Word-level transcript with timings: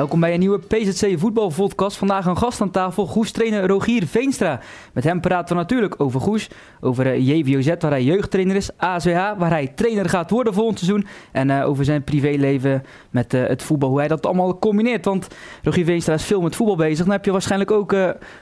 Welkom 0.00 0.20
bij 0.20 0.32
een 0.32 0.38
nieuwe 0.38 0.58
PZC 0.58 1.18
voetbalvodcast. 1.18 1.96
Vandaag 1.96 2.26
een 2.26 2.36
gast 2.36 2.60
aan 2.60 2.70
tafel, 2.70 3.06
Goes-trainer 3.06 3.66
Rogier 3.66 4.06
Veenstra. 4.06 4.60
Met 4.92 5.04
hem 5.04 5.20
praten 5.20 5.56
we 5.56 5.62
natuurlijk 5.62 5.94
over 6.00 6.20
Goes, 6.20 6.48
over 6.80 7.06
uh, 7.06 7.28
JVOZ 7.28 7.66
waar 7.78 7.90
hij 7.90 8.02
jeugdtrainer 8.02 8.56
is, 8.56 8.70
AZH 8.76 9.32
waar 9.38 9.50
hij 9.50 9.66
trainer 9.66 10.08
gaat 10.08 10.30
worden 10.30 10.54
volgend 10.54 10.78
seizoen 10.78 11.06
en 11.32 11.48
uh, 11.48 11.68
over 11.68 11.84
zijn 11.84 12.04
privéleven 12.04 12.82
met 13.10 13.34
uh, 13.34 13.46
het 13.46 13.62
voetbal, 13.62 13.88
hoe 13.88 13.98
hij 13.98 14.08
dat 14.08 14.26
allemaal 14.26 14.58
combineert. 14.58 15.04
Want 15.04 15.28
Rogier 15.62 15.84
Veenstra 15.84 16.14
is 16.14 16.24
veel 16.24 16.40
met 16.40 16.56
voetbal 16.56 16.76
bezig. 16.76 17.04
Dan 17.04 17.14
heb 17.14 17.24
je 17.24 17.32
waarschijnlijk 17.32 17.70
ook 17.70 17.94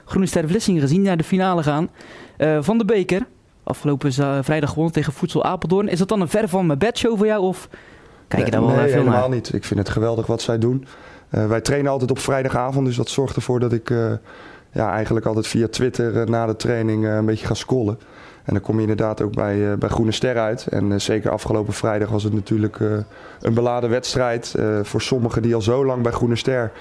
Groene 0.05 0.27
Ster 0.27 0.49
Vlissingen 0.49 0.81
gezien 0.81 1.03
naar 1.03 1.17
de 1.17 1.25
finale 1.25 1.63
gaan 1.63 1.91
van 2.61 2.79
de 2.79 2.85
beker. 2.85 3.27
Afgelopen 3.63 4.13
vrijdag 4.45 4.69
gewonnen 4.69 4.93
tegen 4.93 5.13
Voedsel 5.13 5.45
Apeldoorn. 5.45 5.89
Is 5.89 5.99
dat 5.99 6.09
dan 6.09 6.21
een 6.21 6.29
ver 6.29 6.49
van 6.49 6.67
mijn 6.67 6.79
bedshow 6.79 7.17
voor 7.17 7.27
jou 7.27 7.43
of 7.43 7.69
kijk 8.29 8.45
je 8.45 8.51
daar 8.51 8.61
wel 8.61 8.71
nee, 8.71 8.79
veel 8.79 8.99
helemaal 8.99 9.21
naar? 9.21 9.29
niet. 9.29 9.55
Ik 9.55 9.65
vind 9.65 9.81
het 9.81 9.89
geweldig 9.89 10.27
wat 10.27 10.43
zij 10.43 10.59
doen. 10.59 10.87
Uh, 11.31 11.47
wij 11.47 11.61
trainen 11.61 11.91
altijd 11.93 12.11
op 12.11 12.19
vrijdagavond, 12.19 12.87
dus 12.87 12.97
dat 12.97 13.09
zorgt 13.09 13.37
ervoor 13.37 13.61
dat 13.61 13.73
ik 13.73 13.91
uh, 13.91 14.13
ja, 14.73 14.93
eigenlijk 14.93 15.27
altijd 15.27 15.47
via 15.47 15.69
Twitter 15.69 16.17
uh, 16.17 16.25
na 16.25 16.47
de 16.47 16.57
training 16.57 17.07
een 17.07 17.27
beetje 17.27 17.47
ga 17.47 17.55
scrollen. 17.55 17.99
En 18.49 18.55
dan 18.55 18.63
kom 18.63 18.75
je 18.75 18.81
inderdaad 18.81 19.23
ook 19.23 19.35
bij, 19.35 19.79
bij 19.79 19.89
Groene 19.89 20.13
Ster 20.13 20.39
uit. 20.39 20.67
En 20.67 21.01
zeker 21.01 21.31
afgelopen 21.31 21.73
vrijdag 21.73 22.09
was 22.09 22.23
het 22.23 22.33
natuurlijk 22.33 22.81
een 23.41 23.55
beladen 23.55 23.91
wedstrijd. 23.91 24.55
voor 24.83 25.03
sommigen 25.03 25.43
die 25.43 25.55
al 25.55 25.63
zo 25.63 25.85
lang 25.85 26.03
bij 26.03 26.13
Groene 26.13 26.37
Ster 26.37 26.73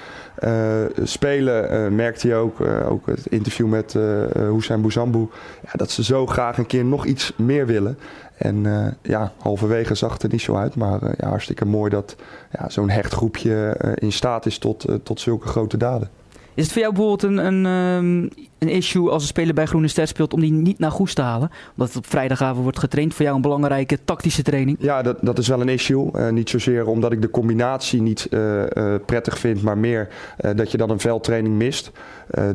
spelen, 1.04 1.96
merkte 1.96 2.28
je 2.28 2.36
ook, 2.36 2.62
ook 2.90 3.06
het 3.06 3.26
interview 3.26 3.68
met 3.68 3.94
Hussein 4.34 4.82
Bouzambou, 4.82 5.30
ja, 5.64 5.72
dat 5.74 5.92
ze 5.92 6.04
zo 6.04 6.26
graag 6.26 6.58
een 6.58 6.66
keer 6.66 6.86
nog 6.86 7.06
iets 7.06 7.34
meer 7.36 7.66
willen. 7.66 7.98
En 8.38 8.66
ja, 9.02 9.32
halverwege 9.38 9.96
zag 9.96 10.14
het 10.14 10.24
er 10.24 10.30
niet 10.32 10.42
zo 10.42 10.56
uit. 10.56 10.76
Maar 10.76 11.00
ja, 11.18 11.28
hartstikke 11.28 11.66
mooi 11.66 11.90
dat 11.90 12.16
ja, 12.52 12.70
zo'n 12.70 12.90
hecht 12.90 13.14
groepje 13.14 13.78
in 13.96 14.12
staat 14.12 14.46
is 14.46 14.58
tot, 14.58 14.86
tot 15.04 15.20
zulke 15.20 15.48
grote 15.48 15.78
daden. 15.78 16.10
Is 16.58 16.64
het 16.64 16.72
voor 16.72 16.82
jou 16.82 16.94
bijvoorbeeld 16.94 17.24
een, 17.24 17.46
een, 17.46 17.66
um, 17.66 18.30
een 18.60 18.70
issue 18.70 19.10
als 19.10 19.22
een 19.22 19.28
speler 19.28 19.54
bij 19.54 19.66
Groene 19.66 19.88
Ster 19.88 20.08
speelt 20.08 20.34
om 20.34 20.40
die 20.40 20.52
niet 20.52 20.80
naar 20.80 20.92
Goes 20.92 21.14
te 21.14 21.22
halen? 21.22 21.52
Omdat 21.72 21.88
het 21.88 21.98
op 21.98 22.08
vrijdagavond 22.08 22.64
wordt 22.64 22.80
getraind. 22.80 23.14
Voor 23.14 23.24
jou 23.24 23.36
een 23.36 23.42
belangrijke 23.42 24.00
tactische 24.06 24.42
training? 24.42 24.78
Ja, 24.80 25.02
dat, 25.02 25.18
dat 25.22 25.38
is 25.38 25.48
wel 25.48 25.62
een 25.62 25.70
issue. 25.70 26.10
Uh, 26.14 26.30
niet 26.30 26.50
zozeer 26.50 26.88
omdat 26.88 27.12
ik 27.12 27.22
de 27.22 27.30
combinatie 27.30 28.02
niet 28.02 28.28
uh, 28.30 28.62
uh, 28.64 28.96
prettig 29.06 29.38
vind, 29.38 29.62
maar 29.62 29.78
meer 29.78 30.08
dat 30.56 30.72
je 30.72 30.78
dan 30.78 30.90
een 30.90 31.00
veldtraining 31.00 31.56
mist. 31.56 31.92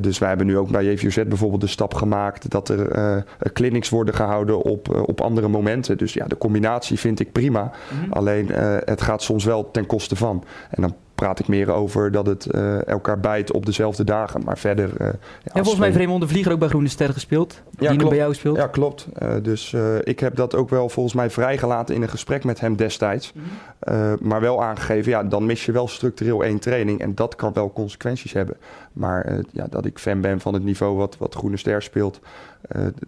dus 0.00 0.18
wij 0.18 0.28
hebben 0.28 0.46
nu 0.46 0.58
ook 0.58 0.70
bij 0.70 0.84
JVZ 0.84 1.22
bijvoorbeeld 1.28 1.60
de 1.60 1.66
stap 1.66 1.94
gemaakt 1.94 2.50
dat 2.50 2.68
er 2.68 3.24
clinics 3.52 3.88
worden 3.88 4.14
gehouden 4.14 4.62
op, 4.62 5.04
op 5.06 5.20
andere 5.20 5.48
momenten. 5.48 5.98
Dus 5.98 6.12
ja, 6.12 6.26
de 6.26 6.38
combinatie 6.38 6.98
vind 6.98 7.20
ik 7.20 7.32
prima. 7.32 7.70
Mm-hmm. 7.92 8.12
Alleen 8.12 8.48
het 8.84 9.02
gaat 9.02 9.22
soms 9.22 9.44
wel 9.44 9.70
ten 9.70 9.86
koste 9.86 10.16
van. 10.16 10.44
En 10.70 10.82
dan 10.82 10.94
praat 11.22 11.38
ik 11.38 11.48
meer 11.48 11.70
over 11.70 12.10
dat 12.10 12.26
het 12.26 12.48
uh, 12.54 12.86
elkaar 12.86 13.20
bijt 13.20 13.52
op 13.52 13.66
dezelfde 13.66 14.04
dagen. 14.04 14.44
Maar 14.44 14.58
verder. 14.58 14.88
Uh, 14.88 15.06
ja, 15.06 15.12
en 15.44 15.52
volgens 15.52 15.76
mij 15.76 15.86
heeft 15.86 15.98
Raymond 15.98 16.22
de 16.22 16.28
Vlieger 16.28 16.52
ook 16.52 16.58
bij 16.58 16.68
Groene 16.68 16.88
Ster 16.88 17.12
gespeeld. 17.12 17.62
Ja, 17.78 17.90
die 17.90 17.98
nu 17.98 18.08
bij 18.08 18.16
jou 18.16 18.34
speelt. 18.34 18.56
Ja, 18.56 18.66
klopt. 18.66 19.06
Uh, 19.22 19.34
dus 19.42 19.74
ik 20.02 20.20
heb 20.20 20.36
dat 20.36 20.54
ook 20.54 20.68
wel 20.70 20.88
volgens 20.88 21.14
mij 21.14 21.30
vrijgelaten 21.30 21.94
in 21.94 22.02
een 22.02 22.08
gesprek 22.08 22.44
met 22.44 22.60
hem 22.60 22.76
destijds. 22.76 23.32
Mm-hmm. 23.32 24.28
maar 24.28 24.40
wel 24.40 24.62
aangegeven, 24.62 25.10
ja, 25.10 25.22
dan 25.22 25.46
mis 25.46 25.66
je 25.66 25.72
wel 25.72 25.88
structureel 25.88 26.44
één 26.44 26.58
training. 26.58 27.00
En 27.00 27.14
dat 27.14 27.36
kan 27.36 27.52
wel 27.52 27.72
consequenties 27.72 28.32
hebben. 28.32 28.56
Maar 28.92 29.40
ja, 29.50 29.66
dat 29.70 29.84
ik 29.84 29.98
fan 29.98 30.20
ben 30.20 30.40
van 30.40 30.54
het 30.54 30.64
niveau 30.64 30.96
wat, 30.96 31.16
wat 31.18 31.34
Groene 31.34 31.56
Ster 31.56 31.82
speelt, 31.82 32.20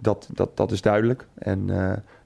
dat, 0.01 0.29
dat, 0.33 0.57
dat 0.57 0.70
is 0.73 0.81
duidelijk. 0.81 1.27
En 1.35 1.70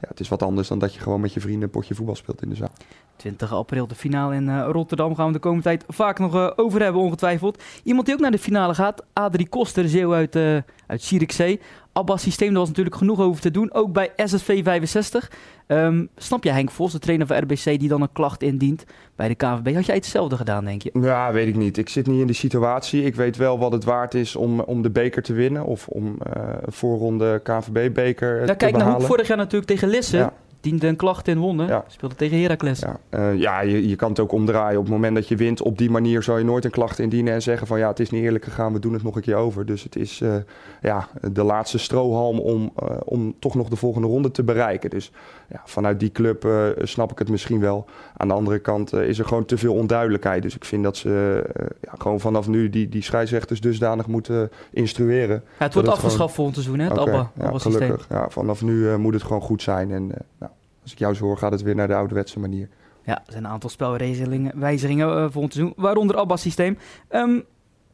ja, 0.01 0.09
het 0.09 0.21
is 0.21 0.29
wat 0.29 0.43
anders 0.43 0.69
dan 0.69 0.79
dat 0.79 0.95
je 0.95 1.01
gewoon 1.01 1.21
met 1.21 1.33
je 1.33 1.41
vrienden 1.41 1.63
een 1.63 1.71
potje 1.71 1.95
voetbal 1.95 2.15
speelt 2.15 2.43
in 2.43 2.49
de 2.49 2.55
zaal. 2.55 2.73
20 3.17 3.53
april 3.53 3.87
de 3.87 3.95
finale 3.95 4.35
in 4.35 4.49
uh, 4.49 4.69
Rotterdam 4.71 5.15
gaan 5.15 5.27
we 5.27 5.33
de 5.33 5.39
komende 5.39 5.65
tijd 5.65 5.85
vaak 5.89 6.19
nog 6.19 6.35
uh, 6.35 6.51
over 6.57 6.83
hebben, 6.83 7.03
ongetwijfeld. 7.03 7.63
Iemand 7.83 8.07
die 8.07 8.15
ook 8.15 8.21
naar 8.21 8.31
de 8.31 8.39
finale 8.39 8.75
gaat, 8.75 9.05
Adrie 9.13 9.49
Koster, 9.49 9.89
Zeeuw 9.89 10.15
uit, 10.15 10.37
uh, 10.37 10.59
uit 10.89 11.03
Zierikzee. 11.03 11.61
Abbas 11.93 12.23
systeem, 12.23 12.49
daar 12.49 12.59
was 12.59 12.69
natuurlijk 12.69 12.97
genoeg 12.97 13.21
over 13.21 13.41
te 13.41 13.51
doen, 13.51 13.73
ook 13.73 13.93
bij 13.93 14.13
SSV 14.17 14.63
65. 14.65 15.31
Um, 15.67 16.09
snap 16.17 16.45
je 16.45 16.51
Henk 16.51 16.71
Vos, 16.71 16.93
de 16.93 16.99
trainer 16.99 17.27
van 17.27 17.37
RBC, 17.37 17.65
die 17.65 17.89
dan 17.89 18.03
een 18.03 18.13
klacht 18.13 18.43
indient 18.43 18.85
bij 19.17 19.29
de 19.29 19.35
KVB? 19.35 19.75
Had 19.75 19.87
jij 19.87 19.95
hetzelfde 19.95 20.37
gedaan, 20.37 20.65
denk 20.65 20.83
je? 20.83 20.91
Ja, 21.01 21.33
weet 21.33 21.49
ik 21.49 21.57
niet. 21.57 21.79
Ik 21.79 21.89
zit 21.89 22.07
niet 22.07 22.21
in 22.21 22.27
die 22.27 22.37
situatie. 22.37 23.05
Ik 23.05 23.15
weet 23.15 23.37
wel 23.37 23.59
wat 23.59 23.73
het 23.73 23.85
waard 23.85 24.15
is 24.15 24.37
om, 24.37 24.61
om 24.61 24.83
de 24.83 24.91
beker 24.91 25.23
te 25.23 25.33
winnen 25.33 25.65
of 25.65 25.89
om 25.89 26.17
een 26.19 26.73
voorronde 26.73 27.41
KVB-beker 27.43 28.41
ja, 28.41 28.47
te 28.47 28.55
kijk 28.55 28.59
behalen. 28.59 28.87
naar 28.87 28.97
Hoek 28.97 29.07
vorig 29.07 29.29
jaar 29.29 29.37
natuurlijk 29.37 29.71
tegen 29.71 29.89
Lisse. 29.89 30.17
Ja 30.17 30.33
diende 30.61 30.87
een 30.87 30.97
klacht 30.97 31.29
in 31.29 31.39
wonnen. 31.39 31.67
Ja. 31.67 31.85
Speelde 31.87 32.15
tegen 32.15 32.41
Heracles. 32.41 32.81
Ja, 32.81 33.01
uh, 33.11 33.41
ja 33.41 33.61
je, 33.61 33.89
je 33.89 33.97
kan 33.97 34.09
het 34.09 34.21
ook 34.21 34.33
omdraaien. 34.33 34.79
Op 34.79 34.85
het 34.85 34.93
moment 34.93 35.15
dat 35.15 35.29
je 35.29 35.37
wint, 35.37 35.63
op 35.63 35.79
die 35.79 35.91
manier 35.91 36.23
zou 36.23 36.39
je 36.39 36.45
nooit 36.45 36.65
een 36.65 36.71
klacht 36.71 36.99
indienen 36.99 37.35
en 37.35 37.43
zeggen 37.43 37.67
van 37.67 37.79
ja, 37.79 37.89
het 37.89 38.01
is 38.01 38.11
niet 38.11 38.23
eerlijk 38.23 38.45
gegaan, 38.45 38.73
we 38.73 38.79
doen 38.79 38.93
het 38.93 39.03
nog 39.03 39.17
een 39.17 39.23
keer 39.23 39.37
over. 39.37 39.67
Dus 39.67 39.83
het 39.83 39.97
is 39.97 40.21
uh, 40.21 40.35
ja, 40.83 41.09
de 41.33 41.43
laatste 41.43 41.79
strohalm 41.79 42.39
om, 42.39 42.73
uh, 42.83 42.97
om 43.05 43.35
toch 43.39 43.55
nog 43.55 43.69
de 43.69 43.77
volgende 43.77 44.09
ronde 44.09 44.31
te 44.31 44.43
bereiken. 44.43 44.91
Dus 44.91 45.13
ja, 45.49 45.63
vanuit 45.65 46.01
die 46.01 46.13
club 46.13 46.49
snap 46.83 47.11
ik 47.11 47.19
het 47.19 47.29
misschien 47.29 47.61
wel. 47.61 47.87
Aan 48.21 48.29
de 48.29 48.35
andere 48.35 48.59
kant 48.59 48.93
is 48.93 49.19
er 49.19 49.25
gewoon 49.25 49.45
te 49.45 49.59
veel 49.59 49.75
onduidelijkheid. 49.75 50.43
Dus 50.43 50.55
ik 50.55 50.65
vind 50.65 50.83
dat 50.83 50.97
ze 50.97 51.45
ja, 51.81 51.93
gewoon 51.99 52.21
vanaf 52.21 52.49
nu 52.49 52.71
die, 52.71 52.89
die 52.89 53.03
scheidsrechters 53.03 53.61
dusdanig 53.61 54.07
moeten 54.07 54.51
instrueren. 54.71 55.43
Ja, 55.59 55.65
het 55.65 55.75
wordt 55.75 55.89
afgeschaft 55.89 56.35
volgend 56.35 56.57
seizoen, 56.57 56.79
hè? 56.79 56.89
Het 56.89 56.99
okay, 56.99 57.15
Abba, 57.15 57.31
ja, 57.39 57.47
Abba 57.47 57.59
gelukkig. 57.59 58.07
Ja, 58.11 58.29
vanaf 58.31 58.63
nu 58.63 58.97
moet 58.97 59.15
het 59.15 59.23
gewoon 59.23 59.43
goed 59.43 59.63
zijn. 59.63 59.91
En 59.91 60.07
nou, 60.39 60.53
als 60.83 60.93
ik 60.93 60.99
jou 60.99 61.15
zo 61.15 61.25
hoor, 61.25 61.39
gaat 61.39 61.53
het 61.53 61.63
weer 61.63 61.75
naar 61.75 61.89
de 61.89 61.95
ouderwetse 61.95 62.39
manier. 62.39 62.69
Ja, 63.09 63.17
er 63.17 63.33
zijn 63.33 63.45
een 63.45 63.51
aantal 63.51 63.71
spelwijzigingen 63.71 65.09
uh, 65.09 65.27
volgend 65.31 65.53
seizoen, 65.53 65.73
waaronder 65.77 66.17
Abba's 66.17 66.41
systeem. 66.41 66.79
Um, 67.11 67.45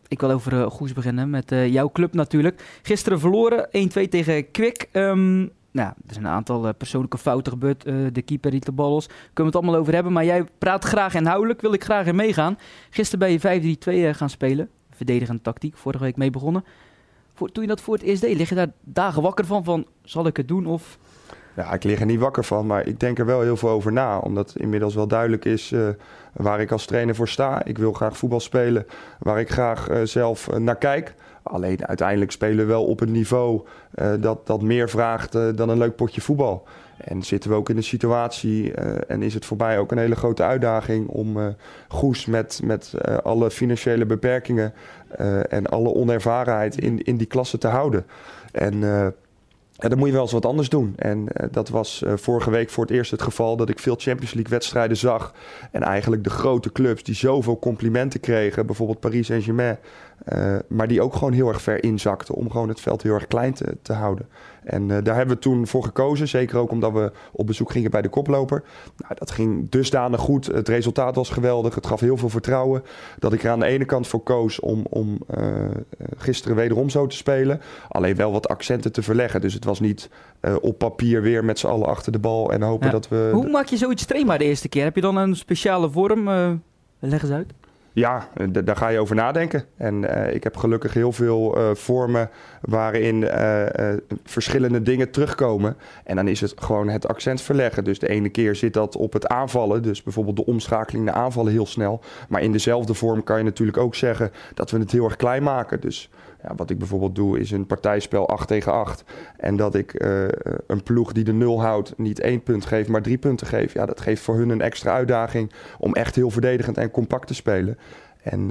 ik 0.08 0.20
wil 0.20 0.30
over 0.30 0.52
uh, 0.52 0.70
Goes 0.70 0.92
beginnen 0.92 1.30
met 1.30 1.52
uh, 1.52 1.68
jouw 1.68 1.90
club 1.90 2.14
natuurlijk. 2.14 2.78
Gisteren 2.82 3.20
verloren, 3.20 3.66
1-2 3.66 3.68
tegen 4.08 4.50
Kwik. 4.50 4.88
Um, 4.92 5.50
nou, 5.74 5.88
er 6.06 6.12
zijn 6.12 6.24
een 6.24 6.30
aantal 6.30 6.66
uh, 6.66 6.70
persoonlijke 6.78 7.18
fouten 7.18 7.52
gebeurd. 7.52 7.86
Uh, 7.86 8.06
de 8.12 8.22
keeper 8.22 8.50
riet 8.50 8.64
de 8.64 8.72
bal 8.72 8.90
los. 8.90 9.06
Kunnen 9.06 9.32
we 9.34 9.44
het 9.44 9.56
allemaal 9.56 9.76
over 9.76 9.94
hebben. 9.94 10.12
Maar 10.12 10.24
jij 10.24 10.44
praat 10.58 10.84
graag 10.84 11.14
inhoudelijk. 11.14 11.60
Wil 11.60 11.72
ik 11.72 11.84
graag 11.84 12.06
in 12.06 12.16
meegaan. 12.16 12.58
Gisteren 12.90 13.40
ben 13.40 13.60
je 13.60 13.76
5-3-2 13.88 13.92
uh, 13.92 14.14
gaan 14.14 14.30
spelen. 14.30 14.68
Verdedigende 14.90 15.42
tactiek. 15.42 15.76
Vorige 15.76 16.04
week 16.04 16.16
mee 16.16 16.30
begonnen. 16.30 16.64
Voor, 17.34 17.52
toen 17.52 17.62
je 17.62 17.68
dat 17.68 17.80
voor 17.80 17.94
het 17.94 18.02
eerst 18.02 18.22
deed, 18.22 18.36
lig 18.36 18.48
je 18.48 18.54
daar 18.54 18.72
dagen 18.80 19.22
wakker 19.22 19.44
van? 19.44 19.64
Van, 19.64 19.86
zal 20.02 20.26
ik 20.26 20.36
het 20.36 20.48
doen 20.48 20.66
of... 20.66 20.98
Ja, 21.56 21.72
ik 21.72 21.84
lig 21.84 22.00
er 22.00 22.06
niet 22.06 22.20
wakker 22.20 22.44
van, 22.44 22.66
maar 22.66 22.86
ik 22.86 23.00
denk 23.00 23.18
er 23.18 23.26
wel 23.26 23.40
heel 23.40 23.56
veel 23.56 23.68
over 23.68 23.92
na. 23.92 24.18
Omdat 24.18 24.54
inmiddels 24.56 24.94
wel 24.94 25.06
duidelijk 25.06 25.44
is 25.44 25.74
waar 26.32 26.60
ik 26.60 26.72
als 26.72 26.86
trainer 26.86 27.14
voor 27.14 27.28
sta. 27.28 27.64
Ik 27.64 27.78
wil 27.78 27.92
graag 27.92 28.16
voetbal 28.16 28.40
spelen 28.40 28.86
waar 29.18 29.40
ik 29.40 29.50
graag 29.50 29.88
zelf 30.04 30.58
naar 30.58 30.76
kijk. 30.76 31.14
Alleen 31.44 31.86
uiteindelijk 31.86 32.30
spelen 32.30 32.56
we 32.56 32.64
wel 32.64 32.84
op 32.84 33.00
een 33.00 33.12
niveau 33.12 33.62
dat, 34.20 34.46
dat 34.46 34.62
meer 34.62 34.88
vraagt 34.88 35.32
dan 35.32 35.68
een 35.68 35.78
leuk 35.78 35.96
potje 35.96 36.20
voetbal. 36.20 36.66
En 36.96 37.22
zitten 37.22 37.50
we 37.50 37.56
ook 37.56 37.68
in 37.68 37.76
een 37.76 37.82
situatie 37.82 38.74
en 39.06 39.22
is 39.22 39.34
het 39.34 39.44
voor 39.44 39.56
mij 39.56 39.78
ook 39.78 39.92
een 39.92 39.98
hele 39.98 40.14
grote 40.14 40.42
uitdaging 40.42 41.08
om 41.08 41.54
Goes 41.88 42.26
met, 42.26 42.60
met 42.64 42.94
alle 43.22 43.50
financiële 43.50 44.06
beperkingen 44.06 44.72
en 45.48 45.66
alle 45.66 45.94
onervarenheid 45.94 46.78
in, 46.78 47.02
in 47.02 47.16
die 47.16 47.26
klasse 47.26 47.58
te 47.58 47.68
houden. 47.68 48.06
En 48.52 48.80
dan 49.76 49.98
moet 49.98 50.06
je 50.06 50.12
wel 50.12 50.22
eens 50.22 50.32
wat 50.32 50.46
anders 50.46 50.68
doen. 50.68 50.92
En 50.96 51.26
dat 51.50 51.68
was 51.68 52.02
vorige 52.14 52.50
week 52.50 52.70
voor 52.70 52.84
het 52.84 52.92
eerst 52.92 53.10
het 53.10 53.22
geval 53.22 53.56
dat 53.56 53.68
ik 53.68 53.78
veel 53.78 53.96
Champions 53.98 54.34
League 54.34 54.52
wedstrijden 54.52 54.96
zag. 54.96 55.34
En 55.70 55.82
eigenlijk 55.82 56.24
de 56.24 56.30
grote 56.30 56.72
clubs 56.72 57.02
die 57.02 57.14
zoveel 57.14 57.58
complimenten 57.58 58.20
kregen, 58.20 58.66
bijvoorbeeld 58.66 59.00
Paris 59.00 59.26
Saint-Germain. 59.26 59.78
Uh, 60.32 60.56
maar 60.68 60.88
die 60.88 61.02
ook 61.02 61.14
gewoon 61.14 61.32
heel 61.32 61.48
erg 61.48 61.62
ver 61.62 61.84
inzakten 61.84 62.34
om 62.34 62.50
gewoon 62.50 62.68
het 62.68 62.80
veld 62.80 63.02
heel 63.02 63.14
erg 63.14 63.26
klein 63.26 63.54
te, 63.54 63.76
te 63.82 63.92
houden. 63.92 64.28
En 64.64 64.86
daar 64.86 65.16
hebben 65.16 65.34
we 65.34 65.42
toen 65.42 65.66
voor 65.66 65.84
gekozen. 65.84 66.28
Zeker 66.28 66.58
ook 66.58 66.70
omdat 66.70 66.92
we 66.92 67.12
op 67.32 67.46
bezoek 67.46 67.70
gingen 67.70 67.90
bij 67.90 68.02
de 68.02 68.08
koploper. 68.08 68.62
Nou, 68.96 69.14
dat 69.14 69.30
ging 69.30 69.70
dusdanig 69.70 70.20
goed. 70.20 70.46
Het 70.46 70.68
resultaat 70.68 71.14
was 71.14 71.30
geweldig. 71.30 71.74
Het 71.74 71.86
gaf 71.86 72.00
heel 72.00 72.16
veel 72.16 72.28
vertrouwen. 72.28 72.82
Dat 73.18 73.32
ik 73.32 73.42
er 73.42 73.50
aan 73.50 73.58
de 73.58 73.66
ene 73.66 73.84
kant 73.84 74.06
voor 74.06 74.22
koos 74.22 74.60
om, 74.60 74.86
om 74.90 75.18
gisteren 76.16 76.56
wederom 76.56 76.90
zo 76.90 77.06
te 77.06 77.16
spelen. 77.16 77.60
Alleen 77.88 78.16
wel 78.16 78.32
wat 78.32 78.48
accenten 78.48 78.92
te 78.92 79.02
verleggen. 79.02 79.40
Dus 79.40 79.54
het 79.54 79.64
was 79.64 79.80
niet 79.80 80.10
op 80.60 80.78
papier 80.78 81.22
weer 81.22 81.44
met 81.44 81.58
z'n 81.58 81.66
allen 81.66 81.86
achter 81.86 82.12
de 82.12 82.18
bal 82.18 82.52
en 82.52 82.62
hopen 82.62 82.86
ja. 82.86 82.92
dat 82.92 83.08
we... 83.08 83.30
Hoe 83.32 83.50
maak 83.50 83.66
je 83.66 83.76
zoiets 83.76 84.04
trainbaar 84.04 84.38
de 84.38 84.44
eerste 84.44 84.68
keer? 84.68 84.84
Heb 84.84 84.94
je 84.94 85.00
dan 85.00 85.16
een 85.16 85.36
speciale 85.36 85.90
vorm? 85.90 86.28
Leg 86.98 87.22
eens 87.22 87.32
uit. 87.32 87.52
Ja, 87.94 88.28
daar 88.64 88.76
ga 88.76 88.88
je 88.88 88.98
over 88.98 89.16
nadenken. 89.16 89.64
En 89.76 90.02
uh, 90.02 90.34
ik 90.34 90.44
heb 90.44 90.56
gelukkig 90.56 90.94
heel 90.94 91.12
veel 91.12 91.58
uh, 91.58 91.74
vormen 91.74 92.30
waarin 92.60 93.28
verschillende 94.24 94.82
dingen 94.82 95.10
terugkomen. 95.10 95.76
En 96.04 96.16
dan 96.16 96.28
is 96.28 96.40
het 96.40 96.52
gewoon 96.56 96.88
het 96.88 97.08
accent 97.08 97.40
verleggen. 97.40 97.84
Dus 97.84 97.98
de 97.98 98.08
ene 98.08 98.28
keer 98.28 98.56
zit 98.56 98.72
dat 98.72 98.96
op 98.96 99.12
het 99.12 99.26
aanvallen. 99.26 99.82
Dus 99.82 100.02
bijvoorbeeld 100.02 100.36
de 100.36 100.46
omschakeling 100.46 101.04
naar 101.04 101.14
aanvallen 101.14 101.52
heel 101.52 101.66
snel. 101.66 102.00
Maar 102.28 102.42
in 102.42 102.52
dezelfde 102.52 102.94
vorm 102.94 103.22
kan 103.24 103.38
je 103.38 103.44
natuurlijk 103.44 103.78
ook 103.78 103.94
zeggen 103.94 104.30
dat 104.54 104.70
we 104.70 104.78
het 104.78 104.92
heel 104.92 105.04
erg 105.04 105.16
klein 105.16 105.42
maken. 105.42 105.80
Dus 105.80 106.10
ja, 106.48 106.54
wat 106.56 106.70
ik 106.70 106.78
bijvoorbeeld 106.78 107.14
doe 107.14 107.38
is 107.38 107.50
een 107.50 107.66
partijspel 107.66 108.28
8 108.28 108.48
tegen 108.48 108.72
8. 108.72 109.04
En 109.36 109.56
dat 109.56 109.74
ik 109.74 109.94
een 110.66 110.82
ploeg 110.84 111.12
die 111.12 111.24
de 111.24 111.32
nul 111.32 111.60
houdt 111.60 111.98
niet 111.98 112.20
één 112.20 112.42
punt 112.42 112.64
geeft, 112.66 112.88
maar 112.88 113.02
drie 113.02 113.18
punten 113.18 113.46
geeft. 113.46 113.72
Ja, 113.72 113.86
dat 113.86 114.00
geeft 114.00 114.22
voor 114.22 114.36
hun 114.36 114.50
een 114.50 114.60
extra 114.60 114.92
uitdaging 114.92 115.52
om 115.78 115.92
echt 115.92 116.14
heel 116.14 116.30
verdedigend 116.30 116.78
en 116.78 116.90
compact 116.90 117.26
te 117.26 117.34
spelen. 117.34 117.78
En 118.24 118.48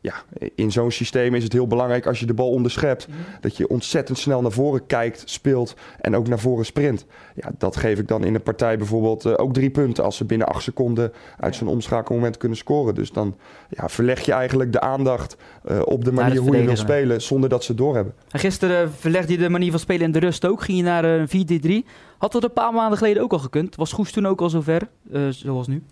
ja, 0.00 0.14
in 0.54 0.72
zo'n 0.72 0.90
systeem 0.90 1.34
is 1.34 1.42
het 1.42 1.52
heel 1.52 1.66
belangrijk 1.66 2.06
als 2.06 2.20
je 2.20 2.26
de 2.26 2.34
bal 2.34 2.50
onderschept, 2.50 3.08
mm 3.08 3.14
dat 3.40 3.56
je 3.56 3.68
ontzettend 3.68 4.18
snel 4.18 4.42
naar 4.42 4.52
voren 4.52 4.86
kijkt, 4.86 5.22
speelt 5.24 5.74
en 6.00 6.16
ook 6.16 6.28
naar 6.28 6.38
voren 6.38 6.64
sprint. 6.64 7.06
Ja, 7.34 7.50
dat 7.58 7.76
geef 7.76 7.98
ik 7.98 8.08
dan 8.08 8.24
in 8.24 8.34
een 8.34 8.42
partij 8.42 8.78
bijvoorbeeld 8.78 9.38
ook 9.38 9.54
drie 9.54 9.70
punten 9.70 10.04
als 10.04 10.16
ze 10.16 10.24
binnen 10.24 10.46
acht 10.46 10.62
seconden 10.62 11.12
uit 11.38 11.56
zo'n 11.56 11.68
omschakelmoment 11.68 12.36
kunnen 12.36 12.58
scoren. 12.58 12.94
Dus 12.94 13.12
dan 13.12 13.36
ja, 13.68 13.88
verleg 13.88 14.20
je 14.20 14.32
eigenlijk 14.32 14.72
de 14.72 14.80
aandacht 14.80 15.36
op 15.84 16.04
de 16.04 16.12
manier 16.12 16.40
hoe 16.40 16.56
je 16.56 16.64
wil 16.64 16.76
spelen 16.76 17.22
zonder 17.22 17.48
dat 17.48 17.64
ze 17.64 17.70
het 17.70 17.80
doorhebben. 17.80 18.14
En 18.30 18.40
gisteren 18.40 18.92
verlegde 18.92 19.32
je 19.32 19.38
de 19.38 19.48
manier 19.48 19.70
van 19.70 19.80
spelen 19.80 20.06
in 20.06 20.12
de 20.12 20.18
rust 20.18 20.46
ook. 20.46 20.62
Ging 20.62 20.78
je 20.78 20.84
naar 20.84 21.04
een 21.04 21.82
4-3-3. 21.84 21.88
Had 22.18 22.32
dat 22.32 22.44
een 22.44 22.52
paar 22.52 22.72
maanden 22.72 22.98
geleden 22.98 23.22
ook 23.22 23.32
al 23.32 23.38
gekund? 23.38 23.76
Was 23.76 23.92
Goes 23.92 24.12
toen 24.12 24.26
ook 24.26 24.40
al 24.40 24.50
zover, 24.50 24.88
zoals 25.30 25.66
nu? 25.66 25.82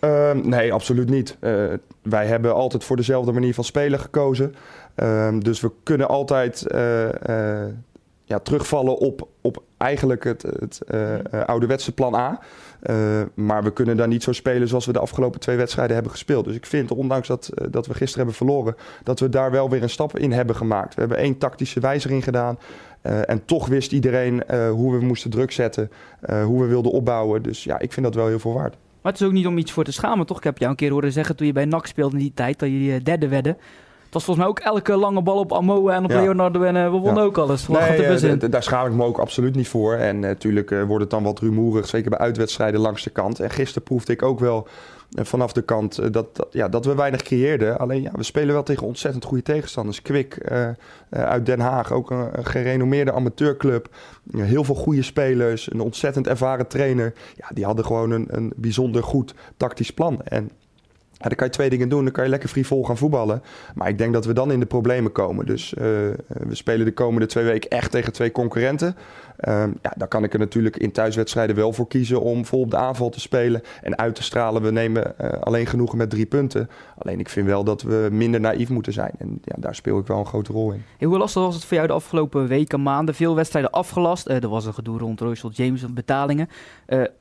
Ehm, 0.00 0.48
nee, 0.48 0.72
absoluut 0.72 1.10
niet. 1.10 1.36
Uh, 1.40 1.64
wij 2.02 2.26
hebben 2.26 2.54
altijd 2.54 2.84
voor 2.84 2.96
dezelfde 2.96 3.32
manier 3.32 3.54
van 3.54 3.64
spelen 3.64 4.00
gekozen. 4.00 4.54
Uh, 4.96 5.28
dus 5.38 5.60
we 5.60 5.70
kunnen 5.82 6.08
altijd 6.08 6.64
uh, 6.74 7.08
ja, 8.24 8.38
terugvallen 8.38 8.98
op, 8.98 9.28
op 9.40 9.62
eigenlijk 9.76 10.24
het, 10.24 10.42
het 10.42 10.80
ouderwetse 11.46 11.92
plan 11.92 12.14
A. 12.14 12.40
maar 13.34 13.62
we 13.62 13.72
kunnen 13.72 13.96
daar 13.96 14.08
niet 14.08 14.22
zo 14.22 14.32
spelen 14.32 14.68
zoals 14.68 14.86
we 14.86 14.92
de 14.92 14.98
afgelopen 14.98 15.40
twee 15.40 15.56
wedstrijden 15.56 15.94
hebben 15.94 16.12
gespeeld. 16.12 16.44
Dus 16.44 16.54
ik 16.54 16.66
vind, 16.66 16.90
ondanks 16.90 17.28
dat, 17.28 17.50
dat 17.70 17.86
we 17.86 17.94
gisteren 17.94 18.26
hebben 18.26 18.46
verloren, 18.46 18.76
dat 19.02 19.20
we 19.20 19.28
daar 19.28 19.50
wel 19.50 19.70
weer 19.70 19.82
een 19.82 19.90
stap 19.90 20.18
in 20.18 20.32
hebben 20.32 20.56
gemaakt. 20.56 20.94
We 20.94 21.00
hebben 21.00 21.18
één 21.18 21.38
tactische 21.38 21.80
wijziging 21.80 22.24
gedaan. 22.24 22.58
Uh, 23.02 23.30
en 23.30 23.44
toch 23.44 23.66
wist 23.66 23.92
iedereen 23.92 24.42
uh, 24.50 24.70
hoe 24.70 24.98
we 24.98 25.04
moesten 25.04 25.30
druk 25.30 25.52
zetten, 25.52 25.90
uh, 26.30 26.44
hoe 26.44 26.62
we 26.62 26.66
wilden 26.66 26.92
opbouwen. 26.92 27.42
Dus 27.42 27.64
ja, 27.64 27.78
ik 27.78 27.92
vind 27.92 28.06
dat 28.06 28.14
wel 28.14 28.26
heel 28.26 28.38
veel 28.38 28.52
waard. 28.52 28.76
Maar 29.08 29.16
het 29.16 29.26
is 29.26 29.32
ook 29.32 29.38
niet 29.38 29.46
om 29.46 29.58
iets 29.58 29.72
voor 29.72 29.84
te 29.84 29.92
schamen, 29.92 30.26
toch? 30.26 30.36
Ik 30.36 30.44
heb 30.44 30.58
jou 30.58 30.70
een 30.70 30.76
keer 30.76 30.90
horen 30.90 31.12
zeggen 31.12 31.36
toen 31.36 31.46
je 31.46 31.52
bij 31.52 31.64
NAC 31.64 31.86
speelde 31.86 32.16
in 32.16 32.22
die 32.22 32.32
tijd, 32.34 32.58
dat 32.58 32.68
je 32.68 33.00
derde 33.02 33.28
wedde. 33.28 33.48
Het 33.48 34.12
was 34.12 34.24
volgens 34.24 34.36
mij 34.36 34.46
ook 34.46 34.58
elke 34.58 34.96
lange 34.96 35.22
bal 35.22 35.38
op 35.38 35.52
Amo 35.52 35.88
en 35.88 36.04
op 36.04 36.10
Leonardo 36.10 36.62
en 36.62 36.92
we 36.92 36.98
wonnen 36.98 37.22
ook 37.22 37.38
alles. 37.38 37.68
Nee, 37.68 38.36
daar 38.36 38.62
schaam 38.62 38.86
ik 38.86 38.92
me 38.92 39.04
ook 39.04 39.18
absoluut 39.18 39.54
niet 39.54 39.68
voor. 39.68 39.94
En 39.94 40.18
natuurlijk 40.18 40.70
wordt 40.70 41.00
het 41.00 41.10
dan 41.10 41.22
wat 41.22 41.38
rumoerig, 41.38 41.86
zeker 41.86 42.10
bij 42.10 42.18
uitwedstrijden 42.18 42.80
langs 42.80 43.02
de 43.02 43.10
kant. 43.10 43.40
En 43.40 43.50
gisteren 43.50 43.82
proefde 43.82 44.12
ik 44.12 44.22
ook 44.22 44.40
wel 44.40 44.68
vanaf 45.10 45.52
de 45.52 45.62
kant 45.62 45.98
eh, 45.98 46.10
dat, 46.10 46.46
ja, 46.50 46.68
dat 46.68 46.84
we 46.84 46.94
weinig 46.94 47.22
creëerden. 47.22 47.78
Alleen 47.78 48.02
ja, 48.02 48.10
we 48.14 48.22
spelen 48.22 48.54
wel 48.54 48.62
tegen 48.62 48.86
ontzettend 48.86 49.24
goede 49.24 49.42
tegenstanders. 49.42 50.02
Kwik 50.02 50.50
uh, 50.52 50.68
uit 51.10 51.46
Den 51.46 51.60
Haag, 51.60 51.92
ook 51.92 52.10
een, 52.10 52.44
gerenommeerde 52.44 53.12
amateurclub. 53.12 53.88
heel 54.36 54.64
veel 54.64 54.74
goede 54.74 55.02
spelers, 55.02 55.72
een 55.72 55.80
ontzettend 55.80 56.26
ervaren 56.26 56.66
trainer. 56.66 57.12
Ja, 57.36 57.46
die 57.54 57.64
hadden 57.64 57.84
gewoon 57.84 58.10
een, 58.10 58.26
een 58.30 58.52
bijzonder 58.56 59.02
goed 59.02 59.34
tactisch 59.56 59.90
plan. 59.90 60.22
En 60.24 60.50
ja, 61.12 61.28
dan 61.28 61.36
kan 61.36 61.46
je 61.46 61.52
twee 61.52 61.70
dingen 61.70 61.88
doen. 61.88 62.04
Dan 62.04 62.12
kan 62.12 62.24
je 62.24 62.30
lekker 62.30 62.48
frivol 62.48 62.84
gaan 62.84 62.96
voetballen. 62.96 63.42
Maar 63.74 63.88
ik 63.88 63.98
denk 63.98 64.12
dat 64.12 64.24
we 64.24 64.32
dan 64.32 64.52
in 64.52 64.60
de 64.60 64.66
problemen 64.66 65.12
komen. 65.12 65.46
Dus 65.46 65.72
we 65.72 66.16
spelen 66.50 66.86
de 66.86 66.92
komende 66.92 67.26
twee 67.26 67.44
weken 67.44 67.70
echt 67.70 67.90
tegen 67.90 68.12
twee 68.12 68.32
concurrenten. 68.32 68.96
Um, 69.46 69.78
ja, 69.82 69.92
dan 69.96 70.08
kan 70.08 70.24
ik 70.24 70.32
er 70.32 70.38
natuurlijk 70.38 70.76
in 70.76 70.92
thuiswedstrijden 70.92 71.56
wel 71.56 71.72
voor 71.72 71.88
kiezen 71.88 72.20
om 72.20 72.44
vol 72.44 72.60
op 72.60 72.70
de 72.70 72.76
aanval 72.76 73.10
te 73.10 73.20
spelen. 73.20 73.62
En 73.82 73.98
uit 73.98 74.14
te 74.14 74.22
stralen, 74.22 74.62
we 74.62 74.70
nemen 74.70 75.14
uh, 75.20 75.28
alleen 75.28 75.66
genoegen 75.66 75.98
met 75.98 76.10
drie 76.10 76.26
punten. 76.26 76.70
Alleen 76.98 77.20
ik 77.20 77.28
vind 77.28 77.46
wel 77.46 77.64
dat 77.64 77.82
we 77.82 78.08
minder 78.10 78.40
naïef 78.40 78.68
moeten 78.68 78.92
zijn. 78.92 79.12
En 79.18 79.38
ja, 79.44 79.54
daar 79.58 79.74
speel 79.74 79.98
ik 79.98 80.06
wel 80.06 80.18
een 80.18 80.26
grote 80.26 80.52
rol 80.52 80.72
in. 80.72 80.82
Hey, 80.98 81.08
hoe 81.08 81.18
lastig 81.18 81.42
was 81.42 81.54
het 81.54 81.64
voor 81.64 81.76
jou 81.76 81.88
de 81.88 81.94
afgelopen 81.94 82.46
weken, 82.46 82.82
maanden? 82.82 83.14
Veel 83.14 83.34
wedstrijden 83.34 83.70
afgelast. 83.70 84.28
Uh, 84.28 84.42
er 84.42 84.48
was 84.48 84.66
een 84.66 84.74
gedoe 84.74 84.98
rond 84.98 85.20
Royce 85.20 85.48
James 85.48 85.82
en 85.82 85.94
betalingen. 85.94 86.48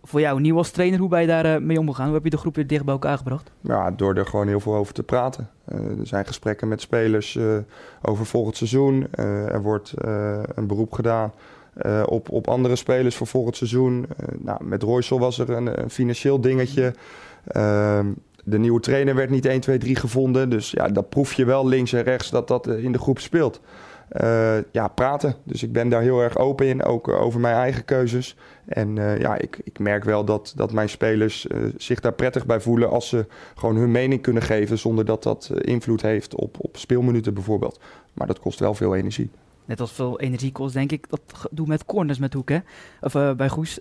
voor 0.04 0.20
jou 0.20 0.42
nieuw 0.42 0.58
als 0.58 0.72
trainer, 0.72 1.00
hoe 1.00 1.10
ben 1.10 1.22
je 1.22 1.28
daar 1.28 1.62
mee 1.62 1.80
omgegaan? 1.80 2.06
Hoe 2.06 2.16
heb 2.16 2.24
je 2.24 2.30
de 2.30 2.38
groep 2.38 2.56
weer 2.56 2.68
dicht 2.68 2.84
bij 2.84 2.94
elkaar 2.94 3.18
gebracht? 3.18 3.52
Ja, 3.62 3.92
door 3.92 4.16
er 4.16 4.26
gewoon 4.26 4.48
heel 4.48 4.60
veel 4.60 4.76
over 4.76 4.94
te 4.94 5.04
praten. 5.04 5.50
Uh, 5.74 6.00
er 6.00 6.08
zijn 6.08 6.26
gesprekken 6.26 6.68
met 6.68 6.82
spelers 6.82 7.36
uh, 7.36 7.58
over 8.02 8.26
volgend 8.26 8.58
seizoen. 8.58 9.08
Uh, 9.16 9.54
er 9.54 9.62
wordt 9.62 9.94
een 10.56 10.68
beroep 10.68 10.94
gedaan 10.94 11.32
op, 12.06 12.32
op 12.32 12.48
andere 12.48 12.76
spelers 12.76 13.16
voor 13.16 13.28
volgend 13.28 13.56
seizoen. 13.56 14.08
nou, 14.38 14.64
met 14.64 14.84
Roysel 14.84 15.20
was 15.20 15.40
er 15.40 15.50
een, 15.50 15.90
financieel 15.90 16.42
dingetje. 16.42 16.94
Ehm, 17.48 18.06
de 18.44 18.60
nieuwe 18.60 18.80
trainer 18.80 19.16
werd 19.16 19.30
niet 19.30 19.46
1, 19.46 19.60
2, 19.60 19.78
3 19.78 19.96
gevonden. 19.96 20.50
Dus 20.50 20.72
ja, 20.72 20.88
dat 20.88 21.10
proef 21.10 21.34
je 21.34 21.46
wel 21.46 21.68
links 21.68 21.94
en 21.94 22.04
rechts 22.04 22.30
dat 22.30 22.48
dat 22.48 22.68
in 22.68 22.92
de 22.92 23.00
groep 23.00 23.20
speelt. 23.20 23.62
Ja, 24.72 24.88
praten. 24.96 25.36
Dus 25.44 25.64
ik 25.64 25.72
ben 25.72 25.90
daar 25.90 26.02
heel 26.02 26.22
erg 26.22 26.38
open 26.38 26.68
in, 26.68 26.84
ook 26.84 27.08
over 27.08 27.40
mijn 27.40 27.56
eigen 27.56 27.86
keuzes. 27.86 28.36
En 28.66 28.96
ja, 28.96 29.38
ik, 29.38 29.60
ik 29.64 29.80
merk 29.80 30.04
wel 30.04 30.24
dat, 30.26 30.54
dat 30.56 30.72
mijn 30.72 30.90
spelers 30.90 31.48
zich 31.78 32.00
daar 32.00 32.14
prettig 32.14 32.46
bij 32.46 32.60
voelen 32.60 32.90
als 32.90 33.10
ze 33.10 33.26
gewoon 33.56 33.76
hun 33.76 33.92
mening 33.92 34.22
kunnen 34.22 34.44
geven 34.44 34.78
zonder 34.78 35.06
dat 35.06 35.24
dat 35.24 35.52
invloed 35.62 36.02
heeft 36.02 36.36
op, 36.36 36.58
op 36.60 36.78
speelminuten 36.78 37.34
bijvoorbeeld. 37.34 37.80
Maar 38.14 38.28
dat 38.28 38.40
kost 38.40 38.60
wel 38.60 38.74
veel 38.74 38.96
energie. 38.96 39.30
Net 39.68 39.80
als 39.80 39.92
veel 39.92 40.20
energie 40.20 40.52
kost, 40.52 40.74
denk 40.74 40.92
ik, 40.92 41.10
dat 41.10 41.22
doe 41.52 41.68
met 41.68 41.86
corners 41.86 42.20
met 42.20 42.34
Hoek, 42.34 42.50
hè? 42.50 42.60
Of 43.02 43.14
bij 43.14 43.50
Goes 43.50 43.80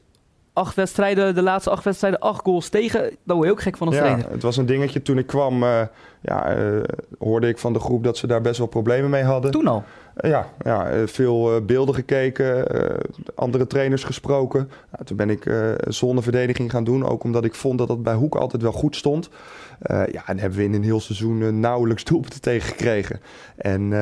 acht 0.57 0.75
wedstrijden, 0.75 1.35
de 1.35 1.43
laatste 1.43 1.71
acht 1.71 1.85
wedstrijden, 1.85 2.21
acht 2.21 2.43
goals 2.43 2.69
tegen. 2.69 3.01
Daar 3.01 3.37
word 3.37 3.45
je 3.47 3.53
ook 3.53 3.61
gek 3.61 3.77
van 3.77 3.87
als 3.87 3.97
ja, 3.97 4.03
trainer. 4.03 4.31
Het 4.31 4.43
was 4.43 4.57
een 4.57 4.67
dingetje 4.67 5.03
toen 5.03 5.19
ik 5.19 5.27
kwam, 5.27 5.63
uh, 5.63 5.83
ja, 6.21 6.57
uh, 6.57 6.83
hoorde 7.19 7.49
ik 7.49 7.59
van 7.59 7.73
de 7.73 7.79
groep 7.79 8.05
dat 8.05 8.17
ze 8.17 8.27
daar 8.27 8.41
best 8.41 8.59
wel 8.59 8.67
problemen 8.67 9.11
mee 9.11 9.23
hadden. 9.23 9.51
Toen 9.51 9.67
al? 9.67 9.85
Ja, 10.17 10.49
ja 10.65 11.07
veel 11.07 11.65
beelden 11.65 11.95
gekeken, 11.95 12.67
andere 13.35 13.67
trainers 13.67 14.05
gesproken. 14.05 14.71
Nou, 14.91 15.05
toen 15.05 15.17
ben 15.17 15.31
ik 15.31 15.51
zonneverdediging 15.89 16.71
gaan 16.71 16.85
doen, 16.85 17.07
ook 17.07 17.25
omdat 17.25 17.45
ik 17.45 17.55
vond 17.55 17.79
dat 17.79 17.89
dat 17.89 18.03
bij 18.03 18.15
Hoek 18.15 18.35
altijd 18.35 18.63
wel 18.63 18.73
goed 18.73 18.97
stond. 18.97 19.29
ja, 19.89 20.27
en 20.27 20.39
hebben 20.39 20.59
we 20.59 20.65
in 20.65 20.75
een 20.75 20.83
heel 20.83 21.01
seizoen 21.01 21.61
nauwelijks 21.61 22.05
doelpunten 22.05 22.41
tegengekregen. 22.41 23.21
En 23.57 23.93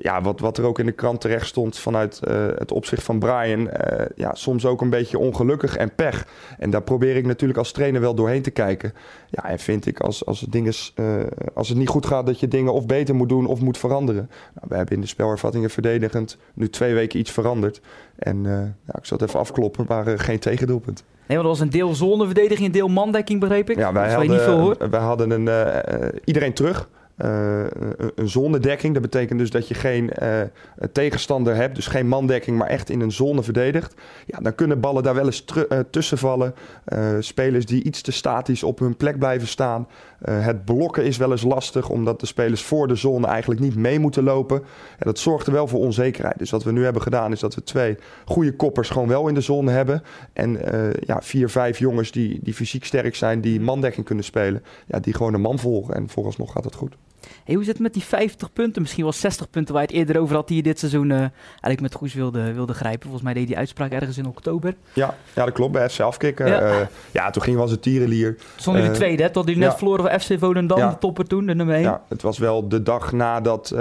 ja, 0.00 0.22
wat, 0.22 0.40
wat 0.40 0.58
er 0.58 0.64
ook 0.64 0.78
in 0.78 0.86
de 0.86 0.92
krant 0.92 1.20
terecht 1.20 1.46
stond 1.46 1.78
vanuit 1.78 2.20
uh, 2.28 2.46
het 2.56 2.72
opzicht 2.72 3.02
van 3.02 3.18
Brian. 3.18 3.60
Uh, 3.60 3.68
ja, 4.14 4.34
soms 4.34 4.66
ook 4.66 4.80
een 4.80 4.90
beetje 4.90 5.18
ongelukkig 5.18 5.76
en 5.76 5.94
pech. 5.94 6.26
En 6.58 6.70
daar 6.70 6.82
probeer 6.82 7.16
ik 7.16 7.26
natuurlijk 7.26 7.58
als 7.58 7.72
trainer 7.72 8.00
wel 8.00 8.14
doorheen 8.14 8.42
te 8.42 8.50
kijken. 8.50 8.92
Ja, 9.30 9.44
en 9.44 9.58
vind 9.58 9.86
ik 9.86 10.00
als, 10.00 10.26
als, 10.26 10.40
het, 10.40 10.52
dingen, 10.52 10.72
uh, 10.94 11.06
als 11.54 11.68
het 11.68 11.78
niet 11.78 11.88
goed 11.88 12.06
gaat 12.06 12.26
dat 12.26 12.40
je 12.40 12.48
dingen 12.48 12.72
of 12.72 12.86
beter 12.86 13.14
moet 13.14 13.28
doen 13.28 13.46
of 13.46 13.60
moet 13.60 13.78
veranderen. 13.78 14.30
Nou, 14.54 14.66
we 14.68 14.76
hebben 14.76 14.94
in 14.94 15.00
de 15.00 15.06
spelervattingen 15.06 15.70
verdedigend 15.70 16.38
nu 16.54 16.70
twee 16.70 16.94
weken 16.94 17.18
iets 17.18 17.30
veranderd. 17.30 17.80
En 18.18 18.42
ja, 18.86 18.98
ik 18.98 19.04
zal 19.04 19.18
het 19.18 19.28
even 19.28 19.40
afkloppen, 19.40 19.84
maar 19.88 20.18
geen 20.18 20.38
tegendoelpunt. 20.38 21.04
Nee, 21.26 21.36
want 21.38 21.48
dat 21.48 21.58
was 21.58 21.60
een 21.66 21.78
deel 21.78 21.94
zoneverdediging, 21.94 22.66
een 22.66 22.72
deel 22.72 22.88
mandekking, 22.88 23.40
begreep 23.40 23.70
ik. 23.70 23.76
Ja, 23.76 23.92
wij, 23.92 24.12
hadden, 24.12 24.30
niet 24.30 24.40
veel 24.40 24.58
hoort. 24.58 24.88
wij 24.90 25.00
hadden 25.00 25.30
een, 25.30 26.20
iedereen 26.24 26.52
terug. 26.52 26.88
Uh, 27.24 27.64
een 28.14 28.28
zonnedekking. 28.28 28.92
Dat 28.92 29.02
betekent 29.02 29.38
dus 29.38 29.50
dat 29.50 29.68
je 29.68 29.74
geen 29.74 30.10
uh, 30.22 30.28
tegenstander 30.92 31.54
hebt, 31.54 31.74
dus 31.74 31.86
geen 31.86 32.08
mandekking, 32.08 32.58
maar 32.58 32.68
echt 32.68 32.90
in 32.90 33.00
een 33.00 33.12
zone 33.12 33.42
verdedigt. 33.42 33.94
Ja, 34.26 34.38
dan 34.38 34.54
kunnen 34.54 34.80
ballen 34.80 35.02
daar 35.02 35.14
wel 35.14 35.24
eens 35.24 35.44
tussen 35.90 36.18
vallen. 36.18 36.54
spelers 37.20 37.66
die 37.66 37.82
iets 37.82 38.00
te 38.00 38.12
statisch 38.12 38.62
op 38.62 38.78
hun 38.78 38.96
plek 38.96 39.18
blijven 39.18 39.48
staan. 39.48 39.88
het 40.24 40.64
blokken 40.64 41.04
is 41.04 41.16
wel 41.16 41.30
eens 41.30 41.42
lastig, 41.42 41.88
omdat 41.88 42.20
de 42.20 42.26
spelers 42.26 42.62
voor 42.62 42.88
de 42.88 42.94
zone 42.94 43.26
eigenlijk 43.26 43.60
niet 43.60 43.76
mee 43.76 43.98
moeten 43.98 44.22
lopen. 44.22 44.56
En 44.98 45.06
dat 45.06 45.18
zorgt 45.18 45.46
er 45.46 45.52
wel 45.52 45.66
voor 45.66 45.80
onzekerheid. 45.80 46.38
Dus 46.38 46.50
wat 46.50 46.64
we 46.64 46.72
nu 46.72 46.84
hebben 46.84 47.02
gedaan, 47.02 47.32
is 47.32 47.40
dat 47.40 47.54
we 47.54 47.62
twee 47.62 47.96
goede 48.24 48.56
koppers 48.56 48.90
gewoon 48.90 49.08
wel 49.08 49.28
in 49.28 49.34
de 49.34 49.40
zone 49.40 49.70
hebben. 49.70 50.02
En 50.32 50.60
ja, 51.00 51.22
vier, 51.22 51.48
vijf 51.48 51.78
jongens 51.78 52.10
die, 52.10 52.38
die 52.42 52.54
fysiek 52.54 52.84
sterk 52.84 53.14
zijn, 53.14 53.40
die 53.40 53.60
mandekking 53.60 54.06
kunnen 54.06 54.24
spelen. 54.24 54.62
Ja, 54.86 55.00
die 55.00 55.14
gewoon 55.14 55.34
een 55.34 55.40
man 55.40 55.58
volgen. 55.58 55.94
En 55.94 56.08
vooralsnog 56.08 56.52
gaat 56.52 56.64
het 56.64 56.74
goed. 56.74 56.96
Hey, 57.44 57.54
hoe 57.54 57.64
zit 57.64 57.72
het 57.72 57.82
met 57.82 57.92
die 57.92 58.02
50 58.02 58.52
punten, 58.52 58.82
misschien 58.82 59.02
wel 59.02 59.12
60 59.12 59.50
punten 59.50 59.74
waar 59.74 59.82
je 59.82 59.88
het 59.88 59.96
eerder 59.96 60.22
over 60.22 60.34
had, 60.34 60.48
die 60.48 60.56
je 60.56 60.62
dit 60.62 60.78
seizoen 60.78 61.10
uh, 61.10 61.18
eigenlijk 61.18 61.80
met 61.80 61.94
Goes 61.94 62.14
wilde, 62.14 62.52
wilde 62.52 62.74
grijpen? 62.74 63.02
Volgens 63.02 63.22
mij 63.22 63.34
deed 63.34 63.46
die 63.46 63.56
uitspraak 63.56 63.92
ergens 63.92 64.18
in 64.18 64.26
oktober. 64.26 64.74
Ja, 64.92 65.14
ja 65.34 65.44
dat 65.44 65.54
klopt, 65.54 65.72
bij 65.72 65.88
FC 65.88 66.00
Afkikken. 66.00 66.46
Ja. 66.46 66.80
Uh, 66.80 66.86
ja, 67.10 67.30
toen 67.30 67.42
ging 67.42 67.56
was 67.56 67.70
het 67.70 67.82
tierenlier. 67.82 68.36
Zonder 68.56 68.82
de 68.82 68.88
uh, 68.88 68.94
tweede, 68.94 69.22
hè? 69.22 69.30
Tot 69.30 69.46
die 69.46 69.56
net 69.56 69.70
ja. 69.70 69.76
verloren 69.76 70.10
van 70.10 70.20
FC 70.20 70.38
Volendam, 70.38 70.78
ja. 70.78 70.90
de 70.90 70.98
topper 70.98 71.26
toen, 71.26 71.46
de 71.46 71.54
nummer 71.54 71.74
1. 71.74 71.84
Ja, 71.84 72.02
het 72.08 72.22
was 72.22 72.38
wel 72.38 72.68
de 72.68 72.82
dag 72.82 73.12
nadat 73.12 73.74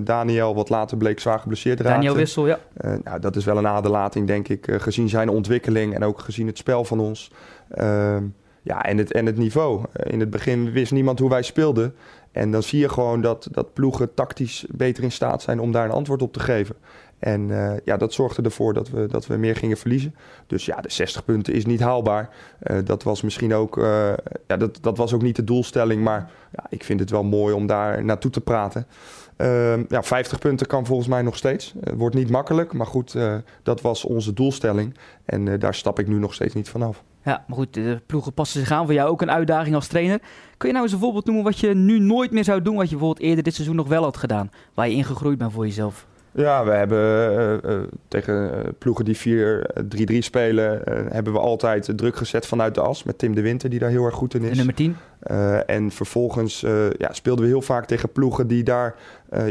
Daniel 0.00 0.54
wat 0.54 0.68
later 0.68 0.96
bleek 0.96 1.20
zwaar 1.20 1.38
geblesseerd 1.38 1.80
raakte. 1.80 1.94
Daniel 1.94 2.14
Wissel, 2.14 2.46
ja. 2.46 2.58
nou, 3.04 3.20
dat 3.20 3.36
is 3.36 3.44
wel 3.44 3.56
een 3.56 3.66
aderlating, 3.66 4.26
denk 4.26 4.48
ik, 4.48 4.66
gezien 4.78 5.08
zijn 5.08 5.28
ontwikkeling 5.28 5.94
en 5.94 6.04
ook 6.04 6.20
gezien 6.20 6.46
het 6.46 6.58
spel 6.58 6.84
van 6.84 7.00
ons. 7.00 7.30
Ehm, 7.70 8.24
ja, 8.62 8.82
en 8.82 8.98
het, 8.98 9.12
en 9.12 9.26
het 9.26 9.36
niveau. 9.36 9.84
In 10.02 10.20
het 10.20 10.30
begin 10.30 10.72
wist 10.72 10.92
niemand 10.92 11.18
hoe 11.18 11.30
wij 11.30 11.42
speelden. 11.42 11.94
En 12.34 12.50
dan 12.50 12.62
zie 12.62 12.78
je 12.78 12.88
gewoon 12.88 13.20
dat, 13.20 13.48
dat 13.50 13.72
ploegen 13.72 14.14
tactisch 14.14 14.64
beter 14.70 15.02
in 15.02 15.12
staat 15.12 15.42
zijn 15.42 15.60
om 15.60 15.72
daar 15.72 15.84
een 15.84 15.90
antwoord 15.90 16.22
op 16.22 16.32
te 16.32 16.40
geven. 16.40 16.76
En 17.18 17.48
ja, 17.84 17.96
dat 17.96 18.12
zorgde 18.12 18.42
ervoor 18.42 18.74
dat 18.74 18.88
we, 18.90 19.06
dat 19.06 19.26
we 19.26 19.36
meer 19.36 19.56
gingen 19.56 19.76
verliezen. 19.76 20.14
Dus 20.46 20.64
ja, 20.64 20.80
de 20.80 20.90
60 20.90 21.24
punten 21.24 21.54
is 21.54 21.66
niet 21.66 21.80
haalbaar. 21.80 22.28
dat 22.84 23.02
was 23.02 23.22
misschien 23.22 23.54
ook, 23.54 23.76
ja, 24.46 24.56
dat, 24.56 24.78
dat 24.80 24.96
was 24.96 25.12
ook 25.12 25.22
niet 25.22 25.36
de 25.36 25.44
doelstelling. 25.44 26.02
Maar 26.02 26.30
ja, 26.52 26.66
ik 26.68 26.84
vind 26.84 27.00
het 27.00 27.10
wel 27.10 27.24
mooi 27.24 27.54
om 27.54 27.66
daar 27.66 28.04
naartoe 28.04 28.30
te 28.30 28.40
praten. 28.40 28.86
Uh, 29.36 29.88
ja, 29.88 30.02
50 30.02 30.38
punten 30.38 30.66
kan 30.66 30.86
volgens 30.86 31.08
mij 31.08 31.22
nog 31.22 31.36
steeds. 31.36 31.74
Wordt 31.96 32.14
niet 32.14 32.30
makkelijk, 32.30 32.72
maar 32.72 32.86
goed, 32.86 33.16
dat 33.62 33.80
was 33.80 34.04
onze 34.04 34.32
doelstelling. 34.32 34.94
En 35.24 35.58
daar 35.58 35.74
stap 35.74 35.98
ik 35.98 36.08
nu 36.08 36.18
nog 36.18 36.34
steeds 36.34 36.54
niet 36.54 36.68
vanaf. 36.68 37.02
Ja, 37.24 37.44
maar 37.46 37.56
goed, 37.56 37.74
de 37.74 38.00
ploegen 38.06 38.32
passen 38.32 38.60
zich 38.60 38.70
aan. 38.70 38.84
Voor 38.84 38.94
jou 38.94 39.10
ook 39.10 39.22
een 39.22 39.30
uitdaging 39.30 39.74
als 39.74 39.86
trainer. 39.86 40.20
Kun 40.56 40.68
je 40.68 40.74
nou 40.74 40.84
eens 40.84 40.94
een 40.94 41.00
voorbeeld 41.00 41.24
noemen 41.24 41.44
wat 41.44 41.58
je 41.58 41.74
nu 41.74 41.98
nooit 41.98 42.30
meer 42.30 42.44
zou 42.44 42.62
doen... 42.62 42.76
wat 42.76 42.88
je 42.88 42.96
bijvoorbeeld 42.96 43.26
eerder 43.26 43.44
dit 43.44 43.54
seizoen 43.54 43.76
nog 43.76 43.88
wel 43.88 44.02
had 44.02 44.16
gedaan? 44.16 44.50
Waar 44.74 44.88
je 44.88 44.94
ingegroeid 44.94 45.38
bent 45.38 45.52
voor 45.52 45.66
jezelf? 45.66 46.06
Ja, 46.34 46.64
we 46.64 46.70
hebben 46.70 47.64
uh, 47.70 47.82
tegen 48.08 48.64
ploegen 48.78 49.04
die 49.04 49.16
4-3-3 50.12 50.18
spelen, 50.18 50.80
hebben 51.12 51.32
we 51.32 51.38
altijd 51.38 51.92
druk 51.96 52.16
gezet 52.16 52.46
vanuit 52.46 52.74
de 52.74 52.80
as. 52.80 53.02
Met 53.02 53.18
Tim 53.18 53.34
de 53.34 53.40
Winter, 53.40 53.70
die 53.70 53.78
daar 53.78 53.90
heel 53.90 54.04
erg 54.04 54.14
goed 54.14 54.34
in 54.34 54.42
is. 54.42 54.56
Nummer 54.56 54.74
10. 54.74 54.96
en 55.66 55.90
vervolgens 55.90 56.60
ja, 56.98 57.12
speelden 57.12 57.44
we 57.44 57.50
heel 57.50 57.62
vaak 57.62 57.86
tegen 57.86 58.12
ploegen 58.12 58.46
die 58.46 58.62
daar 58.62 58.94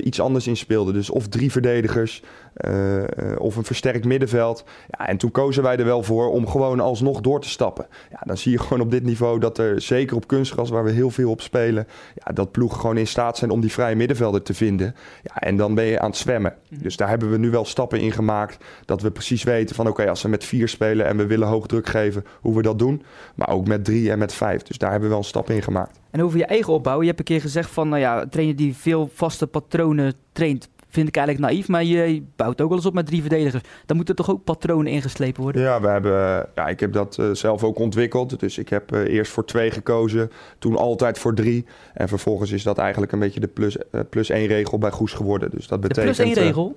iets 0.03 0.19
anders 0.19 0.47
in 0.47 0.57
speelde. 0.57 0.91
Dus 0.91 1.09
of 1.09 1.27
drie 1.27 1.51
verdedigers 1.51 2.23
uh, 2.67 3.03
of 3.37 3.55
een 3.55 3.63
versterkt 3.63 4.05
middenveld. 4.05 4.63
Ja, 4.87 5.07
en 5.07 5.17
toen 5.17 5.31
kozen 5.31 5.63
wij 5.63 5.77
er 5.77 5.85
wel 5.85 6.03
voor 6.03 6.31
om 6.31 6.47
gewoon 6.47 6.79
alsnog 6.79 7.21
door 7.21 7.41
te 7.41 7.49
stappen. 7.49 7.87
Ja, 8.11 8.19
dan 8.25 8.37
zie 8.37 8.51
je 8.51 8.59
gewoon 8.59 8.81
op 8.81 8.91
dit 8.91 9.03
niveau 9.03 9.39
dat 9.39 9.57
er 9.57 9.81
zeker 9.81 10.15
op 10.15 10.27
kunstgras, 10.27 10.69
waar 10.69 10.83
we 10.83 10.91
heel 10.91 11.09
veel 11.09 11.29
op 11.29 11.41
spelen, 11.41 11.87
ja, 12.15 12.31
dat 12.33 12.51
ploegen 12.51 12.79
gewoon 12.79 12.97
in 12.97 13.07
staat 13.07 13.37
zijn 13.37 13.51
om 13.51 13.61
die 13.61 13.71
vrije 13.71 13.95
middenvelder 13.95 14.41
te 14.41 14.53
vinden. 14.53 14.95
Ja, 15.23 15.35
en 15.35 15.57
dan 15.57 15.75
ben 15.75 15.85
je 15.85 15.99
aan 15.99 16.09
het 16.09 16.17
zwemmen. 16.17 16.55
Mhm. 16.69 16.81
Dus 16.83 16.97
daar 16.97 17.09
hebben 17.09 17.31
we 17.31 17.37
nu 17.37 17.49
wel 17.49 17.65
stappen 17.65 17.99
in 17.99 18.11
gemaakt. 18.11 18.63
Dat 18.85 19.01
we 19.01 19.11
precies 19.11 19.43
weten 19.43 19.75
van 19.75 19.87
oké, 19.87 20.09
als 20.09 20.21
we 20.21 20.29
met 20.29 20.43
vier 20.43 20.67
spelen 20.67 21.05
en 21.05 21.17
we 21.17 21.25
willen 21.25 21.47
hoog 21.47 21.67
druk 21.67 21.87
geven, 21.87 22.25
hoe 22.41 22.55
we 22.55 22.61
dat 22.61 22.79
doen. 22.79 23.03
Maar 23.35 23.49
ook 23.49 23.67
met 23.67 23.85
drie 23.85 24.11
en 24.11 24.19
met 24.19 24.33
vijf. 24.33 24.61
Dus 24.61 24.77
daar 24.77 24.91
hebben 24.91 25.09
we 25.09 25.15
wel 25.15 25.23
een 25.23 25.29
stap 25.29 25.49
in 25.49 25.61
gemaakt. 25.61 25.99
En 26.11 26.23
over 26.23 26.37
je 26.37 26.45
eigen 26.45 26.73
opbouw. 26.73 27.01
Je 27.01 27.07
hebt 27.07 27.19
een 27.19 27.25
keer 27.25 27.41
gezegd 27.41 27.69
van, 27.69 27.89
nou 27.89 28.01
ja, 28.01 28.21
een 28.21 28.29
trainer 28.29 28.55
die 28.55 28.75
veel 28.75 29.09
vaste 29.13 29.47
patronen 29.47 30.13
traint, 30.31 30.69
vind 30.93 31.07
ik 31.07 31.15
eigenlijk 31.15 31.47
naïef. 31.47 31.67
Maar 31.67 31.83
je 31.83 32.23
bouwt 32.35 32.61
ook 32.61 32.67
wel 32.67 32.77
eens 32.77 32.85
op 32.85 32.93
met 32.93 33.05
drie 33.05 33.21
verdedigers. 33.21 33.63
Dan 33.85 33.95
moeten 33.95 34.15
toch 34.15 34.29
ook 34.29 34.43
patronen 34.43 34.91
ingeslepen 34.91 35.43
worden? 35.43 35.61
Ja, 35.61 35.81
we 35.81 35.87
hebben, 35.87 36.49
ja 36.55 36.67
ik 36.67 36.79
heb 36.79 36.93
dat 36.93 37.17
uh, 37.19 37.31
zelf 37.31 37.63
ook 37.63 37.79
ontwikkeld. 37.79 38.39
Dus 38.39 38.57
ik 38.57 38.69
heb 38.69 38.93
uh, 38.93 39.13
eerst 39.13 39.31
voor 39.31 39.45
twee 39.45 39.71
gekozen, 39.71 40.31
toen 40.59 40.75
altijd 40.75 41.19
voor 41.19 41.33
drie. 41.33 41.65
En 41.93 42.07
vervolgens 42.07 42.51
is 42.51 42.63
dat 42.63 42.77
eigenlijk 42.77 43.11
een 43.11 43.19
beetje 43.19 43.39
de 43.39 43.47
plus, 43.47 43.77
uh, 43.77 44.01
plus 44.09 44.29
één 44.29 44.47
regel 44.47 44.77
bij 44.77 44.91
Goes 44.91 45.13
geworden. 45.13 45.49
Dus 45.49 45.67
dat 45.67 45.81
betekent... 45.81 46.15
De 46.15 46.23
plus 46.23 46.35
één 46.35 46.45
regel? 46.45 46.75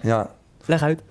ja. 0.00 0.30
Leg 0.66 0.82
uit 0.82 1.02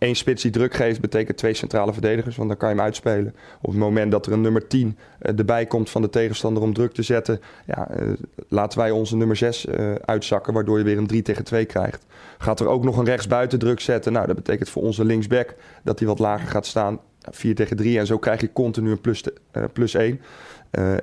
één 0.00 0.16
spits 0.16 0.42
die 0.42 0.50
druk 0.50 0.74
geeft, 0.74 1.00
betekent 1.00 1.36
twee 1.36 1.54
centrale 1.54 1.92
verdedigers. 1.92 2.36
Want 2.36 2.48
dan 2.48 2.58
kan 2.58 2.68
je 2.68 2.74
hem 2.74 2.84
uitspelen. 2.84 3.34
Op 3.60 3.70
het 3.70 3.78
moment 3.78 4.10
dat 4.10 4.26
er 4.26 4.32
een 4.32 4.40
nummer 4.40 4.66
10 4.66 4.96
uh, 5.22 5.38
erbij 5.38 5.66
komt 5.66 5.90
van 5.90 6.02
de 6.02 6.10
tegenstander 6.10 6.62
om 6.62 6.72
druk 6.72 6.92
te 6.92 7.02
zetten, 7.02 7.40
ja, 7.66 7.88
uh, 8.00 8.12
laten 8.48 8.78
wij 8.78 8.90
onze 8.90 9.16
nummer 9.16 9.36
6 9.36 9.66
uh, 9.66 9.94
uitzakken, 9.94 10.52
waardoor 10.52 10.78
je 10.78 10.84
weer 10.84 10.98
een 10.98 11.06
3 11.06 11.22
tegen 11.22 11.44
2 11.44 11.64
krijgt. 11.64 12.04
Gaat 12.38 12.60
er 12.60 12.66
ook 12.66 12.84
nog 12.84 12.96
een 12.96 13.04
rechtsbuiten 13.04 13.58
druk 13.58 13.80
zetten, 13.80 14.12
nou, 14.12 14.26
dat 14.26 14.36
betekent 14.36 14.68
voor 14.68 14.82
onze 14.82 15.04
linksback 15.04 15.54
dat 15.82 15.98
hij 15.98 16.08
wat 16.08 16.18
lager 16.18 16.48
gaat 16.48 16.66
staan. 16.66 17.00
4 17.30 17.54
tegen 17.54 17.76
3 17.76 17.98
en 17.98 18.06
zo 18.06 18.18
krijg 18.18 18.40
je 18.40 18.52
continu 18.52 18.90
een 18.90 19.00
plus, 19.00 19.24
plus 19.72 19.94
1. 19.94 20.20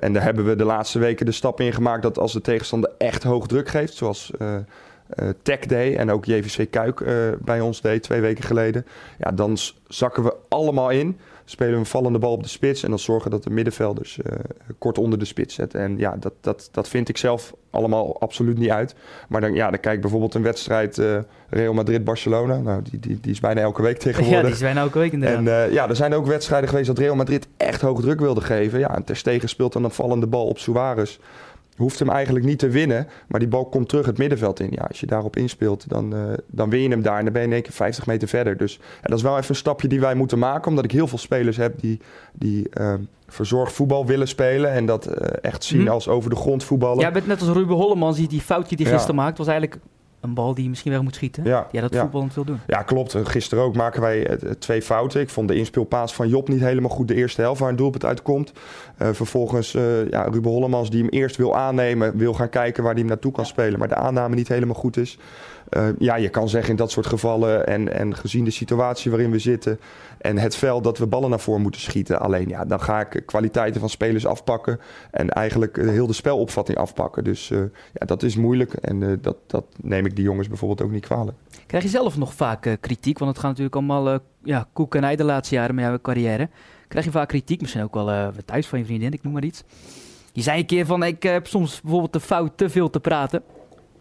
en 0.00 0.12
daar 0.12 0.22
hebben 0.22 0.44
we 0.44 0.56
de 0.56 0.64
laatste 0.64 0.98
weken 0.98 1.26
de 1.26 1.32
stap 1.32 1.60
in 1.60 1.72
gemaakt 1.72 2.02
dat 2.02 2.18
als 2.18 2.32
de 2.32 2.40
tegenstander 2.40 2.90
echt 2.98 3.22
hoog 3.22 3.46
druk 3.46 3.68
geeft, 3.68 3.94
zoals 3.94 4.30
Tech 5.42 5.58
Day 5.58 5.96
en 5.96 6.10
ook 6.10 6.24
JVC 6.24 6.70
Kuik 6.70 7.00
uh, 7.00 7.12
bij 7.40 7.60
ons 7.60 7.80
deed 7.80 8.02
twee 8.02 8.20
weken 8.20 8.44
geleden. 8.44 8.86
Ja, 9.18 9.30
dan 9.30 9.56
zakken 9.88 10.22
we 10.22 10.34
allemaal 10.48 10.90
in. 10.90 11.18
Spelen 11.44 11.72
we 11.72 11.78
een 11.78 11.86
vallende 11.86 12.18
bal 12.18 12.32
op 12.32 12.42
de 12.42 12.48
spits 12.48 12.82
en 12.82 12.88
dan 12.88 12.98
zorgen 12.98 13.30
dat 13.30 13.42
de 13.42 13.50
middenvelders 13.50 14.18
uh, 14.18 14.32
kort 14.78 14.98
onder 14.98 15.18
de 15.18 15.24
spits 15.24 15.54
zetten. 15.54 15.80
En 15.80 15.98
ja, 15.98 16.16
dat, 16.16 16.32
dat, 16.40 16.68
dat 16.72 16.88
vind 16.88 17.08
ik 17.08 17.16
zelf 17.16 17.54
allemaal 17.70 18.20
absoluut 18.20 18.58
niet 18.58 18.70
uit. 18.70 18.94
Maar 19.28 19.40
dan, 19.40 19.54
ja, 19.54 19.70
dan 19.70 19.80
kijk 19.80 20.00
bijvoorbeeld 20.00 20.34
een 20.34 20.42
wedstrijd 20.42 21.02
Real 21.48 21.72
Madrid-Barcelona. 21.72 22.58
Nou, 22.58 22.82
die, 22.82 22.98
die, 23.00 23.20
die 23.20 23.32
is 23.32 23.40
bijna 23.40 23.60
elke 23.60 23.82
week 23.82 23.98
tegenwoordig. 23.98 24.36
Ja, 24.36 24.42
die 24.42 24.52
is 24.52 24.60
bijna 24.60 24.80
elke 24.80 24.98
week 24.98 25.12
inderdaad. 25.12 25.46
En 25.46 25.72
ja, 25.72 25.88
er 25.88 25.96
zijn 25.96 26.14
ook 26.14 26.26
wedstrijden 26.26 26.68
geweest 26.68 26.86
dat 26.86 26.98
Real 26.98 27.14
Madrid 27.14 27.48
echt 27.56 27.80
hoog 27.80 28.00
druk 28.00 28.20
wilde 28.20 28.40
geven. 28.40 28.78
Ja, 28.78 28.94
en 28.94 29.04
Ter 29.04 29.16
Stegen 29.16 29.48
speelt 29.48 29.72
dan 29.72 29.84
een 29.84 29.90
vallende 29.90 30.26
bal 30.26 30.46
op 30.46 30.58
Suarez 30.58 31.18
hoeft 31.78 31.98
hem 31.98 32.08
eigenlijk 32.08 32.44
niet 32.44 32.58
te 32.58 32.68
winnen. 32.68 33.06
Maar 33.28 33.40
die 33.40 33.48
bal 33.48 33.66
komt 33.66 33.88
terug 33.88 34.06
het 34.06 34.18
middenveld 34.18 34.60
in. 34.60 34.68
Ja, 34.70 34.82
als 34.88 35.00
je 35.00 35.06
daarop 35.06 35.36
inspeelt, 35.36 35.88
dan, 35.88 36.14
uh, 36.14 36.32
dan 36.46 36.70
win 36.70 36.82
je 36.82 36.88
hem 36.88 37.02
daar. 37.02 37.18
En 37.18 37.24
dan 37.24 37.32
ben 37.32 37.42
je 37.42 37.48
in 37.48 37.54
één 37.54 37.62
keer 37.62 37.72
50 37.72 38.06
meter 38.06 38.28
verder. 38.28 38.56
Dus 38.56 38.74
ja, 38.74 39.08
dat 39.08 39.18
is 39.18 39.22
wel 39.22 39.36
even 39.36 39.50
een 39.50 39.56
stapje 39.56 39.88
die 39.88 40.00
wij 40.00 40.14
moeten 40.14 40.38
maken. 40.38 40.68
Omdat 40.68 40.84
ik 40.84 40.92
heel 40.92 41.06
veel 41.06 41.18
spelers 41.18 41.56
heb 41.56 41.80
die, 41.80 42.00
die 42.32 42.68
uh, 42.80 42.94
verzorgd 43.26 43.72
voetbal 43.72 44.06
willen 44.06 44.28
spelen. 44.28 44.72
En 44.72 44.86
dat 44.86 45.08
uh, 45.08 45.14
echt 45.40 45.64
zien 45.64 45.80
mm. 45.80 45.88
als 45.88 46.08
over 46.08 46.30
de 46.30 46.36
grond 46.36 46.64
voetballen. 46.64 47.00
Ja, 47.00 47.10
bent 47.10 47.26
net 47.26 47.40
als 47.40 47.50
Ruben 47.50 47.76
Holleman, 47.76 48.14
die, 48.14 48.28
die 48.28 48.40
foutje 48.40 48.76
die 48.76 48.86
gisteren 48.86 49.16
ja. 49.16 49.22
maakt, 49.22 49.38
was 49.38 49.46
eigenlijk 49.46 49.80
een 50.20 50.34
bal 50.34 50.54
die 50.54 50.62
je 50.62 50.68
misschien 50.68 50.92
wel 50.92 51.02
moet 51.02 51.14
schieten. 51.14 51.44
Ja, 51.44 51.66
ja 51.70 51.80
dat 51.80 51.92
ja. 51.92 52.00
voetbal 52.00 52.28
wil 52.34 52.44
doen. 52.44 52.60
Ja, 52.66 52.82
klopt. 52.82 53.16
Gisteren 53.22 53.64
ook 53.64 53.76
maken 53.76 54.00
wij 54.00 54.30
uh, 54.30 54.50
twee 54.50 54.82
fouten. 54.82 55.20
Ik 55.20 55.28
vond 55.28 55.48
de 55.48 55.54
inspeelpaas 55.54 56.14
van 56.14 56.28
Job 56.28 56.48
niet 56.48 56.60
helemaal 56.60 56.90
goed 56.90 57.08
de 57.08 57.14
eerste 57.14 57.40
helft 57.40 57.60
waar 57.60 57.70
een 57.70 57.76
doelpunt 57.76 58.04
uitkomt. 58.04 58.52
Uh, 59.02 59.08
vervolgens 59.12 59.74
uh, 59.74 60.08
ja, 60.10 60.22
Ruben 60.22 60.50
Hollemans 60.50 60.90
die 60.90 61.00
hem 61.00 61.08
eerst 61.08 61.36
wil 61.36 61.56
aannemen, 61.56 62.16
wil 62.16 62.34
gaan 62.34 62.48
kijken 62.48 62.82
waar 62.82 62.92
hij 62.92 63.00
hem 63.00 63.10
naartoe 63.10 63.32
kan 63.32 63.46
spelen. 63.46 63.78
Maar 63.78 63.88
de 63.88 63.94
aanname 63.94 64.34
niet 64.34 64.48
helemaal 64.48 64.74
goed 64.74 64.96
is. 64.96 65.18
Uh, 65.76 65.88
ja, 65.98 66.16
je 66.16 66.28
kan 66.28 66.48
zeggen 66.48 66.70
in 66.70 66.76
dat 66.76 66.90
soort 66.90 67.06
gevallen 67.06 67.66
en, 67.66 67.92
en 67.92 68.16
gezien 68.16 68.44
de 68.44 68.50
situatie 68.50 69.10
waarin 69.10 69.30
we 69.30 69.38
zitten 69.38 69.80
en 70.18 70.38
het 70.38 70.56
veld 70.56 70.84
dat 70.84 70.98
we 70.98 71.06
ballen 71.06 71.30
naar 71.30 71.40
voren 71.40 71.62
moeten 71.62 71.80
schieten. 71.80 72.20
Alleen 72.20 72.48
ja, 72.48 72.64
dan 72.64 72.80
ga 72.80 73.00
ik 73.00 73.22
kwaliteiten 73.26 73.80
van 73.80 73.88
spelers 73.88 74.26
afpakken 74.26 74.80
en 75.10 75.28
eigenlijk 75.28 75.76
heel 75.76 76.06
de 76.06 76.12
spelopvatting 76.12 76.78
afpakken. 76.78 77.24
Dus 77.24 77.50
uh, 77.50 77.58
ja, 77.92 78.06
dat 78.06 78.22
is 78.22 78.36
moeilijk 78.36 78.72
en 78.72 79.00
uh, 79.00 79.16
dat, 79.20 79.36
dat 79.46 79.64
neem 79.82 80.06
ik 80.06 80.16
die 80.16 80.24
jongens 80.24 80.48
bijvoorbeeld 80.48 80.82
ook 80.82 80.90
niet 80.90 81.06
kwalijk. 81.06 81.36
Krijg 81.66 81.82
je 81.82 81.88
zelf 81.88 82.16
nog 82.16 82.34
vaak 82.34 82.76
kritiek? 82.80 83.18
Want 83.18 83.30
het 83.30 83.40
gaat 83.40 83.48
natuurlijk 83.48 83.76
allemaal 83.76 84.18
ja, 84.44 84.68
koek 84.72 84.94
en 84.94 85.04
ei 85.04 85.16
de 85.16 85.24
laatste 85.24 85.54
jaren 85.54 85.74
met 85.74 85.84
jouw 85.84 85.98
carrière. 86.00 86.48
Krijg 86.88 87.04
je 87.04 87.10
vaak 87.10 87.28
kritiek? 87.28 87.60
Misschien 87.60 87.82
ook 87.82 87.94
wel 87.94 88.32
thuis 88.44 88.66
van 88.66 88.78
je 88.78 88.84
vriendin, 88.84 89.12
ik 89.12 89.22
noem 89.22 89.32
maar 89.32 89.44
iets. 89.44 89.64
Je 90.32 90.42
zei 90.42 90.58
een 90.58 90.66
keer 90.66 90.86
van, 90.86 91.02
ik 91.02 91.22
heb 91.22 91.46
soms 91.46 91.80
bijvoorbeeld 91.80 92.12
de 92.12 92.20
fout 92.20 92.52
te 92.56 92.68
veel 92.68 92.90
te 92.90 93.00
praten. 93.00 93.42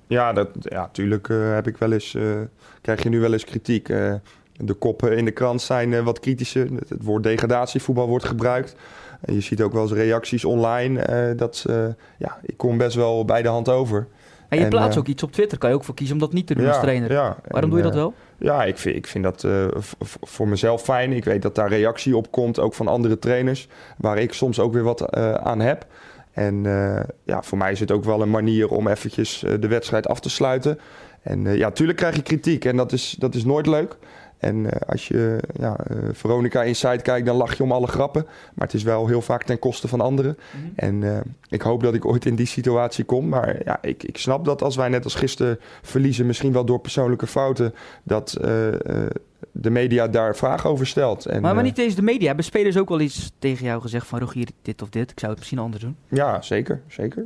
Ja, 0.08 0.34
dat, 0.34 0.50
ja 0.60 0.90
tuurlijk 0.92 1.28
uh, 1.28 1.54
heb 1.54 1.68
ik 1.68 1.78
wel 1.78 1.92
eens, 1.92 2.14
uh, 2.14 2.36
krijg 2.82 3.04
je 3.04 3.10
nu 3.10 3.20
wel 3.20 3.34
eens 3.34 3.44
kritiek. 3.44 3.90
Uh, 3.90 4.14
de 4.54 4.74
koppen 4.74 5.18
in 5.18 5.26
de 5.26 5.32
krant 5.32 5.62
zijn 5.62 6.04
wat 6.04 6.20
kritischer. 6.20 6.68
Het, 6.76 6.90
het, 6.90 7.04
woord 7.04 7.24
degradatievoetbal 7.24 8.08
wordt 8.08 8.26
gebruikt. 8.26 8.76
En 9.22 9.34
je 9.34 9.42
ziet 9.42 9.62
ook 9.62 9.74
wel 9.74 9.82
eens 9.82 9.92
reacties 9.92 10.46
online. 10.46 11.36
dat 11.36 11.66
ja, 12.18 12.38
ik 12.42 12.58
kom 12.58 12.78
best 12.78 12.96
wel 12.96 13.26
bij 13.26 13.42
de 13.42 13.48
hand 13.48 13.70
over. 13.70 14.08
En 14.50 14.58
je 14.58 14.64
en, 14.64 14.70
plaatst 14.70 15.00
ook 15.00 15.08
iets 15.08 15.24
op 15.24 15.32
Twitter. 15.32 15.58
Kan 15.58 15.70
je 15.70 15.76
ook 15.76 15.84
voor 15.84 15.96
kiezen 15.96 16.16
om 16.16 16.22
dat 16.22 16.34
niet 16.34 16.48
te 16.48 16.54
doen 16.54 16.64
ja, 16.64 16.70
als 16.70 16.80
trainer. 16.80 17.12
Ja, 17.12 17.38
Waarom 17.48 17.64
en, 17.64 17.70
doe 17.70 17.78
je 17.78 17.84
dat 17.84 17.94
wel? 17.94 18.14
Ja, 18.38 18.64
ik 18.64 18.78
vind, 18.78 18.96
ik 18.96 19.08
vind 19.08 19.24
dat 19.24 19.48
voor 20.22 20.48
mezelf 20.48 20.82
fijn. 20.82 21.12
Ik 21.12 21.26
weet 21.26 21.42
dat 21.42 21.56
daar 21.56 21.70
reactie 21.70 22.18
op 22.18 22.32
komt, 22.32 22.60
ook 22.60 22.74
van 22.74 22.88
andere 22.88 23.20
trainers. 23.20 23.68
Waar 23.98 24.18
ik 24.18 24.34
soms 24.34 24.60
ook 24.60 24.74
weer 24.74 24.84
wat 24.84 25.12
aan 25.42 25.60
heb. 25.60 25.86
En 26.38 26.63
uh, 26.63 27.00
ja, 27.24 27.44
voor 27.44 27.58
mij 27.58 27.72
is 27.72 27.79
het 27.79 27.91
ook 27.91 28.03
wel 28.03 28.22
een 28.22 28.29
manier 28.29 28.70
om 28.70 28.88
eventjes 28.88 29.44
uh, 29.44 29.53
de 29.60 29.67
wedstrijd 29.67 30.08
af 30.08 30.20
te 30.20 30.29
sluiten. 30.29 30.79
En 31.22 31.46
uh, 31.46 31.56
ja, 31.56 31.72
tuurlijk 31.72 31.98
krijg 31.98 32.15
je 32.15 32.22
kritiek 32.22 32.65
en 32.65 32.75
dat 32.75 32.91
is, 32.91 33.15
dat 33.20 33.36
is 33.36 33.44
nooit 33.44 33.65
leuk. 33.65 33.98
En 34.38 34.70
als 34.88 35.08
je 35.08 35.39
ja, 35.60 35.79
Veronica 36.12 36.63
Inside 36.63 37.01
kijkt, 37.01 37.25
dan 37.25 37.36
lach 37.36 37.58
je 37.58 37.63
om 37.63 37.72
alle 37.72 37.88
grappen. 37.88 38.25
Maar 38.53 38.65
het 38.67 38.75
is 38.75 38.84
wel 38.84 39.08
heel 39.08 39.22
vaak 39.22 39.44
ten 39.44 39.60
koste 39.60 39.88
van 39.88 40.01
anderen. 40.01 40.38
Mm 40.38 40.62
-hmm. 40.62 41.03
En 41.03 41.24
ik 41.50 41.62
hoop 41.62 41.84
dat 41.84 41.94
ik 41.94 42.06
ooit 42.06 42.25
in 42.25 42.36
die 42.36 42.46
situatie 42.46 43.03
kom. 43.03 43.27
Maar 43.27 43.62
ja, 43.65 43.77
ik, 43.82 44.03
ik 44.03 44.17
snap 44.17 44.46
dat 44.46 44.62
als 44.63 44.75
wij 44.75 44.89
net 44.89 45.03
als 45.03 45.15
gisteren 45.15 45.60
verliezen, 45.82 46.25
misschien 46.25 46.53
wel 46.53 46.65
door 46.65 46.79
persoonlijke 46.79 47.27
fouten, 47.27 47.74
dat 48.03 48.38
de 49.51 49.70
media 49.70 50.08
daar 50.08 50.36
vragen 50.36 50.70
over 50.70 50.88
stelt. 50.88 51.25
En, 51.25 51.41
maar, 51.41 51.56
maar 51.56 51.63
niet 51.63 51.77
eens 51.77 51.96
de 51.96 52.01
media. 52.01 52.27
Hebben 52.27 52.46
spelers 52.46 52.77
ook 52.77 52.89
wel 52.89 53.00
iets 53.00 53.32
tegen 53.39 53.65
jou 53.65 53.82
gezegd 53.82 54.08
van 54.08 54.20
Rogier, 54.20 54.48
dit 54.62 54.82
of 54.82 54.89
dit? 54.89 55.12
Ik 55.12 55.20
zou 55.20 55.32
het 55.32 55.39
misschien 55.39 55.60
anders 55.60 55.84
doen. 55.84 55.96
Ja, 56.08 56.41
zeker. 56.41 56.82
zeker. 56.88 57.24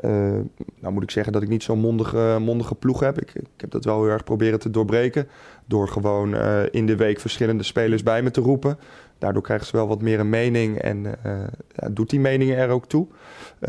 Uh, 0.00 0.10
nou 0.80 0.92
moet 0.92 1.02
ik 1.02 1.10
zeggen 1.10 1.32
dat 1.32 1.42
ik 1.42 1.48
niet 1.48 1.62
zo'n 1.62 1.78
mondige, 1.78 2.38
mondige 2.40 2.74
ploeg 2.74 3.00
heb. 3.00 3.20
Ik, 3.20 3.34
ik 3.34 3.46
heb 3.56 3.70
dat 3.70 3.84
wel 3.84 4.02
heel 4.02 4.12
erg 4.12 4.24
proberen 4.24 4.58
te 4.58 4.70
doorbreken. 4.70 5.28
Door 5.66 5.88
gewoon 5.88 6.34
uh, 6.34 6.60
in 6.70 6.86
de 6.86 6.96
week 6.96 7.20
verschillende 7.20 7.62
spelers 7.62 8.02
bij 8.02 8.22
me 8.22 8.30
te 8.30 8.40
roepen. 8.40 8.78
Daardoor 9.18 9.42
krijgen 9.42 9.66
ze 9.66 9.76
wel 9.76 9.88
wat 9.88 10.02
meer 10.02 10.20
een 10.20 10.28
mening 10.28 10.78
en 10.78 11.04
uh, 11.04 11.32
ja, 11.74 11.88
doet 11.90 12.10
die 12.10 12.20
meningen 12.20 12.56
er 12.56 12.68
ook 12.68 12.86
toe. 12.86 13.06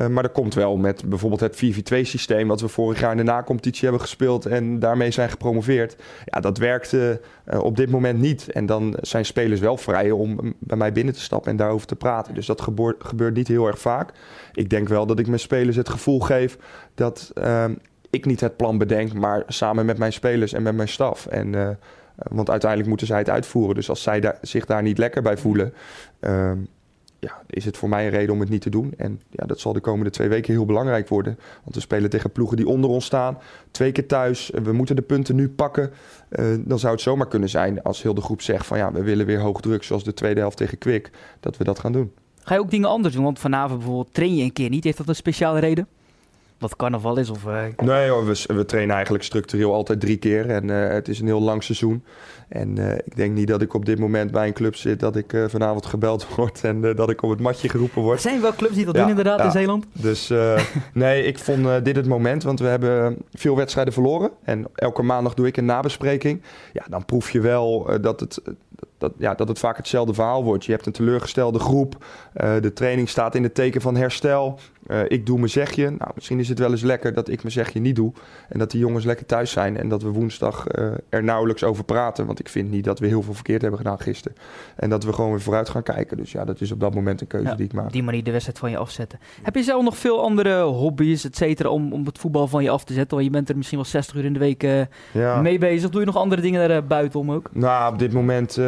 Maar 0.10 0.24
dat 0.24 0.32
komt 0.32 0.54
wel 0.54 0.78
met 0.78 1.10
bijvoorbeeld 1.10 1.42
het 1.42 1.64
4v2-systeem... 1.66 2.48
wat 2.48 2.62
we 2.62 2.68
vorig 2.68 3.00
jaar 3.00 3.12
in 3.12 3.18
de 3.18 3.24
nacompetitie 3.24 3.84
hebben 3.84 4.02
gespeeld... 4.02 4.46
en 4.46 4.80
daarmee 4.80 5.12
zijn 5.12 5.30
gepromoveerd. 5.30 5.96
Ja, 6.26 6.40
dat 6.40 6.58
werkte 6.58 7.22
op 7.60 7.76
dit 7.76 7.90
moment 7.90 8.20
niet. 8.20 8.52
En 8.52 8.66
dan 8.66 8.98
zijn 9.02 9.26
spelers 9.26 9.60
wel 9.60 9.78
vrij 9.78 10.12
om 10.12 10.56
bij 10.60 10.78
mij 10.78 10.92
binnen 10.92 11.14
te 11.14 11.20
stappen 11.20 11.52
en 11.52 11.58
daarover 11.58 11.88
te 11.88 11.96
praten. 11.96 12.34
Dus 12.34 12.46
dat 12.46 12.62
gebeurt, 12.62 13.04
gebeurt 13.04 13.36
niet 13.36 13.48
heel 13.48 13.68
erg 13.68 13.80
vaak. 13.80 14.12
Ik 14.54 14.70
denk 14.70 14.88
wel 14.88 15.06
dat 15.06 15.20
ik 15.20 15.28
mijn 15.28 15.40
spelers 15.40 15.76
het 15.76 15.90
gevoel 15.90 16.13
geef 16.20 16.58
dat... 16.96 17.32
Ehm, 17.34 17.74
ik 18.14 18.26
niet 18.26 18.40
het 18.40 18.58
plan 18.58 18.78
bedenk, 18.78 19.14
maar 19.14 19.44
samen 19.48 19.86
met 19.86 19.98
mijn 19.98 20.14
spelers 20.14 20.54
en 20.54 20.62
met 20.64 20.76
mijn 20.76 20.88
staf. 20.88 21.26
En, 21.26 21.54
uh, 21.54 21.70
want 22.16 22.50
uiteindelijk 22.50 22.90
moeten 22.90 23.08
zij 23.08 23.18
het 23.18 23.30
uitvoeren. 23.30 23.76
Dus 23.76 23.90
als 23.90 24.04
zij 24.04 24.36
zich 24.42 24.66
daar 24.66 24.82
niet 24.82 24.98
lekker 24.98 25.22
bij 25.22 25.38
voelen, 25.38 25.74
ehm, 26.20 26.58
ja, 27.20 27.42
is 27.48 27.66
het 27.66 27.78
voor 27.78 27.90
mij 27.90 28.06
een 28.06 28.12
reden 28.12 28.34
om 28.34 28.40
het 28.40 28.50
niet 28.50 28.62
te 28.62 28.70
doen. 28.70 28.94
En 28.98 29.22
ja, 29.30 29.46
dat 29.46 29.60
zal 29.60 29.74
de 29.74 29.80
komende 29.80 30.10
twee 30.10 30.28
weken 30.28 30.54
heel 30.54 30.66
belangrijk 30.66 31.08
worden. 31.08 31.40
Want 31.64 31.76
we 31.76 31.82
spelen 31.82 32.10
tegen 32.10 32.32
ploegen 32.32 32.58
die 32.58 32.68
onder 32.68 32.90
ons 32.90 33.06
staan. 33.06 33.38
Twee 33.72 33.92
keer 33.92 34.08
thuis. 34.08 34.52
We 34.64 34.74
moeten 34.74 34.96
de 34.96 35.02
punten 35.02 35.36
nu 35.36 35.50
pakken. 35.50 35.92
Uh, 36.30 36.46
dan 36.60 36.80
zou 36.80 36.94
het 36.94 37.02
zomaar 37.02 37.28
kunnen 37.28 37.50
zijn 37.50 37.84
als 37.84 38.02
heel 38.02 38.14
de 38.14 38.22
groep 38.22 38.42
zegt 38.42 38.66
van 38.66 38.78
ja, 38.78 38.92
we 38.92 39.04
willen 39.04 39.26
weer 39.26 39.40
hoog 39.40 39.62
druk 39.62 39.84
zoals 39.84 40.04
de 40.04 40.14
tweede 40.14 40.40
helft 40.40 40.58
tegen 40.58 40.78
Kwik. 40.78 41.12
Dat 41.40 41.58
we 41.58 41.64
dat 41.64 41.80
gaan 41.80 41.92
doen. 41.92 42.12
Ga 42.40 42.54
je 42.54 42.60
ook 42.60 42.72
dingen 42.72 42.90
anders 42.90 43.14
doen? 43.14 43.24
Want 43.24 43.40
vanavond 43.40 43.80
bijvoorbeeld 43.80 44.14
train 44.14 44.36
je 44.36 44.44
een 44.44 44.54
keer 44.54 44.70
niet. 44.70 44.84
Heeft 44.84 44.98
dat 44.98 45.08
een 45.08 45.16
speciale 45.16 45.60
reden? 45.60 45.88
Wat 46.64 46.76
carnaval 46.76 47.18
is? 47.18 47.30
Of, 47.30 47.46
uh... 47.46 47.64
Nee 47.78 48.10
hoor, 48.10 48.26
we, 48.26 48.44
we 48.48 48.66
trainen 48.66 48.96
eigenlijk 48.96 49.24
structureel 49.24 49.74
altijd 49.74 50.00
drie 50.00 50.18
keer. 50.18 50.50
En 50.50 50.70
uh, 50.70 50.88
het 50.88 51.08
is 51.08 51.20
een 51.20 51.26
heel 51.26 51.42
lang 51.42 51.64
seizoen. 51.64 52.04
En 52.48 52.80
uh, 52.80 52.92
ik 52.92 53.16
denk 53.16 53.36
niet 53.36 53.48
dat 53.48 53.62
ik 53.62 53.74
op 53.74 53.86
dit 53.86 54.00
moment 54.00 54.32
bij 54.32 54.48
een 54.48 54.54
club 54.54 54.76
zit 54.76 55.00
dat 55.00 55.16
ik 55.16 55.36
vanavond 55.48 55.86
gebeld 55.86 56.28
word 56.36 56.64
en 56.64 56.82
dat 56.82 57.10
ik 57.10 57.22
op 57.22 57.30
het 57.30 57.40
matje 57.40 57.70
geroepen 57.70 58.02
word. 58.02 58.16
Er 58.16 58.22
zijn 58.30 58.42
wel 58.42 58.54
clubs 58.54 58.76
die 58.76 58.86
dat 58.86 58.96
doen 58.96 59.10
inderdaad 59.10 59.44
in 59.44 59.52
Zeeland. 59.52 59.86
Dus 59.94 60.32
nee, 60.94 61.24
ik 61.24 61.40
vond 61.40 61.86
dit 61.86 61.96
het 61.96 62.08
moment, 62.08 62.44
want 62.44 62.60
we 62.60 62.68
hebben 62.68 63.18
veel 63.34 63.56
wedstrijden 63.56 63.94
verloren. 63.94 64.32
En 64.44 64.66
elke 64.76 65.02
maandag 65.02 65.34
doe 65.34 65.48
ik 65.48 65.58
een 65.58 65.66
nabespreking. 65.66 66.42
Ja, 66.74 66.86
dan 66.90 67.06
proef 67.06 67.32
je 67.32 67.40
wel 67.40 68.02
dat 68.02 68.20
het 68.20 68.42
dat, 69.04 69.14
ja, 69.18 69.34
dat 69.34 69.48
het 69.48 69.60
vaak 69.60 69.78
hetzelfde 69.78 70.14
verhaal 70.14 70.44
wordt. 70.44 70.66
Je 70.66 70.72
hebt 70.72 70.86
een 70.86 70.92
teleurgestelde 70.92 71.60
groep. 71.60 71.96
Uh, 72.36 72.54
de 72.62 72.74
training 72.74 73.10
staat 73.10 73.36
in 73.36 73.44
het 73.44 73.56
teken 73.56 73.82
van 73.82 73.96
herstel. 73.96 74.60
Uh, 74.94 75.00
ik 75.08 75.26
doe 75.26 75.38
mijn 75.38 75.50
zegje. 75.50 75.90
Nou, 75.90 76.12
misschien 76.16 76.40
is 76.40 76.50
het 76.50 76.60
wel 76.60 76.72
eens 76.72 76.82
lekker 76.82 77.14
dat 77.14 77.30
ik 77.30 77.42
mijn 77.42 77.54
zegje 77.54 77.80
niet 77.80 77.96
doe. 77.96 78.12
En 78.50 78.60
dat 78.60 78.72
die 78.72 78.80
jongens 78.80 79.06
lekker 79.06 79.26
thuis 79.26 79.52
zijn. 79.52 79.78
En 79.78 79.90
dat 79.90 80.04
we 80.04 80.10
woensdag 80.10 80.66
uh, 80.78 80.92
er 81.10 81.24
nauwelijks 81.24 81.64
over 81.64 81.84
praten. 81.84 82.26
Want 82.26 82.40
ik 82.40 82.50
vind 82.50 82.72
niet 82.72 82.84
dat 82.84 83.00
we 83.00 83.08
heel 83.08 83.22
veel 83.22 83.34
verkeerd 83.34 83.62
hebben 83.62 83.80
gedaan 83.80 84.00
gisteren. 84.00 84.38
En 84.76 84.90
dat 84.90 85.04
we 85.04 85.14
gewoon 85.14 85.32
weer 85.32 85.42
vooruit 85.42 85.70
gaan 85.70 85.84
kijken. 85.84 86.18
Dus 86.18 86.32
ja, 86.32 86.46
dat 86.46 86.62
is 86.62 86.72
op 86.72 86.80
dat 86.80 86.94
moment 86.94 87.22
een 87.22 87.28
keuze 87.28 87.48
ja, 87.48 87.56
die 87.56 87.66
ik 87.66 87.74
maak. 87.74 87.92
Die 87.92 88.04
manier 88.04 88.24
de 88.24 88.32
wedstrijd 88.32 88.60
van 88.60 88.70
je 88.70 88.78
afzetten. 88.78 89.20
Heb 89.42 89.56
je 89.56 89.64
zelf 89.64 89.84
nog 89.84 89.98
veel 89.98 90.22
andere 90.22 90.62
hobby's, 90.62 91.26
et 91.26 91.36
cetera, 91.36 91.70
om, 91.70 91.94
om 91.94 92.06
het 92.06 92.18
voetbal 92.18 92.48
van 92.48 92.64
je 92.64 92.70
af 92.70 92.84
te 92.84 92.94
zetten? 92.94 93.18
Want 93.18 93.28
je 93.28 93.34
bent 93.34 93.50
er 93.50 93.56
misschien 93.58 93.78
wel 93.78 93.88
60 93.88 94.16
uur 94.16 94.26
in 94.26 94.34
de 94.34 94.40
week 94.40 94.62
ja. 95.12 95.42
mee 95.42 95.58
bezig. 95.58 95.90
Doe 95.90 96.00
je 96.00 96.06
nog 96.06 96.18
andere 96.18 96.42
dingen 96.42 96.70
daar 96.70 96.86
buitenom 96.86 97.32
ook? 97.32 97.50
Nou, 97.54 97.94
op 97.94 98.00
dit 98.00 98.14
moment 98.14 98.60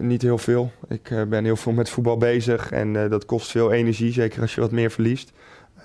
niet 0.00 0.22
heel 0.22 0.38
veel. 0.38 0.70
Ik 0.88 1.26
ben 1.28 1.44
heel 1.44 1.56
veel 1.56 1.72
met 1.72 1.90
voetbal 1.90 2.16
bezig. 2.16 2.70
En 2.70 2.92
dat 2.92 3.24
kost 3.24 3.50
veel 3.50 3.72
energie. 3.72 4.12
Zeker 4.12 4.40
als 4.40 4.54
je 4.54 4.60
wat 4.60 4.70
meer 4.70 4.90
verliest. 4.90 5.32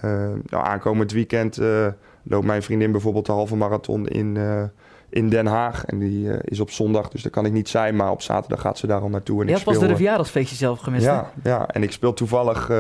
Uh, 0.05 0.11
nou, 0.45 0.65
aankomend 0.65 1.11
weekend 1.11 1.59
uh, 1.59 1.87
loopt 2.23 2.45
mijn 2.45 2.63
vriendin 2.63 2.91
bijvoorbeeld 2.91 3.25
de 3.25 3.31
halve 3.31 3.55
marathon 3.55 4.07
in, 4.07 4.35
uh, 4.35 4.63
in 5.09 5.29
Den 5.29 5.45
Haag. 5.45 5.85
En 5.85 5.99
die 5.99 6.29
is 6.41 6.59
op 6.59 6.71
zondag, 6.71 7.09
dus 7.09 7.21
daar 7.21 7.31
kan 7.31 7.45
ik 7.45 7.51
niet 7.51 7.69
zijn. 7.69 7.95
Maar 7.95 8.11
op 8.11 8.21
zaterdag 8.21 8.61
gaat 8.61 8.77
ze 8.77 8.87
daar 8.87 9.01
al 9.01 9.09
naartoe. 9.09 9.41
En 9.41 9.47
je 9.47 9.53
hebt 9.53 9.65
pas 9.65 9.79
de 9.79 9.95
verjaardagsfeestje 9.95 10.55
zelf 10.55 10.79
gemist, 10.79 11.05
Ja, 11.05 11.31
ja, 11.43 11.67
en 11.67 11.83
ik 11.83 11.91
speel 11.91 12.13
toevallig 12.13 12.71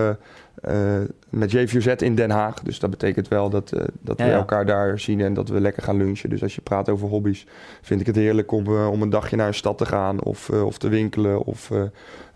met 1.29 1.51
JVZ 1.51 1.87
in 1.87 2.15
Den 2.15 2.29
Haag. 2.29 2.59
Dus 2.59 2.79
dat 2.79 2.89
betekent 2.89 3.27
wel 3.27 3.49
dat, 3.49 3.69
dat 4.01 4.17
ja, 4.17 4.25
we 4.25 4.31
elkaar 4.31 4.65
daar 4.65 4.99
zien 4.99 5.21
en 5.21 5.33
dat 5.33 5.49
we 5.49 5.59
lekker 5.59 5.83
gaan 5.83 5.97
lunchen. 5.97 6.29
Dus 6.29 6.43
als 6.43 6.55
je 6.55 6.61
praat 6.61 6.89
over 6.89 7.07
hobby's, 7.07 7.45
vind 7.81 7.99
ik 7.99 8.05
het 8.05 8.15
heerlijk 8.15 8.51
om, 8.51 8.67
om 8.67 9.01
een 9.01 9.09
dagje 9.09 9.35
naar 9.35 9.47
een 9.47 9.53
stad 9.53 9.77
te 9.77 9.85
gaan. 9.85 10.23
Of, 10.23 10.49
of 10.49 10.77
te 10.77 10.89
winkelen, 10.89 11.43
of 11.43 11.71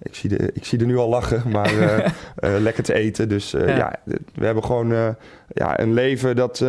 ik 0.02 0.16
zie, 0.16 0.30
de, 0.30 0.50
ik 0.54 0.66
zie 0.66 0.80
er 0.80 0.86
nu 0.86 0.98
al 0.98 1.10
lachen, 1.10 1.44
maar 1.52 1.74
uh, 1.74 1.98
uh, 1.98 2.60
lekker 2.60 2.84
te 2.84 2.94
eten. 2.94 3.30
Dus 3.30 3.54
uh, 3.54 3.68
ja. 3.68 3.76
ja. 3.76 4.00
we 4.34 4.46
hebben 4.46 4.64
gewoon 4.64 5.16
ja, 5.48 5.80
een 5.80 5.94
leven 5.94 6.36
dat 6.36 6.66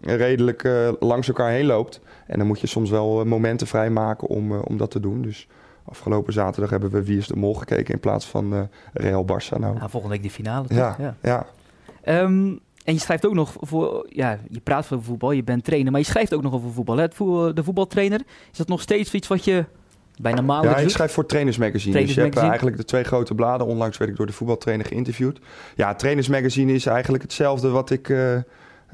redelijk 0.00 0.68
langs 1.00 1.28
elkaar 1.28 1.50
heen 1.50 1.66
loopt. 1.66 2.00
En 2.30 2.38
dan 2.38 2.46
moet 2.46 2.60
je 2.60 2.66
soms 2.66 2.90
wel 2.90 3.24
momenten 3.24 3.66
vrijmaken 3.66 4.28
om, 4.28 4.52
om 4.52 4.76
dat 4.76 4.90
te 4.90 5.00
doen. 5.00 5.22
Dus 5.22 5.48
afgelopen 5.84 6.32
zaterdag 6.32 6.70
hebben 6.70 6.90
we 6.90 7.04
Wie 7.04 7.18
is 7.18 7.26
de 7.26 7.36
Mol 7.36 7.54
gekeken 7.54 7.94
in 7.94 8.00
plaats 8.00 8.26
van 8.26 8.68
Real 8.92 9.24
Barça. 9.24 9.58
Nou. 9.58 9.76
Ja, 9.78 9.88
volgende 9.88 10.14
week 10.14 10.24
de 10.24 10.30
finale. 10.30 10.66
Ja, 10.68 10.96
ja. 10.98 11.16
ja. 11.22 11.46
Um, 12.22 12.60
en 12.84 12.92
je 12.94 13.00
schrijft 13.00 13.26
ook 13.26 13.34
nog 13.34 13.56
voor, 13.60 14.06
ja, 14.08 14.38
je 14.48 14.60
praat 14.60 14.84
over 14.84 15.02
voetbal, 15.02 15.32
je 15.32 15.42
bent 15.42 15.64
trainer, 15.64 15.92
maar 15.92 16.00
je 16.00 16.06
schrijft 16.06 16.34
ook 16.34 16.42
nog 16.42 16.52
over 16.52 16.70
voetbal. 16.70 16.96
Hè? 16.96 17.08
De 17.54 17.64
voetbaltrainer, 17.64 18.20
is 18.52 18.58
dat 18.58 18.68
nog 18.68 18.80
steeds 18.80 19.14
iets 19.14 19.28
wat 19.28 19.44
je 19.44 19.64
bijna 20.20 20.40
maandelijks 20.40 20.80
Ja, 20.80 20.86
ik 20.86 20.92
schrijf 20.92 21.12
voor 21.12 21.26
Trainersmagazine. 21.26 21.92
Trainers 21.92 22.16
dus 22.16 22.24
je 22.24 22.30
hebt 22.30 22.48
eigenlijk 22.48 22.76
de 22.76 22.84
twee 22.84 23.04
grote 23.04 23.34
bladen. 23.34 23.66
Onlangs 23.66 23.98
werd 23.98 24.10
ik 24.10 24.16
door 24.16 24.26
de 24.26 24.32
voetbaltrainer 24.32 24.86
geïnterviewd. 24.86 25.40
Ja, 25.76 25.94
Trainersmagazine 25.94 26.72
is 26.72 26.86
eigenlijk 26.86 27.22
hetzelfde 27.22 27.68
wat 27.68 27.90
ik... 27.90 28.08
Uh, 28.08 28.38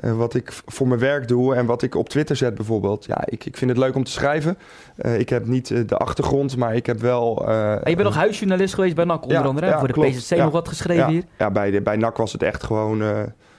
uh, 0.01 0.17
wat 0.17 0.35
ik 0.35 0.53
voor 0.67 0.89
mijn 0.89 1.01
werk 1.01 1.29
doe 1.29 1.55
en 1.55 1.67
wat 1.67 1.83
ik 1.83 1.95
op 1.95 2.09
Twitter 2.09 2.37
zet 2.37 2.55
bijvoorbeeld. 2.55 3.05
Ja, 3.05 3.23
ik, 3.25 3.45
ik 3.45 3.57
vind 3.57 3.71
het 3.71 3.79
leuk 3.79 3.95
om 3.95 4.05
te 4.05 4.11
schrijven. 4.11 4.59
Uh, 4.97 5.19
ik 5.19 5.29
heb 5.29 5.47
niet 5.47 5.89
de 5.89 5.97
achtergrond, 5.97 6.57
maar 6.57 6.75
ik 6.75 6.87
heb 6.87 7.01
wel... 7.01 7.51
je 7.51 7.81
bent 7.85 8.03
nog 8.03 8.15
huisjournalist 8.15 8.75
geweest 8.75 8.95
bij 8.95 9.05
NAC 9.05 9.23
onder 9.23 9.39
ja, 9.39 9.45
andere. 9.45 9.67
Ja, 9.67 9.79
voor 9.79 9.89
de 9.89 9.95
klopt. 9.95 10.17
PSC 10.17 10.37
nog 10.37 10.53
wat 10.53 10.69
geschreven 10.69 11.09
hier. 11.09 11.23
Ja, 11.39 11.51
bij, 11.51 11.71
de, 11.71 11.81
bij 11.81 11.97
NAC 11.97 12.17
was 12.17 12.33
het 12.33 12.43
echt 12.43 12.65
gewoon 12.65 13.03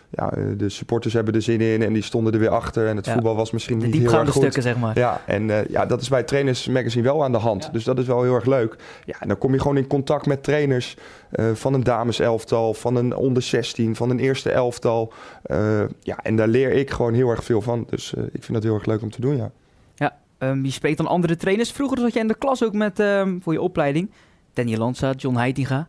ja, 0.10 0.32
eh, 0.32 0.44
de 0.58 0.70
supporters 0.70 1.14
hebben 1.14 1.34
er 1.34 1.42
zin 1.42 1.62
in 1.62 1.82
en 1.82 1.94
die 1.94 2.04
stonden 2.04 2.34
er 2.34 2.40
weer 2.40 2.50
achter. 2.50 2.88
En 2.88 2.96
het 2.96 3.10
voetbal 3.10 3.36
was 3.36 3.52
misschien 3.52 3.78
niet 3.78 3.94
heel 3.94 4.14
erg 4.14 4.30
goed. 4.30 4.42
stukken, 4.42 4.62
zeg 4.62 4.78
maar. 4.78 4.98
Ja, 4.98 5.22
en 5.26 5.50
uh, 5.50 5.66
ja, 5.66 5.86
dat 5.86 6.02
is 6.02 6.10
bij 6.10 6.24
Trainers 6.24 6.68
Magazine 6.68 7.04
wel 7.04 7.24
aan 7.24 7.32
de 7.32 7.38
hand. 7.38 7.64
Ja. 7.64 7.70
Dus 7.70 7.84
dat 7.84 8.00
is 8.00 8.06
wel 8.06 8.24
heel 8.24 8.36
erg 8.36 8.46
leuk. 8.46 8.76
Ja, 9.06 9.16
en 9.20 9.28
dan 9.28 9.38
kom 9.38 9.54
je 9.54 9.60
gewoon 9.60 9.78
in 9.78 9.88
contact 9.88 10.26
met 10.26 10.44
trainers 10.44 10.98
uh, 11.32 11.46
van 11.54 11.74
een 11.74 11.84
dameselftal, 11.84 12.74
van 12.74 12.96
een 12.96 13.16
onder 13.16 13.44
16, 13.44 13.96
van 13.96 14.10
een 14.10 14.20
eerste 14.20 14.52
elftal. 14.52 15.14
Uh, 15.46 15.84
ja, 16.00 16.18
en 16.24 16.36
daar 16.36 16.48
leer 16.48 16.72
ik 16.72 16.92
gewoon 16.92 17.14
heel 17.14 17.30
erg 17.30 17.44
veel 17.44 17.62
van. 17.62 17.86
Dus 17.90 18.14
ik 18.14 18.44
vind 18.44 18.54
dat 18.54 18.64
heel 18.64 18.74
erg 18.74 18.86
leuk 18.86 19.02
om 19.02 19.12
te 19.12 19.22
doen, 19.22 19.38
ja. 19.38 19.52
Ja, 19.96 20.18
um, 20.40 20.66
je 20.66 20.72
spreekt 20.72 20.98
dan 20.98 21.08
andere 21.08 21.36
trainers. 21.36 21.72
Vroeger 21.72 22.00
zat 22.00 22.14
je 22.14 22.20
in 22.20 22.28
de 22.28 22.38
klas 22.38 22.64
ook 22.64 22.74
met, 22.74 23.00
um, 23.00 23.42
voor 23.42 23.54
je 23.54 23.62
opleiding, 23.62 24.12
Danny 24.54 24.76
Lanza, 24.76 25.12
John 25.12 25.36
Heitinga. 25.36 25.88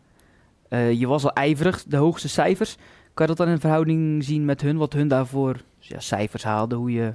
je 0.71 1.07
was 1.07 1.25
al 1.25 1.33
ijverig, 1.33 1.85
de 1.87 1.97
hoogste 1.97 2.29
cijfers. 2.29 2.77
Kan 3.19 3.27
je 3.27 3.35
dat 3.35 3.47
dan 3.47 3.55
in 3.55 3.61
verhouding 3.61 4.25
zien 4.25 4.45
met 4.45 4.61
hun, 4.61 4.77
wat 4.77 4.93
hun 4.93 5.09
daarvoor 5.09 5.57
ja, 5.79 6.01
cijfers 6.01 6.45
haalden, 6.45 6.79
hoe 6.79 6.93
je 6.93 7.15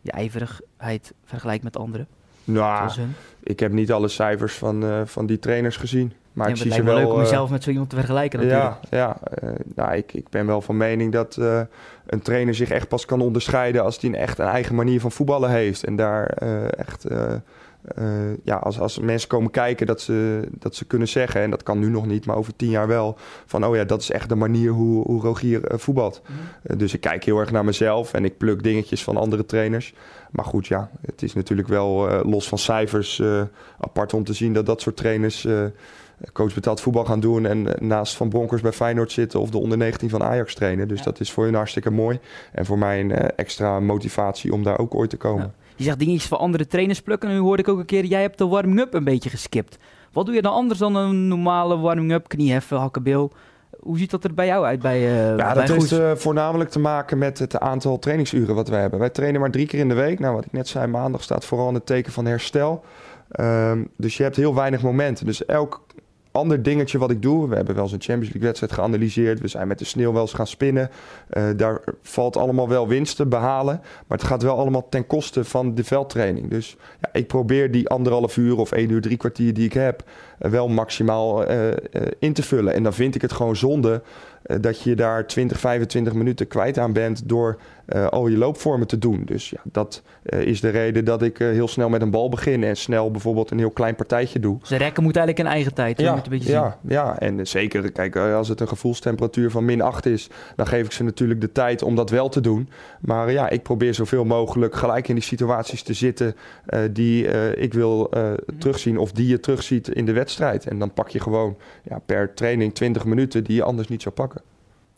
je 0.00 0.10
ijverigheid 0.10 1.12
vergelijkt 1.24 1.64
met 1.64 1.76
anderen? 1.76 2.06
Nou, 2.44 2.90
ik 3.42 3.60
heb 3.60 3.72
niet 3.72 3.92
alle 3.92 4.08
cijfers 4.08 4.54
van, 4.54 4.84
uh, 4.84 5.00
van 5.04 5.26
die 5.26 5.38
trainers 5.38 5.76
gezien. 5.76 6.12
Maar 6.32 6.46
ja, 6.46 6.52
ik 6.52 6.60
zie 6.60 6.72
ze 6.72 6.82
wel. 6.82 6.94
leuk 6.94 7.06
om 7.06 7.16
uh, 7.16 7.22
jezelf 7.22 7.50
met 7.50 7.62
zo 7.62 7.70
iemand 7.70 7.90
te 7.90 7.96
vergelijken. 7.96 8.38
Natuurlijk. 8.38 8.74
Ja, 8.90 8.98
ja 8.98 9.16
uh, 9.42 9.54
nou, 9.74 9.96
ik, 9.96 10.12
ik 10.12 10.28
ben 10.28 10.46
wel 10.46 10.60
van 10.60 10.76
mening 10.76 11.12
dat 11.12 11.36
een 12.06 12.22
trainer 12.22 12.54
zich 12.54 12.70
echt 12.70 12.88
pas 12.88 13.04
kan 13.04 13.20
onderscheiden 13.20 13.82
als 13.82 14.00
hij 14.00 14.10
een 14.10 14.16
echt 14.16 14.38
een 14.38 14.46
eigen 14.46 14.74
manier 14.74 15.00
van 15.00 15.12
voetballen 15.12 15.50
heeft. 15.50 15.84
En 15.84 15.96
daar 15.96 16.26
echt 16.66 17.06
ja, 18.44 18.56
als, 18.56 18.80
als 18.80 18.98
mensen 18.98 19.28
komen 19.28 19.50
kijken, 19.50 19.86
dat 19.86 20.00
ze, 20.00 20.48
dat 20.50 20.74
ze 20.74 20.84
kunnen 20.84 21.08
zeggen, 21.08 21.40
en 21.40 21.50
dat 21.50 21.62
kan 21.62 21.78
nu 21.78 21.88
nog 21.88 22.06
niet, 22.06 22.26
maar 22.26 22.36
over 22.36 22.56
tien 22.56 22.70
jaar 22.70 22.86
wel, 22.86 23.16
van 23.46 23.64
oh 23.66 23.76
ja, 23.76 23.84
dat 23.84 24.00
is 24.00 24.10
echt 24.10 24.28
de 24.28 24.34
manier 24.34 24.70
hoe, 24.70 25.06
hoe 25.06 25.22
Rogier 25.22 25.72
uh, 25.72 25.78
voetbalt. 25.78 26.22
Mm 26.26 26.36
-hmm. 26.36 26.44
uh, 26.66 26.78
dus 26.78 26.94
ik 26.94 27.00
kijk 27.00 27.24
heel 27.24 27.38
erg 27.38 27.50
naar 27.50 27.64
mezelf 27.64 28.12
en 28.12 28.24
ik 28.24 28.36
pluk 28.36 28.62
dingetjes 28.62 29.04
van 29.04 29.16
andere 29.16 29.46
trainers. 29.46 29.94
Maar 30.30 30.44
goed, 30.44 30.66
ja, 30.66 30.90
het 31.06 31.22
is 31.22 31.32
natuurlijk 31.32 31.68
wel 31.68 32.22
los 32.24 32.48
van 32.48 32.58
cijfers 32.58 33.22
apart 33.80 34.14
om 34.14 34.24
te 34.24 34.32
zien 34.32 34.52
dat 34.52 34.66
dat 34.66 34.80
soort 34.80 34.96
trainers 34.96 35.46
coach 36.32 36.54
betaald 36.54 36.80
voetbal 36.80 37.04
gaan 37.04 37.20
doen 37.20 37.46
en 37.46 37.66
naast 37.78 38.16
Van 38.16 38.28
Bronkers 38.28 38.62
bij 38.62 38.72
Feyenoord 38.72 39.12
zitten 39.12 39.40
of 39.40 39.50
de 39.50 39.58
onder 39.58 39.78
19 39.78 40.10
van 40.10 40.22
Ajax 40.22 40.54
trainen. 40.54 40.88
Dus 40.88 40.98
ja. 40.98 41.04
dat 41.04 41.20
is 41.20 41.32
voor 41.32 41.44
hun 41.44 41.54
hartstikke 41.54 41.90
mooi 41.90 42.18
en 42.52 42.66
voor 42.66 42.78
mij 42.78 43.00
een 43.00 43.12
extra 43.12 43.80
motivatie 43.80 44.52
om 44.52 44.62
daar 44.62 44.78
ook 44.78 44.94
ooit 44.94 45.10
te 45.10 45.16
komen. 45.16 45.54
Ja. 45.56 45.61
Je 45.82 45.88
zegt 45.88 45.98
dingetjes 45.98 46.28
voor 46.28 46.38
andere 46.38 46.66
trainers 46.66 47.02
plukken. 47.02 47.28
En 47.28 47.34
nu 47.34 47.40
hoorde 47.40 47.62
ik 47.62 47.68
ook 47.68 47.78
een 47.78 47.84
keer, 47.84 48.04
jij 48.04 48.20
hebt 48.20 48.38
de 48.38 48.46
warming-up 48.46 48.94
een 48.94 49.04
beetje 49.04 49.30
geskipt. 49.30 49.78
Wat 50.12 50.26
doe 50.26 50.34
je 50.34 50.42
dan 50.42 50.52
anders 50.52 50.78
dan 50.78 50.96
een 50.96 51.28
normale 51.28 51.78
warming-up? 51.78 52.28
Knieheffen, 52.28 52.78
hakkenbil. 52.78 53.32
Hoe 53.80 53.98
ziet 53.98 54.10
dat 54.10 54.24
er 54.24 54.34
bij 54.34 54.46
jou 54.46 54.64
uit 54.64 54.80
bij 54.80 55.00
uh, 55.00 55.36
Ja, 55.36 55.52
bij 55.52 55.54
dat 55.54 55.68
heeft 55.68 55.92
uh, 55.92 56.12
voornamelijk 56.14 56.70
te 56.70 56.78
maken 56.78 57.18
met 57.18 57.38
het 57.38 57.58
aantal 57.58 57.98
trainingsuren 57.98 58.54
wat 58.54 58.68
we 58.68 58.74
hebben. 58.74 58.98
Wij 58.98 59.10
trainen 59.10 59.40
maar 59.40 59.50
drie 59.50 59.66
keer 59.66 59.78
in 59.78 59.88
de 59.88 59.94
week. 59.94 60.18
Nou, 60.18 60.34
wat 60.34 60.44
ik 60.44 60.52
net 60.52 60.68
zei, 60.68 60.86
maandag 60.86 61.22
staat 61.22 61.44
vooral 61.44 61.68
in 61.68 61.74
het 61.74 61.86
teken 61.86 62.12
van 62.12 62.26
herstel. 62.26 62.84
Um, 63.40 63.88
dus 63.96 64.16
je 64.16 64.22
hebt 64.22 64.36
heel 64.36 64.54
weinig 64.54 64.82
momenten. 64.82 65.26
Dus 65.26 65.44
elk 65.44 65.86
ander 66.32 66.62
dingetje 66.62 66.98
wat 66.98 67.10
ik 67.10 67.22
doe. 67.22 67.48
We 67.48 67.54
hebben 67.54 67.74
wel 67.74 67.84
eens 67.84 67.92
een 67.92 68.00
Champions 68.00 68.32
League 68.32 68.48
wedstrijd 68.48 68.72
geanalyseerd. 68.72 69.40
We 69.40 69.48
zijn 69.48 69.68
met 69.68 69.78
de 69.78 69.84
sneeuw 69.84 70.12
wel 70.12 70.22
eens 70.22 70.32
gaan 70.32 70.46
spinnen. 70.46 70.90
Uh, 71.30 71.44
daar 71.56 71.80
valt 72.02 72.36
allemaal 72.36 72.68
wel 72.68 72.88
winst 72.88 73.16
te 73.16 73.26
behalen. 73.26 73.80
Maar 74.06 74.18
het 74.18 74.26
gaat 74.26 74.42
wel 74.42 74.58
allemaal 74.58 74.88
ten 74.88 75.06
koste 75.06 75.44
van 75.44 75.74
de 75.74 75.84
veldtraining. 75.84 76.50
Dus 76.50 76.76
ja, 77.00 77.08
ik 77.12 77.26
probeer 77.26 77.70
die 77.70 77.88
anderhalf 77.88 78.36
uur 78.36 78.58
of 78.58 78.72
één 78.72 78.90
uur, 78.90 79.00
drie 79.00 79.16
kwartier 79.16 79.54
die 79.54 79.64
ik 79.64 79.72
heb... 79.72 80.02
Uh, 80.40 80.50
wel 80.50 80.68
maximaal 80.68 81.50
uh, 81.50 81.68
in 82.18 82.32
te 82.32 82.42
vullen. 82.42 82.72
En 82.72 82.82
dan 82.82 82.92
vind 82.92 83.14
ik 83.14 83.22
het 83.22 83.32
gewoon 83.32 83.56
zonde 83.56 84.02
dat 84.60 84.80
je 84.80 84.94
daar 84.94 85.26
20, 85.26 85.60
25 85.60 86.12
minuten 86.12 86.46
kwijt 86.46 86.78
aan 86.78 86.92
bent 86.92 87.28
door 87.28 87.58
uh, 87.88 88.06
al 88.06 88.28
je 88.28 88.36
loopvormen 88.36 88.86
te 88.86 88.98
doen. 88.98 89.22
Dus 89.24 89.50
ja, 89.50 89.60
dat 89.64 90.02
uh, 90.24 90.40
is 90.40 90.60
de 90.60 90.68
reden 90.68 91.04
dat 91.04 91.22
ik 91.22 91.38
uh, 91.38 91.48
heel 91.48 91.68
snel 91.68 91.88
met 91.88 92.02
een 92.02 92.10
bal 92.10 92.28
begin 92.28 92.64
en 92.64 92.76
snel 92.76 93.10
bijvoorbeeld 93.10 93.50
een 93.50 93.58
heel 93.58 93.70
klein 93.70 93.94
partijtje 93.94 94.40
doe. 94.40 94.58
Ze 94.62 94.76
rekken 94.76 95.02
moet 95.02 95.16
eigenlijk 95.16 95.46
in 95.46 95.54
eigen 95.54 95.74
tijd. 95.74 96.00
Ja, 96.00 96.14
een 96.14 96.22
beetje 96.28 96.52
ja, 96.52 96.78
ja, 96.88 97.18
en 97.18 97.46
zeker, 97.46 97.92
kijk, 97.92 98.16
als 98.16 98.48
het 98.48 98.60
een 98.60 98.68
gevoelstemperatuur 98.68 99.50
van 99.50 99.64
min 99.64 99.80
8 99.80 100.06
is, 100.06 100.28
dan 100.56 100.66
geef 100.66 100.84
ik 100.84 100.92
ze 100.92 101.04
natuurlijk 101.04 101.40
de 101.40 101.52
tijd 101.52 101.82
om 101.82 101.94
dat 101.94 102.10
wel 102.10 102.28
te 102.28 102.40
doen. 102.40 102.68
Maar 103.00 103.32
ja, 103.32 103.48
ik 103.48 103.62
probeer 103.62 103.94
zoveel 103.94 104.24
mogelijk 104.24 104.74
gelijk 104.74 105.08
in 105.08 105.14
die 105.14 105.24
situaties 105.24 105.82
te 105.82 105.92
zitten 105.92 106.36
die 106.90 107.26
ik 107.56 107.74
wil 107.74 108.10
terugzien 108.58 108.98
of 108.98 109.12
die 109.12 109.26
je 109.26 109.40
terugziet 109.40 109.88
in 109.88 110.04
de 110.04 110.12
wedstrijd. 110.12 110.66
En 110.66 110.78
dan 110.78 110.92
pak 110.92 111.08
je 111.08 111.20
gewoon 111.20 111.56
ja, 111.82 112.00
per 112.06 112.34
training 112.34 112.74
20 112.74 113.04
minuten 113.04 113.44
die 113.44 113.56
je 113.56 113.62
anders 113.62 113.88
niet 113.88 114.02
zou 114.02 114.14
pakken. 114.14 114.41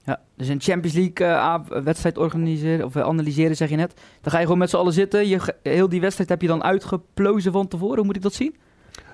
Ja, 0.04 0.20
dus 0.36 0.48
een 0.48 0.60
Champions 0.60 0.96
League 0.96 1.26
uh, 1.26 1.82
wedstrijd 1.84 2.18
organiseren 2.18 2.86
of 2.86 2.96
analyseren, 2.96 3.56
zeg 3.56 3.68
je 3.68 3.76
net. 3.76 3.94
Dan 4.20 4.32
ga 4.32 4.38
je 4.38 4.44
gewoon 4.44 4.58
met 4.58 4.70
z'n 4.70 4.76
allen 4.76 4.92
zitten. 4.92 5.28
Je, 5.28 5.54
heel 5.62 5.88
die 5.88 6.00
wedstrijd 6.00 6.28
heb 6.28 6.42
je 6.42 6.48
dan 6.48 6.64
uitgeplozen 6.64 7.52
van 7.52 7.68
tevoren. 7.68 7.96
Hoe 7.96 8.04
moet 8.04 8.16
ik 8.16 8.22
dat 8.22 8.34
zien? 8.34 8.54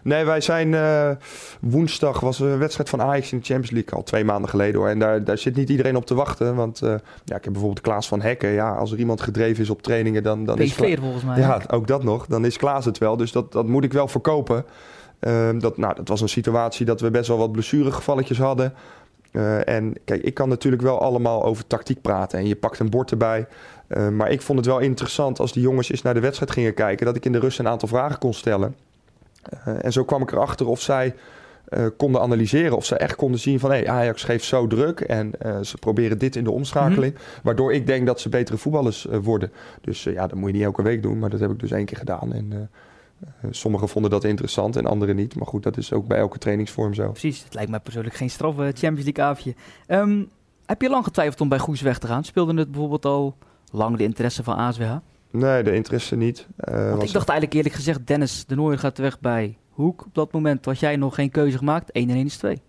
Nee, 0.03 0.25
wij 0.25 0.41
zijn 0.41 0.73
uh, 0.73 1.11
woensdag 1.61 2.21
was 2.21 2.39
een 2.39 2.59
wedstrijd 2.59 2.89
van 2.89 3.03
Ajax 3.03 3.33
in 3.33 3.39
de 3.39 3.45
Champions 3.45 3.71
League 3.71 3.93
al 3.93 4.03
twee 4.03 4.25
maanden 4.25 4.51
geleden 4.51 4.81
hoor. 4.81 4.89
En 4.89 4.99
daar, 4.99 5.25
daar 5.25 5.39
zit 5.39 5.57
niet 5.57 5.69
iedereen 5.69 5.97
op 5.97 6.07
te 6.07 6.15
wachten. 6.15 6.55
Want 6.55 6.83
uh, 6.83 6.89
ja, 7.25 7.37
ik 7.37 7.45
heb 7.45 7.53
bijvoorbeeld 7.53 7.81
Klaas 7.81 8.09
van 8.09 8.21
Hekken. 8.21 8.51
Ja, 8.51 8.75
als 8.75 8.93
er 8.93 8.99
iemand 8.99 9.21
gedreven 9.21 9.63
is 9.63 9.71
op 9.71 9.83
trainingen, 9.83 10.23
dan, 10.23 10.45
dan 10.45 10.59
is 10.59 10.75
Klaas... 10.75 10.95
volgens 10.95 11.25
mij. 11.25 11.39
Ja, 11.39 11.61
ook 11.71 11.87
dat 11.87 12.03
nog. 12.03 12.27
Dan 12.27 12.45
is 12.45 12.57
Klaas 12.57 12.85
het 12.85 12.99
wel. 12.99 13.17
Dus 13.17 13.33
dat, 13.33 13.53
dat 13.53 13.67
moet 13.67 13.85
ik 13.85 13.93
wel 13.93 14.09
verkopen. 14.09 14.65
Uh, 15.21 15.49
dat, 15.59 15.77
nou, 15.77 15.95
dat 15.95 16.09
was 16.09 16.21
een 16.21 16.29
situatie 16.29 16.87
dat 16.87 17.01
we 17.01 17.11
best 17.11 17.29
wel 17.29 17.39
wat 17.39 17.53
blessuregevalletjes 17.53 18.39
hadden. 18.39 18.75
Uh, 19.33 19.69
en 19.69 19.95
kijk, 20.05 20.23
ik 20.23 20.35
kan 20.35 20.49
natuurlijk 20.49 20.83
wel 20.83 21.01
allemaal 21.01 21.45
over 21.45 21.67
tactiek 21.67 22.01
praten 22.01 22.39
en 22.39 22.47
je 22.47 22.57
pakt 22.57 22.79
een 22.79 22.91
bord 22.91 23.11
erbij. 23.11 23.47
Uh, 23.89 24.09
maar 24.09 24.31
ik 24.31 24.43
vond 24.43 24.59
het 24.59 24.69
wel 24.69 24.79
interessant 24.79 25.39
als 25.39 25.53
die 25.53 25.63
jongens 25.63 25.91
eens 25.91 26.03
naar 26.03 26.15
de 26.15 26.21
wedstrijd 26.21 26.51
gingen 26.51 26.75
kijken, 26.75 27.07
dat 27.07 27.17
ik 27.17 27.25
in 27.25 27.33
de 27.33 27.39
rust 27.39 27.59
een 27.59 27.69
aantal 27.69 27.89
vragen 27.89 28.19
kon 28.19 28.35
stellen. 28.35 28.77
Uh, 29.67 29.85
en 29.85 29.93
zo 29.93 30.05
kwam 30.05 30.23
ik 30.23 30.33
erachter 30.33 30.69
of 30.69 30.81
zij 30.81 31.15
konden 31.97 32.21
analyseren, 32.21 32.77
of 32.77 32.85
ze 32.85 32.97
echt 32.97 33.17
konden 33.17 33.41
zien 33.41 33.61
van 33.61 33.71
hey, 33.71 33.89
Ajax 33.89 34.25
geeft 34.25 34.45
zo 34.45 34.67
druk 34.67 35.01
en 35.01 35.33
ze 35.63 35.77
proberen 35.79 36.19
dit 36.19 36.37
in 36.37 36.45
de 36.45 36.51
omschakeling. 36.51 37.13
Mm 37.13 37.19
-hmm. 37.19 37.41
Waardoor 37.43 37.73
ik 37.73 37.87
denk 37.87 38.07
dat 38.07 38.21
ze 38.21 38.29
betere 38.29 38.59
voetballers 38.59 39.07
worden. 39.23 39.53
Dus 39.81 40.03
ja, 40.03 40.27
dat 40.27 40.35
moet 40.35 40.51
je 40.51 40.55
niet 40.57 40.65
elke 40.65 40.83
week 40.83 41.03
doen, 41.03 41.19
maar 41.19 41.31
dat 41.31 41.41
heb 41.41 41.51
ik 41.51 41.59
dus 41.59 41.71
één 41.71 41.85
keer 41.85 41.99
gedaan. 41.99 42.33
En 42.33 42.71
sommigen 43.51 43.89
vonden 43.89 44.11
dat 44.11 44.25
interessant 44.25 44.77
en 44.77 44.87
anderen 44.87 45.17
niet. 45.17 45.35
Maar 45.35 45.47
goed, 45.47 45.63
dat 45.63 45.77
is 45.77 45.93
ook 45.93 46.07
bij 46.07 46.19
elke 46.19 46.39
trainingsvorm 46.39 46.95
zo. 46.95 47.11
Precies, 47.11 47.45
het 47.45 47.55
lijkt 47.55 47.71
mij 47.71 47.81
persoonlijk 47.81 48.15
geen 48.15 48.31
straf 48.31 48.59
uh, 48.59 48.61
Champions 48.61 49.05
League 49.05 49.25
avondje. 49.25 49.55
Um, 49.89 50.31
heb 50.67 50.83
je 50.83 50.89
lang 50.89 51.05
getwijfeld 51.05 51.41
om 51.41 51.49
bij 51.49 51.59
Goes 51.59 51.81
weg 51.81 51.99
te 51.99 52.07
gaan? 52.07 52.25
Speelde 52.25 52.55
het 52.55 52.71
bijvoorbeeld 52.71 53.05
al 53.05 53.37
lang 53.73 53.97
de 53.97 54.03
interesse 54.03 54.43
van 54.43 54.57
ASWH? 54.57 54.97
Nee, 55.31 55.63
de 55.63 55.75
interesse 55.75 56.17
niet. 56.17 56.47
Uh, 56.69 56.75
Want 56.75 57.03
ik 57.03 57.13
dacht 57.13 57.29
eigenlijk 57.29 57.55
eerlijk 57.55 57.75
gezegd, 57.75 58.07
Dennis 58.07 58.45
de 58.47 58.55
Nooijer 58.55 58.79
gaat 58.79 58.99
weg 58.99 59.21
bij 59.21 59.59
Hoek. 59.71 60.05
Op 60.05 60.15
dat 60.15 60.33
moment 60.33 60.65
had 60.65 60.79
jij 60.79 60.97
nog 60.97 61.15
geen 61.15 61.31
keuze 61.31 61.59
gemaakt. 61.59 61.91
1 61.91 62.09
en 62.09 62.17
1 62.17 62.27
is 62.27 62.37
2. 62.37 62.63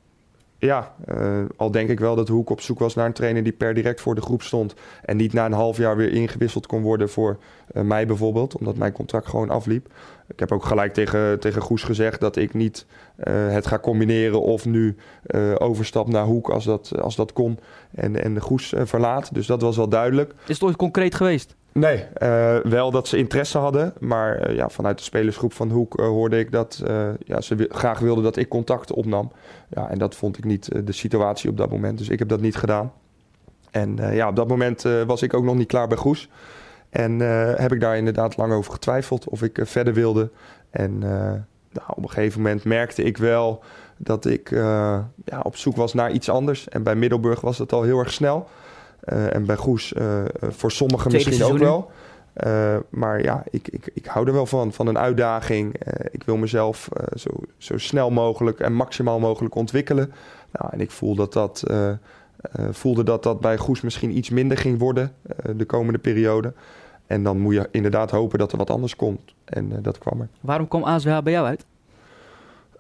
Ja, 0.62 0.94
uh, 1.10 1.44
al 1.58 1.72
denk 1.72 1.90
ik 1.90 2.00
wel 2.00 2.16
dat 2.16 2.28
Hoek 2.28 2.50
op 2.50 2.62
zoek 2.62 2.80
was 2.80 2.96
naar 2.96 3.06
een 3.06 3.14
trainer 3.14 3.44
die 3.44 3.52
per 3.52 3.74
direct 3.74 4.02
voor 4.02 4.16
de 4.16 4.22
groep 4.22 4.42
stond. 4.42 4.74
En 5.04 5.18
niet 5.18 5.34
na 5.34 5.46
een 5.46 5.52
half 5.52 5.78
jaar 5.78 5.98
weer 5.98 6.12
ingewisseld 6.12 6.68
kon 6.68 6.82
worden 6.82 7.10
voor 7.10 7.38
uh, 7.74 7.84
mij 7.84 8.08
bijvoorbeeld, 8.08 8.58
omdat 8.58 8.76
mijn 8.76 8.92
contract 8.92 9.28
gewoon 9.28 9.50
afliep. 9.50 9.94
Ik 10.28 10.40
heb 10.40 10.52
ook 10.52 10.66
gelijk 10.66 10.94
tegen, 10.94 11.40
tegen 11.40 11.62
Goes 11.62 11.84
gezegd 11.84 12.20
dat 12.20 12.36
ik 12.36 12.54
niet 12.54 12.86
uh, 13.18 13.54
het 13.54 13.68
ga 13.68 13.80
combineren 13.80 14.42
of 14.42 14.66
nu 14.66 14.96
overstap 15.58 16.08
naar 16.08 16.26
Hoek 16.26 16.50
als 16.50 16.66
dat, 16.66 17.02
als 17.02 17.16
dat 17.16 17.34
kon 17.34 17.60
en, 17.96 18.24
en 18.24 18.40
Goes 18.40 18.74
verlaat. 18.78 19.34
Dus 19.34 19.48
dat 19.48 19.62
was 19.62 19.78
wel 19.78 19.90
duidelijk. 19.90 20.34
Is 20.46 20.54
het 20.54 20.64
ooit 20.64 20.76
concreet 20.76 21.16
geweest? 21.16 21.56
Nee, 21.74 22.06
uh, 22.18 22.58
wel 22.58 22.92
dat 22.92 23.08
ze 23.08 23.18
interesse 23.18 23.58
hadden. 23.58 23.94
Maar 24.00 24.50
uh, 24.50 24.56
ja, 24.56 24.70
vanuit 24.70 24.98
de 24.98 25.04
spelersgroep 25.04 25.54
van 25.54 25.70
Hoek 25.70 26.00
uh, 26.00 26.06
hoorde 26.06 26.40
ik 26.40 26.52
dat 26.52 26.84
ja, 27.24 27.42
ze 27.42 27.66
graag 27.70 28.00
wilden 28.00 28.24
dat 28.24 28.36
ik 28.36 28.48
contact 28.48 28.92
opnam. 28.92 29.32
Ja, 29.70 29.90
en 29.90 29.98
dat 29.98 30.16
vond 30.16 30.38
ik 30.38 30.44
niet 30.44 30.86
de 30.86 30.92
situatie 30.92 31.50
op 31.50 31.58
dat 31.58 31.70
moment. 31.70 31.98
Dus 31.98 32.10
ik 32.10 32.20
heb 32.20 32.28
dat 32.28 32.42
niet 32.42 32.56
gedaan. 32.56 32.92
En 33.72 33.96
ja, 34.14 34.28
op 34.28 34.36
dat 34.36 34.48
moment 34.48 34.82
was 35.06 35.22
ik 35.22 35.34
ook 35.34 35.44
nog 35.44 35.56
niet 35.56 35.68
klaar 35.68 35.88
bij 35.88 35.98
Goes. 35.98 36.30
En 36.90 37.20
heb 37.60 37.72
ik 37.72 37.80
daar 37.80 37.98
inderdaad 37.98 38.38
lang 38.38 38.54
over 38.54 38.72
getwijfeld 38.72 39.30
of 39.30 39.42
ik 39.42 39.60
verder 39.62 39.94
wilde. 39.94 40.30
En 40.70 41.00
nou, 41.00 41.88
op 41.88 42.04
een 42.04 42.10
gegeven 42.10 42.42
moment 42.42 42.64
merkte 42.64 43.04
ik 43.04 43.18
wel 43.18 43.64
dat 43.98 44.26
ik 44.26 44.50
ja, 45.26 45.40
op 45.44 45.56
zoek 45.56 45.76
was 45.76 45.94
naar 45.94 46.12
iets 46.12 46.30
anders. 46.30 46.70
En 46.70 46.84
bij 46.84 46.96
Middelburg 46.96 47.42
was 47.42 47.58
het 47.58 47.74
al 47.74 47.84
heel 47.84 48.00
erg 48.00 48.12
snel. 48.12 48.48
Uh, 49.06 49.36
en 49.36 49.46
bij 49.46 49.56
Goes 49.56 49.94
uh, 49.94 50.24
voor 50.42 50.72
sommigen 50.72 51.10
Tweede 51.10 51.30
misschien 51.30 51.52
ook 51.52 51.58
wel. 51.58 51.92
Maar 52.90 53.22
ja, 53.22 53.44
ik, 53.50 53.68
ik, 53.68 53.90
ik 53.94 54.06
hou 54.06 54.28
er 54.28 54.34
wel 54.34 54.46
van, 54.46 54.74
van 54.74 54.88
een 54.88 54.98
uitdaging. 54.98 55.76
ik 56.12 56.24
wil 56.24 56.38
mezelf 56.38 56.90
zo, 57.16 57.30
zo 57.58 57.78
snel 57.78 58.10
mogelijk 58.10 58.60
en 58.60 58.74
maximaal 58.74 59.20
mogelijk 59.20 59.56
ontwikkelen. 59.56 60.14
Nou, 60.52 60.74
en 60.74 60.82
ik 60.82 60.92
voel 60.92 61.16
dat 61.16 61.34
dat, 61.34 61.64
voelde 62.72 63.04
dat 63.04 63.24
dat 63.24 63.40
bij 63.40 63.58
Goes 63.58 63.82
misschien 63.82 64.18
iets 64.18 64.30
minder 64.30 64.58
ging 64.58 64.80
worden 64.80 65.14
de 65.56 65.66
komende 65.66 66.00
periode. 66.00 66.54
En 67.08 67.24
dan 67.24 67.40
moet 67.40 67.54
je 67.54 67.68
inderdaad 67.72 68.12
hopen 68.12 68.40
dat 68.40 68.52
er 68.52 68.58
wat 68.58 68.70
anders 68.70 68.96
komt. 68.96 69.34
En 69.46 69.82
dat 69.82 69.98
kwam 69.98 70.22
er. 70.22 70.28
Waarom 70.42 70.68
kwam 70.68 70.84
ASWH 70.84 71.22
bij 71.24 71.34
jou 71.34 71.46
uit? 71.46 71.66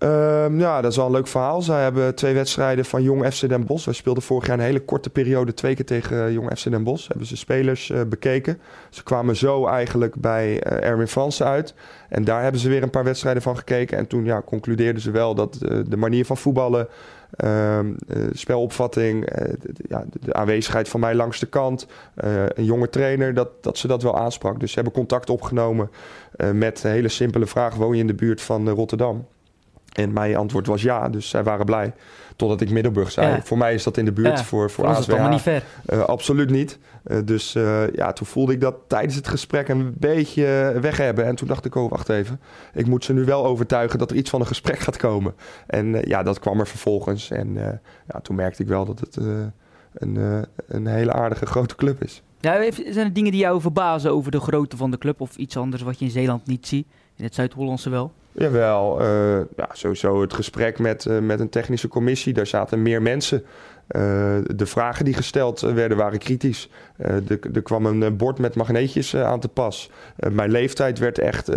Um, 0.04 0.60
ja, 0.60 0.82
dat 0.82 0.92
is 0.92 0.98
wel 0.98 1.06
een 1.06 1.12
leuk 1.12 1.28
verhaal. 1.28 1.62
Zij 1.62 1.84
hebben 1.84 2.16
twee 2.16 2.34
wedstrijden 2.34 2.86
van 2.86 3.04
Jong 3.04 3.34
FC 3.34 3.50
Den 3.50 3.66
Bosch. 3.66 3.86
Wij 3.86 3.94
speelden 3.94 4.24
vorig 4.24 4.48
jaar 4.48 4.58
een 4.58 4.64
hele 4.64 4.80
korte 4.80 5.10
periode 5.10 5.54
twee 5.54 5.76
keer 5.76 5.86
tegen 5.86 6.34
Jong 6.34 6.58
FC 6.58 6.72
Den 6.72 6.84
Bosch. 6.84 7.08
Hebben 7.08 7.28
ze 7.28 7.38
spelers 7.38 7.90
uh, 7.90 8.02
bekeken. 8.10 8.60
Ze 8.90 9.04
kwamen 9.04 9.36
zo 9.36 9.66
eigenlijk 9.66 10.16
bij 10.16 10.52
uh, 10.52 10.84
Erwin 10.84 11.08
Fransen 11.08 11.46
uit. 11.46 11.74
En 12.10 12.24
daar 12.24 12.42
hebben 12.42 12.62
ze 12.62 12.70
weer 12.70 12.84
een 12.84 12.90
paar 12.90 13.04
wedstrijden 13.04 13.42
van 13.42 13.58
gekeken. 13.58 13.98
En 13.98 14.08
toen 14.08 14.26
ja, 14.26 14.42
concludeerden 14.42 15.02
ze 15.02 15.12
wel 15.12 15.36
dat 15.36 15.58
de 15.88 15.98
manier 15.98 16.26
van 16.26 16.38
voetballen, 16.38 16.88
um, 17.46 17.96
spelopvatting, 18.34 19.26
de, 19.26 19.74
ja, 19.88 20.06
de, 20.22 20.34
aanwezigheid 20.34 20.90
van 20.90 21.00
mij 21.00 21.16
langs 21.16 21.40
de 21.40 21.46
kant, 21.46 21.88
een 22.16 22.66
jonge 22.66 22.90
trainer, 22.90 23.34
dat, 23.34 23.50
dat 23.64 23.78
ze 23.78 23.88
dat 23.88 24.04
wel 24.04 24.18
aansprak. 24.18 24.60
Dus 24.60 24.70
ze 24.70 24.76
hebben 24.76 24.94
contact 24.94 25.30
opgenomen 25.30 25.92
met 26.54 26.84
een 26.84 26.92
hele 26.92 27.10
simpele 27.10 27.46
vraag: 27.46 27.76
woon 27.76 27.96
je 27.96 28.02
in 28.02 28.08
de 28.08 28.14
buurt 28.14 28.42
van 28.42 28.70
Rotterdam? 28.70 29.26
En 29.92 30.14
mijn 30.14 30.36
antwoord 30.36 30.68
was 30.68 30.82
ja, 30.82 31.10
dus 31.10 31.30
zij 31.30 31.44
waren 31.44 31.66
blij. 31.66 31.94
Totdat 32.36 32.62
ik 32.62 32.70
Middelburg 32.70 33.12
zei. 33.12 33.28
Ja. 33.28 33.42
Voor 33.42 33.58
mij 33.58 33.74
is 33.74 33.84
dat 33.84 33.98
in 33.98 34.06
de 34.06 34.12
buurt, 34.12 34.38
ja, 34.38 34.44
voor, 34.44 34.72
voor 34.72 34.86
ASWH. 34.86 35.12
allemaal 35.12 35.30
niet 35.30 35.42
ver. 35.42 35.64
Uh, 35.90 36.04
absoluut 36.04 36.50
niet. 36.50 36.80
Uh, 37.06 37.18
dus 37.26 37.56
uh, 37.56 37.94
ja, 37.94 38.14
toen 38.14 38.28
voelde 38.28 38.54
ik 38.54 38.62
dat 38.62 38.76
tijdens 38.88 39.16
het 39.16 39.28
gesprek 39.28 39.68
een 39.68 39.94
beetje 39.98 40.78
weg 40.82 40.98
hebben. 40.98 41.26
En 41.26 41.36
toen 41.36 41.48
dacht 41.48 41.66
ik, 41.66 41.76
oh, 41.76 41.90
wacht 41.90 42.10
even. 42.10 42.40
Ik 42.74 42.88
moet 42.88 43.04
ze 43.04 43.14
nu 43.14 43.26
wel 43.26 43.46
overtuigen 43.46 44.00
dat 44.00 44.12
er 44.12 44.16
iets 44.16 44.30
van 44.30 44.40
een 44.40 44.48
gesprek 44.48 44.80
gaat 44.80 44.98
komen. 44.98 45.34
En 45.68 46.02
ja, 46.08 46.24
dat 46.24 46.40
kwam 46.40 46.60
er 46.60 46.68
vervolgens. 46.68 47.32
En 47.32 47.54
ja, 48.08 48.20
toen 48.22 48.36
merkte 48.36 48.62
ik 48.62 48.68
wel 48.68 48.86
dat 48.86 49.00
het 49.00 49.16
een, 49.94 50.46
een 50.68 50.88
hele 50.88 51.14
aardige 51.14 51.46
grote 51.46 51.76
club 51.76 52.04
is. 52.04 52.24
Ja, 52.40 52.72
zijn 52.72 53.06
er 53.06 53.14
dingen 53.14 53.32
die 53.32 53.42
jou 53.42 53.62
verbazen 53.62 54.12
over 54.12 54.32
de 54.32 54.40
grootte 54.40 54.78
van 54.78 54.92
de 54.92 54.98
club? 54.98 55.22
Of 55.22 55.36
iets 55.36 55.58
anders 55.58 55.82
wat 55.82 56.00
je 56.00 56.06
in 56.06 56.12
Zeeland 56.12 56.48
niet 56.48 56.68
ziet? 56.68 56.88
In 57.16 57.24
het 57.24 57.36
Zuid-Hollandse 57.36 57.90
wel? 57.90 58.12
Jawel, 58.32 59.02
uh, 59.02 59.38
ja, 59.58 59.70
sowieso 59.72 60.22
het 60.22 60.34
gesprek 60.34 60.80
met, 60.80 61.06
uh, 61.06 61.20
met 61.20 61.40
een 61.40 61.50
technische 61.50 61.88
commissie. 61.88 62.34
Daar 62.34 62.48
zaten 62.48 62.82
meer 62.82 63.02
mensen. 63.02 63.44
Uh, 63.96 64.02
de 64.56 64.66
vragen 64.66 65.06
die 65.06 65.14
gesteld 65.14 65.60
werden 65.60 65.98
waren 65.98 66.20
kritisch. 66.20 66.70
er 67.54 67.62
kwam 67.64 67.86
een 67.86 68.18
bord 68.18 68.40
met 68.40 68.56
magneetjes 68.56 69.16
aan 69.16 69.40
te 69.40 69.48
pas. 69.48 69.90
mijn 70.32 70.52
leeftijd 70.52 71.00
werd 71.00 71.20
echt 71.20 71.52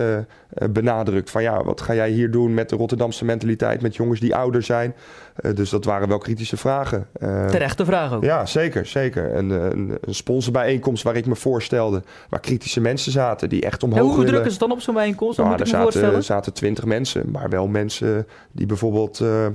benadrukt. 0.71 1.31
Van 1.31 1.43
ja, 1.43 1.65
wat 1.65 1.81
ga 1.81 1.95
jij 1.95 2.11
hier 2.11 2.31
doen 2.31 2.55
met 2.55 2.69
de 2.69 2.77
Rotterdamse 2.77 3.25
mentaliteit, 3.25 3.83
met 3.83 3.97
jongens 3.97 4.21
die 4.21 4.35
ouder 4.35 4.63
zijn? 4.63 4.95
dus 5.55 5.71
dat 5.71 5.85
waren 5.85 6.09
wel 6.09 6.19
kritische 6.19 6.57
vragen. 6.57 7.07
Terechte 7.51 7.85
vragen 7.85 8.17
ook. 8.17 8.25
Ja, 8.25 8.47
zeker. 8.47 8.87
zeker. 8.87 9.35
Een, 9.35 9.51
een, 9.51 9.99
een 10.01 10.15
sponsorbijeenkomst 10.15 11.03
waar 11.03 11.17
ik 11.17 11.27
me 11.27 11.37
voorstelde, 11.37 12.03
waar 12.29 12.41
kritische 12.41 12.81
mensen 12.81 13.13
zaten 13.13 13.49
die 13.49 13.63
echt 13.63 13.83
omhoog 13.83 14.11
ja, 14.11 14.15
Hoe 14.15 14.25
druk 14.25 14.45
is 14.45 14.51
het 14.51 14.61
dan 14.61 14.73
op 14.73 14.81
zo'n 14.81 14.95
bijeenkomst? 14.95 15.39
Nou, 15.39 15.51
moet 15.51 15.61
ik 15.61 15.67
er 15.67 15.73
me 15.73 15.79
zaten, 15.79 15.93
voorstellen. 15.93 16.25
zaten 16.25 16.53
twintig 16.53 16.85
mensen, 16.85 17.31
maar 17.31 17.49
wel 17.49 17.67
mensen 17.67 18.27
die 18.53 18.67
bijvoorbeeld 18.67 19.21
uh, 19.21 19.47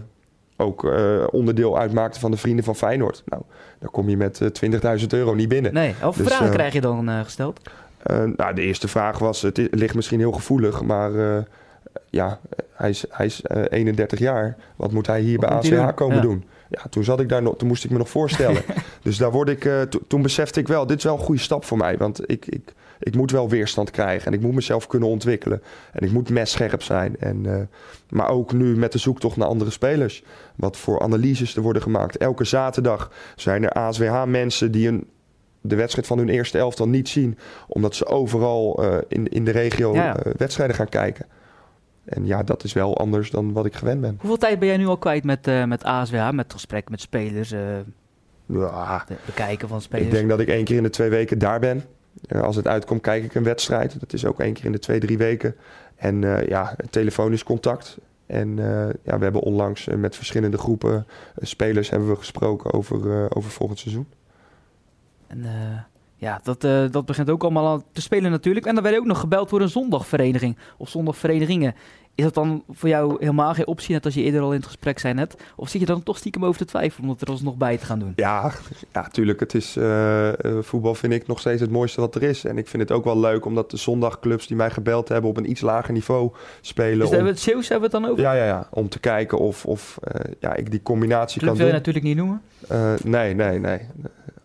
ook 0.59 0.83
uh, 0.83 1.23
onderdeel 1.31 1.77
uitmaakten 1.77 2.21
van 2.21 2.31
de 2.31 2.37
Vrienden 2.37 2.65
van 2.65 2.75
Feyenoord. 2.75 3.23
Nou, 3.25 3.41
daar 3.79 3.89
kom 3.89 4.09
je 4.09 4.17
met 4.17 4.39
uh, 4.63 4.99
20.000 4.99 5.07
euro 5.09 5.33
niet 5.33 5.47
binnen. 5.49 5.73
Nee, 5.73 5.95
voor 6.01 6.13
Dus, 6.17 6.27
vragen 6.27 6.45
eh, 6.45 6.51
krijg 6.51 6.73
je 6.73 6.81
dan 6.81 7.09
gesteld? 7.23 7.59
Nou, 8.35 8.53
de 8.53 8.61
eerste 8.61 8.87
vraag 8.87 9.19
was, 9.19 9.41
het 9.41 9.67
ligt 9.71 9.95
misschien 9.95 10.19
heel 10.19 10.31
gevoelig, 10.31 10.81
maar 10.81 11.11
ja, 12.09 12.39
hij 12.73 12.89
is, 12.89 13.05
hij 13.09 13.25
is 13.25 13.41
uh, 13.55 13.63
31 13.69 14.19
jaar. 14.19 14.57
Wat 14.75 14.91
moet 14.91 15.07
hij 15.07 15.21
hier 15.21 15.39
Wat 15.39 15.61
bij 15.61 15.79
ACH 15.79 15.95
komen 15.95 16.15
Ja. 16.15 16.21
doen? 16.21 16.43
Ja, 16.69 16.81
toen 16.89 17.03
zat 17.03 17.19
ik 17.19 17.29
daar 17.29 17.41
nog, 17.41 17.57
toen 17.57 17.67
moest 17.67 17.83
ik 17.83 17.91
me 17.91 17.97
nog 17.97 18.09
voorstellen. 18.09 18.61
dus 19.03 19.17
daar 19.17 19.31
word 19.31 19.49
ik, 19.49 19.69
toen 20.07 20.21
besefte 20.21 20.59
ik 20.59 20.67
wel, 20.67 20.85
dit 20.87 20.97
is 20.97 21.03
wel 21.03 21.13
een 21.13 21.19
goede 21.23 21.41
stap 21.41 21.65
voor 21.65 21.77
mij. 21.77 21.97
Want 21.97 22.29
ik, 22.29 22.45
ik, 22.45 22.73
ik 22.99 23.15
moet 23.15 23.31
wel 23.31 23.49
weerstand 23.49 23.91
krijgen 23.91 24.27
en 24.27 24.33
ik 24.33 24.41
moet 24.41 24.53
mezelf 24.53 24.87
kunnen 24.87 25.09
ontwikkelen. 25.09 25.61
En 25.91 26.05
ik 26.05 26.11
moet 26.11 26.29
messcherp 26.29 26.81
zijn. 26.81 27.15
En, 27.19 27.43
uh, 27.45 27.57
maar 28.09 28.29
ook 28.29 28.53
nu 28.53 28.77
met 28.77 28.91
de 28.91 28.97
zoektocht 28.97 29.37
naar 29.37 29.47
andere 29.47 29.71
spelers. 29.71 30.23
Wat 30.55 30.77
voor 30.77 31.01
analyses 31.01 31.55
er 31.55 31.61
worden 31.61 31.81
gemaakt. 31.81 32.17
Elke 32.17 32.43
zaterdag 32.43 33.11
zijn 33.35 33.63
er 33.63 33.71
ASWH-mensen 33.71 34.71
die 34.71 34.87
een 34.87 35.07
de 35.61 35.75
wedstrijd 35.75 36.07
van 36.07 36.17
hun 36.17 36.29
eerste 36.29 36.57
elftal 36.57 36.87
niet 36.87 37.09
zien. 37.09 37.37
Omdat 37.67 37.95
ze 37.95 38.05
overal 38.05 38.83
uh, 38.83 38.97
in, 39.07 39.27
in 39.27 39.45
de 39.45 39.51
regio 39.51 39.93
ja. 39.93 40.25
Uh, 40.25 40.33
wedstrijden 40.37 40.75
gaan 40.75 40.89
kijken. 40.89 41.25
En 42.05 42.25
ja, 42.25 42.43
dat 42.43 42.63
is 42.63 42.73
wel 42.73 42.97
anders 42.97 43.31
dan 43.31 43.53
wat 43.53 43.65
ik 43.65 43.75
gewend 43.75 44.01
ben. 44.01 44.17
Hoeveel 44.19 44.37
tijd 44.37 44.59
ben 44.59 44.67
jij 44.67 44.77
nu 44.77 44.87
al 44.87 44.97
kwijt 44.97 45.23
met, 45.23 45.47
uh, 45.47 45.65
met 45.65 45.83
ASWH, 45.83 46.31
met 46.31 46.53
gesprek 46.53 46.89
met 46.89 47.01
spelers? 47.01 47.49
ja, 48.45 49.05
bekijken 49.25 49.67
van 49.67 49.81
spelers? 49.81 50.07
Ik 50.07 50.13
denk 50.13 50.29
dat 50.29 50.39
ik 50.39 50.47
één 50.47 50.63
keer 50.63 50.77
in 50.77 50.83
de 50.83 50.89
twee 50.89 51.09
weken 51.09 51.39
daar 51.39 51.59
ben. 51.59 51.83
Als 52.41 52.55
het 52.55 52.67
uitkomt, 52.67 53.01
kijk 53.01 53.23
ik 53.23 53.35
een 53.35 53.43
wedstrijd. 53.43 53.99
Dat 53.99 54.13
is 54.13 54.25
ook 54.25 54.39
één 54.39 54.53
keer 54.53 54.65
in 54.65 54.71
de 54.71 54.79
twee, 54.79 54.99
drie 54.99 55.17
weken. 55.17 55.55
En 55.95 56.21
ja, 56.47 56.75
telefonisch 56.89 57.43
contact. 57.43 57.97
En 58.25 58.55
ja, 59.03 59.17
we 59.17 59.23
hebben 59.23 59.41
onlangs 59.41 59.87
met 59.87 60.15
verschillende 60.15 60.57
groepen 60.57 61.07
spelers 61.37 61.89
hebben 61.89 62.09
we 62.09 62.15
gesproken 62.15 62.73
over, 62.73 63.35
over 63.35 63.51
volgend 63.51 63.79
seizoen. 63.79 64.07
En 65.27 65.45
ja, 66.19 66.39
dat, 66.43 66.63
uh, 66.63 66.85
dat 66.91 67.05
begint 67.05 67.29
ook 67.29 67.43
allemaal 67.43 67.67
al 67.67 67.83
te 67.91 68.01
spelen 68.01 68.31
natuurlijk. 68.31 68.65
En 68.65 68.73
dan 68.73 68.83
werd 68.83 68.97
ook 68.97 69.05
nog 69.05 69.19
gebeld 69.19 69.49
voor 69.49 69.61
een 69.61 69.69
zondagvereniging 69.69 70.57
of 70.77 70.89
zondagverenigingen. 70.89 71.75
Is 72.15 72.25
dat 72.25 72.33
dan 72.33 72.63
voor 72.69 72.89
jou 72.89 73.15
helemaal 73.19 73.53
geen 73.53 73.67
optie, 73.67 73.93
net 73.93 74.05
als 74.05 74.13
je 74.13 74.21
eerder 74.21 74.41
al 74.41 74.51
in 74.51 74.57
het 74.57 74.65
gesprek 74.65 74.99
zei 74.99 75.13
net? 75.13 75.35
Of 75.55 75.69
zit 75.69 75.81
je 75.81 75.87
dan 75.87 76.03
toch 76.03 76.17
stiekem 76.17 76.45
over 76.45 76.57
te 76.57 76.65
twijfelen 76.65 77.07
om 77.07 77.13
het 77.13 77.21
er 77.21 77.27
alsnog 77.27 77.55
bij 77.55 77.77
te 77.77 77.85
gaan 77.85 77.99
doen? 77.99 78.13
Ja, 78.15 78.51
ja 78.93 79.07
tuurlijk. 79.07 79.39
Het 79.39 79.55
is, 79.55 79.77
uh, 79.77 80.29
voetbal 80.61 80.95
vind 80.95 81.13
ik 81.13 81.27
nog 81.27 81.39
steeds 81.39 81.61
het 81.61 81.71
mooiste 81.71 82.01
wat 82.01 82.15
er 82.15 82.23
is. 82.23 82.45
En 82.45 82.57
ik 82.57 82.67
vind 82.67 82.81
het 82.81 82.91
ook 82.91 83.03
wel 83.03 83.19
leuk 83.19 83.45
omdat 83.45 83.71
de 83.71 83.77
zondagclubs 83.77 84.47
die 84.47 84.57
mij 84.57 84.69
gebeld 84.69 85.07
hebben 85.09 85.29
op 85.29 85.37
een 85.37 85.49
iets 85.49 85.61
lager 85.61 85.93
niveau 85.93 86.31
spelen. 86.61 86.97
Dus 86.97 87.07
om... 87.07 87.13
hebben 87.13 87.33
we 87.33 87.39
het 87.39 87.49
shows 87.49 87.67
hebben 87.67 87.89
we 87.89 87.95
het 87.95 88.05
dan 88.05 88.13
over? 88.13 88.23
Ja, 88.23 88.33
ja, 88.33 88.45
ja. 88.45 88.67
Om 88.71 88.89
te 88.89 88.99
kijken 88.99 89.37
of, 89.37 89.65
of 89.65 89.99
uh, 90.03 90.33
ja, 90.39 90.55
ik 90.55 90.71
die 90.71 90.81
combinatie 90.81 91.39
Club 91.39 91.49
kan 91.49 91.57
wil 91.57 91.65
doen. 91.65 91.75
je 91.75 91.85
natuurlijk 91.85 92.05
niet 92.05 92.17
noemen? 92.17 92.41
nee, 93.03 93.33
nee, 93.33 93.59
nee. 93.59 93.79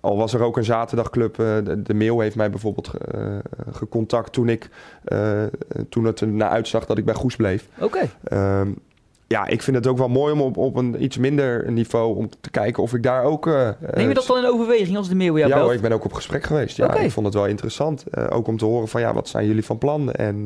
Al 0.04 0.16
was 0.16 0.34
er 0.34 0.42
ook 0.42 0.56
een 0.56 0.64
zaterdagclub, 0.64 1.38
uh, 1.38 1.46
de, 1.64 1.82
de 1.82 1.94
Mail 1.94 2.20
heeft 2.20 2.36
mij 2.36 2.50
bijvoorbeeld 2.50 2.90
uh, 3.14 3.38
gecontact 3.70 4.32
toen, 4.32 4.48
ik, 4.48 4.68
uh, 5.08 5.42
toen 5.88 6.04
het 6.04 6.20
ernaar 6.20 6.48
uitzag 6.48 6.86
dat 6.86 6.98
ik 6.98 7.04
bij 7.04 7.14
Goes 7.14 7.36
bleef. 7.36 7.68
Oké. 7.78 8.08
Okay. 8.28 8.60
Um, 8.60 8.78
ja, 9.26 9.46
ik 9.46 9.62
vind 9.62 9.76
het 9.76 9.86
ook 9.86 9.98
wel 9.98 10.08
mooi 10.08 10.32
om 10.32 10.40
op, 10.40 10.56
op 10.56 10.76
een 10.76 11.02
iets 11.02 11.18
minder 11.18 11.72
niveau 11.72 12.16
om 12.16 12.28
te 12.40 12.50
kijken 12.50 12.82
of 12.82 12.94
ik 12.94 13.02
daar 13.02 13.24
ook... 13.24 13.46
Neem 13.94 14.08
je 14.08 14.14
dat 14.14 14.26
dan 14.26 14.38
in 14.38 14.46
overweging 14.46 14.96
als 14.96 15.08
de 15.08 15.14
Mail 15.14 15.38
jou 15.38 15.50
Ja 15.50 15.60
hoor, 15.60 15.74
ik 15.74 15.80
ben 15.80 15.92
ook 15.92 16.04
op 16.04 16.12
gesprek 16.12 16.44
geweest. 16.44 16.76
Ja, 16.76 16.86
okay. 16.86 17.04
ik 17.04 17.10
vond 17.10 17.26
het 17.26 17.34
wel 17.34 17.46
interessant. 17.46 18.04
ook 18.30 18.46
om 18.46 18.56
te 18.56 18.64
horen 18.64 18.88
van 18.88 19.00
ja, 19.00 19.14
wat 19.14 19.28
zijn 19.28 19.46
jullie 19.46 19.64
van 19.64 19.78
plan? 19.78 20.12
En, 20.12 20.42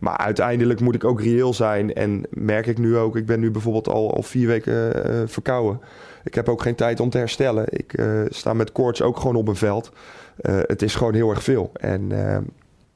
maar 0.00 0.16
uiteindelijk 0.16 0.80
moet 0.80 0.94
ik 0.94 1.04
ook 1.04 1.20
reëel 1.20 1.54
zijn 1.54 1.94
en 1.94 2.22
merk 2.30 2.66
ik 2.66 2.78
nu 2.78 2.96
ook, 2.96 3.16
ik 3.16 3.26
ben 3.26 3.40
nu 3.40 3.50
bijvoorbeeld 3.50 3.88
al, 3.88 4.14
al 4.14 4.22
vier 4.22 4.46
weken 4.46 4.92
verkouden. 5.28 5.80
Ik 6.26 6.34
heb 6.34 6.48
ook 6.48 6.62
geen 6.62 6.74
tijd 6.74 7.00
om 7.00 7.10
te 7.10 7.18
herstellen. 7.18 7.64
Ik 7.68 7.98
uh, 7.98 8.20
sta 8.28 8.52
met 8.52 8.72
koorts 8.72 9.02
ook 9.02 9.16
gewoon 9.16 9.36
op 9.36 9.48
een 9.48 9.56
veld. 9.56 9.92
Uh, 10.40 10.58
het 10.62 10.82
is 10.82 10.94
gewoon 10.94 11.14
heel 11.14 11.30
erg 11.30 11.42
veel. 11.42 11.70
En, 11.72 12.02
uh, 12.02 12.38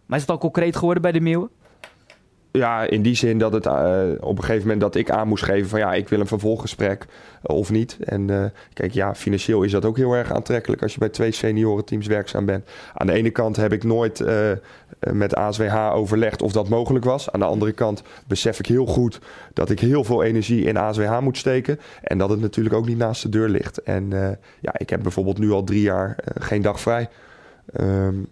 maar 0.07 0.19
is 0.19 0.21
het 0.21 0.31
al 0.31 0.39
concreet 0.39 0.77
geworden 0.77 1.03
bij 1.03 1.13
de 1.13 1.21
Meeuwen? 1.21 1.51
Ja, 2.53 2.83
in 2.83 3.03
die 3.03 3.15
zin 3.15 3.39
dat 3.39 3.53
het 3.53 3.67
op 4.21 4.37
een 4.37 4.45
gegeven 4.45 4.63
moment 4.63 4.81
dat 4.81 4.95
ik 4.95 5.11
aan 5.11 5.29
moest 5.29 5.45
geven 5.45 5.69
van 5.69 5.79
ja, 5.79 5.93
ik 5.93 6.09
wil 6.09 6.21
een 6.21 6.27
vervolggesprek 6.27 7.07
of 7.43 7.71
niet. 7.71 7.97
En 8.05 8.53
kijk, 8.73 8.93
ja, 8.93 9.15
financieel 9.15 9.63
is 9.63 9.73
dat 9.73 9.85
ook 9.85 9.97
heel 9.97 10.13
erg 10.13 10.33
aantrekkelijk 10.33 10.83
als 10.83 10.93
je 10.93 10.99
bij 10.99 11.09
twee 11.09 11.33
seniorenteams 11.33 12.07
werkzaam 12.07 12.45
bent. 12.45 12.69
Aan 12.95 13.07
de 13.07 13.13
ene 13.13 13.31
kant 13.31 13.57
heb 13.57 13.73
ik 13.73 13.85
nooit 13.85 14.25
met 15.01 15.35
ASWH 15.35 15.95
overlegd 15.95 16.43
of 16.43 16.53
dat 16.53 16.69
mogelijk 16.69 17.05
was. 17.05 17.33
Aan 17.33 17.41
de 17.41 17.47
andere 17.47 17.73
kant 17.73 18.03
besef 18.27 18.59
ik 18.59 18.67
heel 18.67 18.87
goed 18.87 19.21
dat 19.53 19.71
ik 19.71 19.81
heel 19.81 20.05
veel 20.05 20.23
energie 20.23 20.65
in 20.65 20.77
ASWH 20.77 21.21
moet 21.21 21.37
steken. 21.37 21.81
En 22.03 22.19
dat 22.19 22.31
het 22.31 22.41
natuurlijk 22.41 22.75
ook 22.75 22.87
niet 22.87 22.99
naast 22.99 23.23
de 23.23 23.29
deur 23.29 23.49
ligt. 23.49 23.83
En 23.83 24.11
uh, 24.11 24.29
ja, 24.61 24.79
ik 24.79 24.91
heb 24.91 25.03
bijvoorbeeld 25.03 25.39
nu 25.39 25.51
al 25.51 25.65
drie 25.65 25.83
jaar 25.83 26.09
uh, 26.09 26.45
geen 26.47 26.63
dag 26.63 26.81
vrij. 26.81 27.09
Um, 27.81 28.27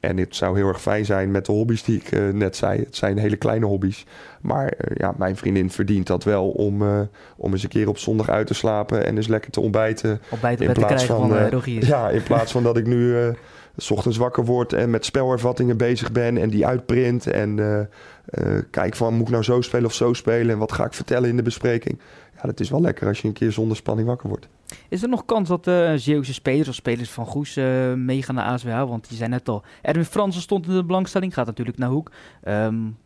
en 0.00 0.16
het 0.16 0.36
zou 0.36 0.56
heel 0.56 0.68
erg 0.68 0.80
fijn 0.80 1.04
zijn 1.04 1.30
met 1.30 1.46
de 1.46 1.52
hobby's 1.52 1.82
die 1.82 1.96
ik 1.96 2.12
uh, 2.12 2.28
net 2.32 2.56
zei. 2.56 2.78
Het 2.78 2.96
zijn 2.96 3.18
hele 3.18 3.36
kleine 3.36 3.66
hobby's. 3.66 4.06
Maar 4.40 4.72
ja, 4.94 5.14
mijn 5.16 5.36
vriendin 5.36 5.70
verdient 5.70 6.06
dat 6.06 6.24
wel 6.24 6.48
om, 6.48 6.82
om 7.36 7.52
eens 7.52 7.62
een 7.62 7.68
keer 7.68 7.88
op 7.88 7.98
zondag 7.98 8.28
uit 8.28 8.46
te 8.46 8.54
slapen 8.54 9.06
en 9.06 9.16
eens 9.16 9.26
lekker 9.26 9.50
te 9.50 9.60
ontbijten. 9.60 10.20
Ontbijten 10.30 10.66
in 10.66 10.72
plaats 10.72 11.04
van, 11.04 11.28
van. 11.28 11.62
Ja, 11.80 12.10
in 12.10 12.22
plaats 12.22 12.52
van 12.52 12.62
dat 12.62 12.76
ik 12.76 12.86
nu 12.86 13.16
s 13.76 13.90
ochtends 13.90 14.16
wakker 14.16 14.44
word 14.44 14.72
en 14.72 14.90
met 14.90 15.04
spelervattingen 15.04 15.76
bezig 15.76 16.12
ben 16.12 16.36
en 16.36 16.50
die 16.50 16.66
uitprint. 16.66 17.26
En 17.26 17.56
uh, 17.56 17.78
uh, 17.78 18.58
kijk 18.70 18.94
van, 18.96 19.14
moet 19.14 19.26
ik 19.26 19.32
nou 19.32 19.42
zo 19.42 19.60
spelen 19.60 19.86
of 19.86 19.94
zo 19.94 20.12
spelen? 20.12 20.50
En 20.50 20.58
wat 20.58 20.72
ga 20.72 20.84
ik 20.84 20.92
vertellen 20.94 21.28
in 21.28 21.36
de 21.36 21.42
bespreking? 21.42 21.98
Ja, 22.34 22.42
dat 22.42 22.60
is 22.60 22.70
wel 22.70 22.80
lekker 22.80 23.08
als 23.08 23.20
je 23.20 23.28
een 23.28 23.34
keer 23.34 23.52
zonder 23.52 23.76
spanning 23.76 24.08
wakker 24.08 24.28
wordt. 24.28 24.48
Is 24.88 25.02
er 25.02 25.08
nog 25.08 25.24
kans 25.24 25.48
dat 25.48 25.66
uh, 25.66 25.92
Zeeuwse 25.94 26.32
spelers 26.32 26.68
of 26.68 26.74
spelers 26.74 27.10
van 27.10 27.26
Goes 27.26 27.54
meegaan 27.96 28.34
naar 28.34 28.44
ASWH? 28.44 28.84
Want 28.84 29.08
die 29.08 29.16
zijn 29.16 29.30
net 29.30 29.48
al... 29.48 29.62
Erwin 29.82 30.04
Fransen 30.04 30.42
stond 30.42 30.66
in 30.66 30.74
de 30.74 30.84
belangstelling, 30.84 31.34
gaat 31.34 31.46
natuurlijk 31.46 31.78
naar 31.78 31.88
Hoek. 31.88 32.10
Um, 32.48 32.96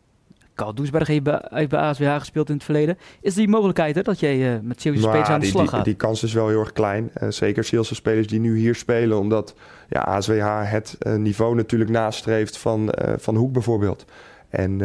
Karl 0.59 0.73
Doesberg 0.73 1.07
heeft 1.07 1.23
bij, 1.23 1.41
heeft 1.49 1.69
bij 1.69 1.79
ASWH 1.79 2.15
gespeeld 2.17 2.49
in 2.49 2.55
het 2.55 2.63
verleden. 2.63 2.97
Is 3.21 3.33
die 3.33 3.47
mogelijkheid 3.47 4.05
dat 4.05 4.19
jij 4.19 4.37
uh, 4.37 4.59
met 4.61 4.81
Zeeuwse 4.81 5.01
spelers 5.01 5.29
aan 5.29 5.33
de 5.33 5.41
die, 5.41 5.49
slag 5.49 5.63
die, 5.63 5.73
gaat? 5.73 5.85
Die 5.85 5.95
kans 5.95 6.23
is 6.23 6.33
wel 6.33 6.47
heel 6.47 6.59
erg 6.59 6.71
klein. 6.71 7.11
Uh, 7.21 7.29
zeker 7.29 7.63
Zeeuwse 7.63 7.95
spelers 7.95 8.27
die 8.27 8.39
nu 8.39 8.57
hier 8.57 8.75
spelen. 8.75 9.19
Omdat 9.19 9.55
ja, 9.89 10.01
ASWH 10.01 10.71
het 10.71 10.97
uh, 10.99 11.15
niveau 11.15 11.55
natuurlijk 11.55 11.89
nastreeft 11.89 12.57
van, 12.57 12.93
van 13.17 13.35
Hoek 13.35 13.51
bijvoorbeeld. 13.51 14.05
En 14.49 14.77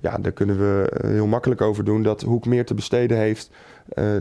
ja, 0.00 0.18
daar 0.20 0.32
kunnen 0.32 0.58
we 0.58 0.92
heel 1.06 1.26
makkelijk 1.26 1.60
over 1.60 1.84
doen 1.84 2.02
dat 2.02 2.22
Hoek 2.22 2.46
meer 2.46 2.64
te 2.64 2.74
besteden 2.74 3.18
heeft 3.18 3.50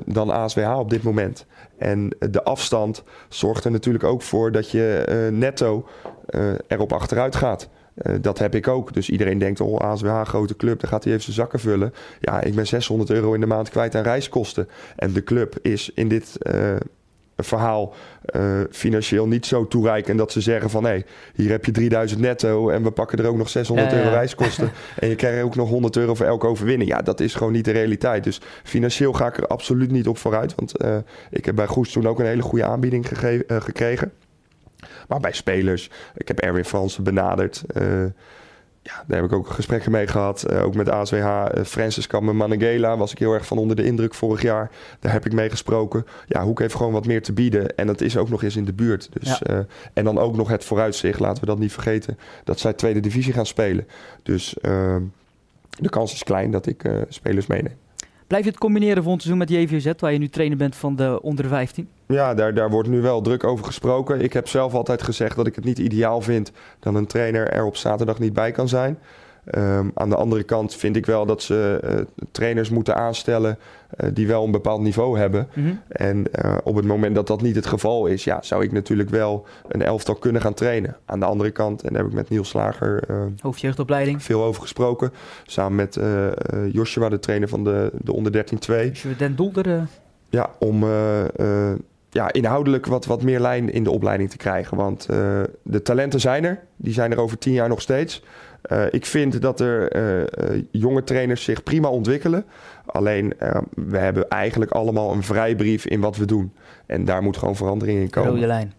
dan 0.05 0.29
ASWH 0.29 0.79
op 0.79 0.89
dit 0.89 1.03
moment. 1.03 1.45
En 1.77 2.15
de 2.19 2.43
afstand 2.43 3.03
zorgt 3.29 3.65
er 3.65 3.71
natuurlijk 3.71 4.03
ook 4.03 4.21
voor 4.21 4.51
dat 4.51 4.71
je 4.71 5.29
netto 5.31 5.87
erop 6.67 6.93
achteruit 6.93 7.35
gaat. 7.35 7.69
Uh, 7.95 8.15
dat 8.21 8.39
heb 8.39 8.55
ik 8.55 8.67
ook. 8.67 8.93
Dus 8.93 9.09
iedereen 9.09 9.37
denkt, 9.37 9.61
oh, 9.61 9.79
ASWH, 9.79 10.21
grote 10.21 10.55
club, 10.55 10.79
dan 10.79 10.89
gaat 10.89 11.03
hij 11.03 11.13
even 11.13 11.23
zijn 11.23 11.35
zakken 11.35 11.59
vullen. 11.59 11.93
Ja, 12.19 12.41
ik 12.41 12.55
ben 12.55 12.67
600 12.67 13.09
euro 13.09 13.33
in 13.33 13.39
de 13.39 13.45
maand 13.45 13.69
kwijt 13.69 13.95
aan 13.95 14.03
reiskosten. 14.03 14.67
En 14.95 15.13
de 15.13 15.23
club 15.23 15.55
is 15.61 15.91
in 15.93 16.07
dit 16.07 16.37
uh, 16.41 16.75
verhaal 17.37 17.93
uh, 18.35 18.43
financieel 18.71 19.27
niet 19.27 19.45
zo 19.45 19.67
toereikend 19.67 20.17
dat 20.17 20.31
ze 20.31 20.41
zeggen 20.41 20.69
van... 20.69 20.83
hé, 20.83 20.89
hey, 20.89 21.05
hier 21.35 21.49
heb 21.49 21.65
je 21.65 21.71
3000 21.71 22.21
netto 22.21 22.69
en 22.69 22.83
we 22.83 22.91
pakken 22.91 23.17
er 23.17 23.27
ook 23.27 23.37
nog 23.37 23.49
600 23.49 23.93
euro 23.93 24.09
reiskosten. 24.09 24.71
en 24.99 25.09
je 25.09 25.15
krijgt 25.15 25.43
ook 25.43 25.55
nog 25.55 25.69
100 25.69 25.95
euro 25.95 26.15
voor 26.15 26.25
elke 26.25 26.47
overwinning. 26.47 26.89
Ja, 26.89 27.01
dat 27.01 27.19
is 27.19 27.35
gewoon 27.35 27.53
niet 27.53 27.65
de 27.65 27.71
realiteit. 27.71 28.23
Dus 28.23 28.41
financieel 28.63 29.13
ga 29.13 29.27
ik 29.27 29.37
er 29.37 29.47
absoluut 29.47 29.91
niet 29.91 30.07
op 30.07 30.17
vooruit. 30.17 30.55
Want 30.55 30.73
ik 31.29 31.45
heb 31.45 31.55
bij 31.55 31.67
Goes 31.67 31.91
toen 31.91 32.07
ook 32.07 32.19
een 32.19 32.25
hele 32.25 32.41
goede 32.41 32.65
aanbieding 32.65 33.07
gekregen. 33.47 34.11
Maar 35.07 35.19
bij 35.19 35.33
spelers, 35.33 35.89
ik 36.15 36.27
heb 36.27 36.39
Erwin 36.39 36.65
Fransen 36.65 37.03
benaderd. 37.03 37.63
Uh, 37.77 38.05
ja, 38.81 39.03
daar 39.07 39.21
heb 39.21 39.25
ik 39.25 39.33
ook 39.33 39.49
gesprekken 39.49 39.91
mee 39.91 40.07
gehad. 40.07 40.45
Uh, 40.51 40.63
ook 40.63 40.75
met 40.75 40.89
ASWH. 40.89 41.15
Uh, 41.15 41.45
Francis 41.63 42.07
Kammer 42.07 42.35
Manangela 42.35 42.97
was 42.97 43.11
ik 43.11 43.19
heel 43.19 43.33
erg 43.33 43.45
van 43.45 43.57
onder 43.57 43.75
de 43.75 43.83
indruk 43.83 44.13
vorig 44.13 44.41
jaar. 44.41 44.71
Daar 44.99 45.11
heb 45.11 45.25
ik 45.25 45.33
mee 45.33 45.49
gesproken. 45.49 46.05
Ja, 46.27 46.43
Hoek 46.43 46.59
heeft 46.59 46.75
gewoon 46.75 46.91
wat 46.91 47.05
meer 47.05 47.21
te 47.21 47.33
bieden. 47.33 47.75
En 47.75 47.87
dat 47.87 48.01
is 48.01 48.17
ook 48.17 48.29
nog 48.29 48.43
eens 48.43 48.55
in 48.55 48.65
de 48.65 48.73
buurt. 48.73 49.09
Dus, 49.19 49.41
ja. 49.43 49.65
en 49.93 50.03
dan 50.03 50.17
ook 50.17 50.35
nog 50.35 50.49
het 50.49 50.63
vooruitzicht. 50.63 51.19
Laten 51.19 51.39
we 51.39 51.49
dat 51.49 51.59
niet 51.59 51.73
vergeten. 51.73 52.17
Dat 52.43 52.59
zij 52.59 52.73
tweede 52.73 52.99
divisie 52.99 53.33
gaan 53.33 53.45
spelen. 53.45 53.87
Dus 54.23 54.59
ehm, 54.59 55.01
de 55.69 55.89
kans 55.89 56.13
is 56.13 56.23
klein 56.23 56.51
dat 56.51 56.65
ik 56.65 56.83
spelers 57.09 57.47
meeneem. 57.47 57.77
Blijf 58.27 58.43
je 58.43 58.49
het 58.49 58.59
combineren 58.59 59.03
volgend 59.03 59.21
seizoen 59.21 59.47
met 59.47 59.49
JVZ, 59.49 59.91
waar 59.99 60.11
je 60.11 60.17
nu 60.17 60.29
trainer 60.29 60.57
bent 60.57 60.75
van 60.75 60.95
de 60.95 61.21
onder 61.21 61.47
15? 61.47 61.89
Ja, 62.07 62.33
daar, 62.33 62.53
daar 62.53 62.69
wordt 62.69 62.89
nu 62.89 63.01
wel 63.01 63.21
druk 63.21 63.43
over 63.43 63.65
gesproken. 63.65 64.21
Ik 64.21 64.33
heb 64.33 64.47
zelf 64.47 64.73
altijd 64.73 65.03
gezegd 65.03 65.35
dat 65.35 65.47
ik 65.47 65.55
het 65.55 65.63
niet 65.63 65.79
ideaal 65.79 66.21
vind 66.21 66.51
dat 66.79 66.95
een 66.95 67.07
trainer 67.07 67.49
er 67.49 67.65
op 67.65 67.75
zaterdag 67.75 68.19
niet 68.19 68.33
bij 68.33 68.51
kan 68.51 68.67
zijn. 68.67 68.97
Um, 69.51 69.91
aan 69.93 70.09
de 70.09 70.15
andere 70.15 70.43
kant 70.43 70.75
vind 70.75 70.95
ik 70.95 71.05
wel 71.05 71.25
dat 71.25 71.41
ze 71.41 71.81
uh, 71.83 72.25
trainers 72.31 72.69
moeten 72.69 72.95
aanstellen 72.95 73.57
uh, 74.03 74.09
die 74.13 74.27
wel 74.27 74.43
een 74.43 74.51
bepaald 74.51 74.81
niveau 74.81 75.19
hebben. 75.19 75.47
Mm-hmm. 75.53 75.81
En 75.87 76.25
uh, 76.45 76.57
op 76.63 76.75
het 76.75 76.85
moment 76.85 77.15
dat 77.15 77.27
dat 77.27 77.41
niet 77.41 77.55
het 77.55 77.65
geval 77.65 78.05
is, 78.05 78.23
ja, 78.23 78.41
zou 78.41 78.63
ik 78.63 78.71
natuurlijk 78.71 79.09
wel 79.09 79.45
een 79.67 79.81
elftal 79.81 80.15
kunnen 80.15 80.41
gaan 80.41 80.53
trainen. 80.53 80.97
Aan 81.05 81.19
de 81.19 81.25
andere 81.25 81.51
kant, 81.51 81.83
en 81.83 81.93
daar 81.93 82.01
heb 82.01 82.11
ik 82.11 82.17
met 82.17 82.29
Niels 82.29 82.49
Slager 82.49 83.03
hoofdjeugdopleiding 83.41 84.23
veel 84.23 84.43
over 84.43 84.61
gesproken. 84.61 85.11
Samen 85.45 85.75
met 85.75 85.99
Joshua, 86.71 87.09
de 87.09 87.19
trainer 87.19 87.47
van 87.47 87.63
de, 87.63 87.91
de 88.01 88.13
onder 88.13 88.31
13-2. 88.31 88.35
Joshua 88.67 89.13
Den 89.17 89.35
Dolder. 89.35 89.87
Ja, 90.29 90.49
om 90.59 90.85
ja, 92.09 92.31
inhoudelijk 92.31 92.85
wat, 92.85 93.05
wat 93.05 93.23
meer 93.23 93.39
lijn 93.39 93.71
in 93.71 93.83
de 93.83 93.91
opleiding 93.91 94.29
te 94.29 94.37
krijgen. 94.37 94.77
Want 94.77 95.05
de 95.61 95.81
talenten 95.83 96.19
zijn 96.19 96.43
er. 96.43 96.59
Die 96.75 96.93
zijn 96.93 97.11
er 97.11 97.19
over 97.19 97.37
tien 97.37 97.53
jaar 97.53 97.69
nog 97.69 97.81
steeds. 97.81 98.23
Ik 98.89 99.05
vind 99.05 99.41
dat 99.41 99.59
er 99.59 99.91
jonge 100.71 101.03
trainers 101.03 101.43
zich 101.43 101.63
prima 101.63 101.89
ontwikkelen. 101.89 102.45
Alleen, 102.85 103.33
we 103.75 103.97
hebben 103.97 104.29
eigenlijk 104.29 104.71
allemaal 104.71 105.11
een 105.11 105.23
vrijbrief 105.23 105.85
in 105.85 105.99
wat 105.99 106.17
we 106.17 106.25
doen. 106.25 106.53
En 106.85 107.05
daar 107.05 107.23
moet 107.23 107.37
gewoon 107.37 107.55
verandering 107.55 107.99
in 107.99 108.09
komen. 108.09 108.31
Rode 108.31 108.47
lijn. 108.47 108.73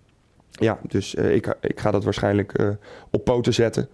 Ja, 0.50 0.78
dus 0.88 1.14
ik, 1.14 1.56
ik 1.60 1.80
ga 1.80 1.90
dat 1.90 2.04
waarschijnlijk 2.04 2.76
op 3.10 3.24
poten 3.24 3.54
zetten 3.54 3.88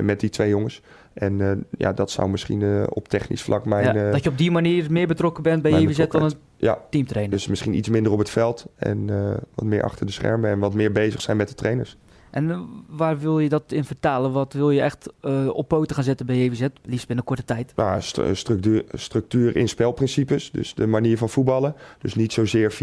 met 0.00 0.20
die 0.20 0.30
twee 0.30 0.48
jongens. 0.48 0.82
En 1.12 1.64
ja, 1.78 1.92
dat 1.92 2.10
zou 2.10 2.28
misschien 2.28 2.86
op 2.88 3.08
technisch 3.08 3.42
vlak 3.42 3.64
mijn... 3.64 3.96
Ja, 3.96 4.10
dat 4.10 4.24
je 4.24 4.30
op 4.30 4.38
die 4.38 4.50
manier 4.50 4.90
meer 4.90 5.06
betrokken 5.06 5.42
bent 5.42 5.62
bij 5.62 5.80
JVZ 5.80 6.06
dan 6.08 6.22
een 6.22 6.32
ja, 6.56 6.78
teamtrainer. 6.90 7.32
Dus 7.32 7.46
misschien 7.46 7.74
iets 7.74 7.88
minder 7.88 8.12
op 8.12 8.18
het 8.18 8.30
veld 8.30 8.66
en 8.76 9.06
wat 9.54 9.64
meer 9.64 9.82
achter 9.82 10.06
de 10.06 10.12
schermen 10.12 10.50
en 10.50 10.58
wat 10.58 10.74
meer 10.74 10.92
bezig 10.92 11.20
zijn 11.20 11.36
met 11.36 11.48
de 11.48 11.54
trainers. 11.54 11.96
En 12.34 12.66
waar 12.88 13.18
wil 13.18 13.38
je 13.38 13.48
dat 13.48 13.62
in 13.68 13.84
vertalen? 13.84 14.32
Wat 14.32 14.52
wil 14.52 14.70
je 14.70 14.80
echt 14.80 15.08
op 15.52 15.68
poten 15.68 15.94
gaan 15.94 16.04
zetten 16.04 16.26
bij 16.26 16.36
JVZ, 16.36 16.66
liefst 16.84 17.06
binnen 17.06 17.24
korte 17.24 17.44
tijd? 17.44 17.72
Nou, 17.76 18.02
st 18.02 18.20
structuur, 18.32 18.84
structuur 18.92 19.56
in 19.56 19.68
spelprincipes, 19.68 20.50
dus 20.50 20.74
de 20.74 20.86
manier 20.86 21.18
van 21.18 21.28
voetballen. 21.28 21.74
Dus 21.98 22.14
niet 22.14 22.32
zozeer 22.32 22.74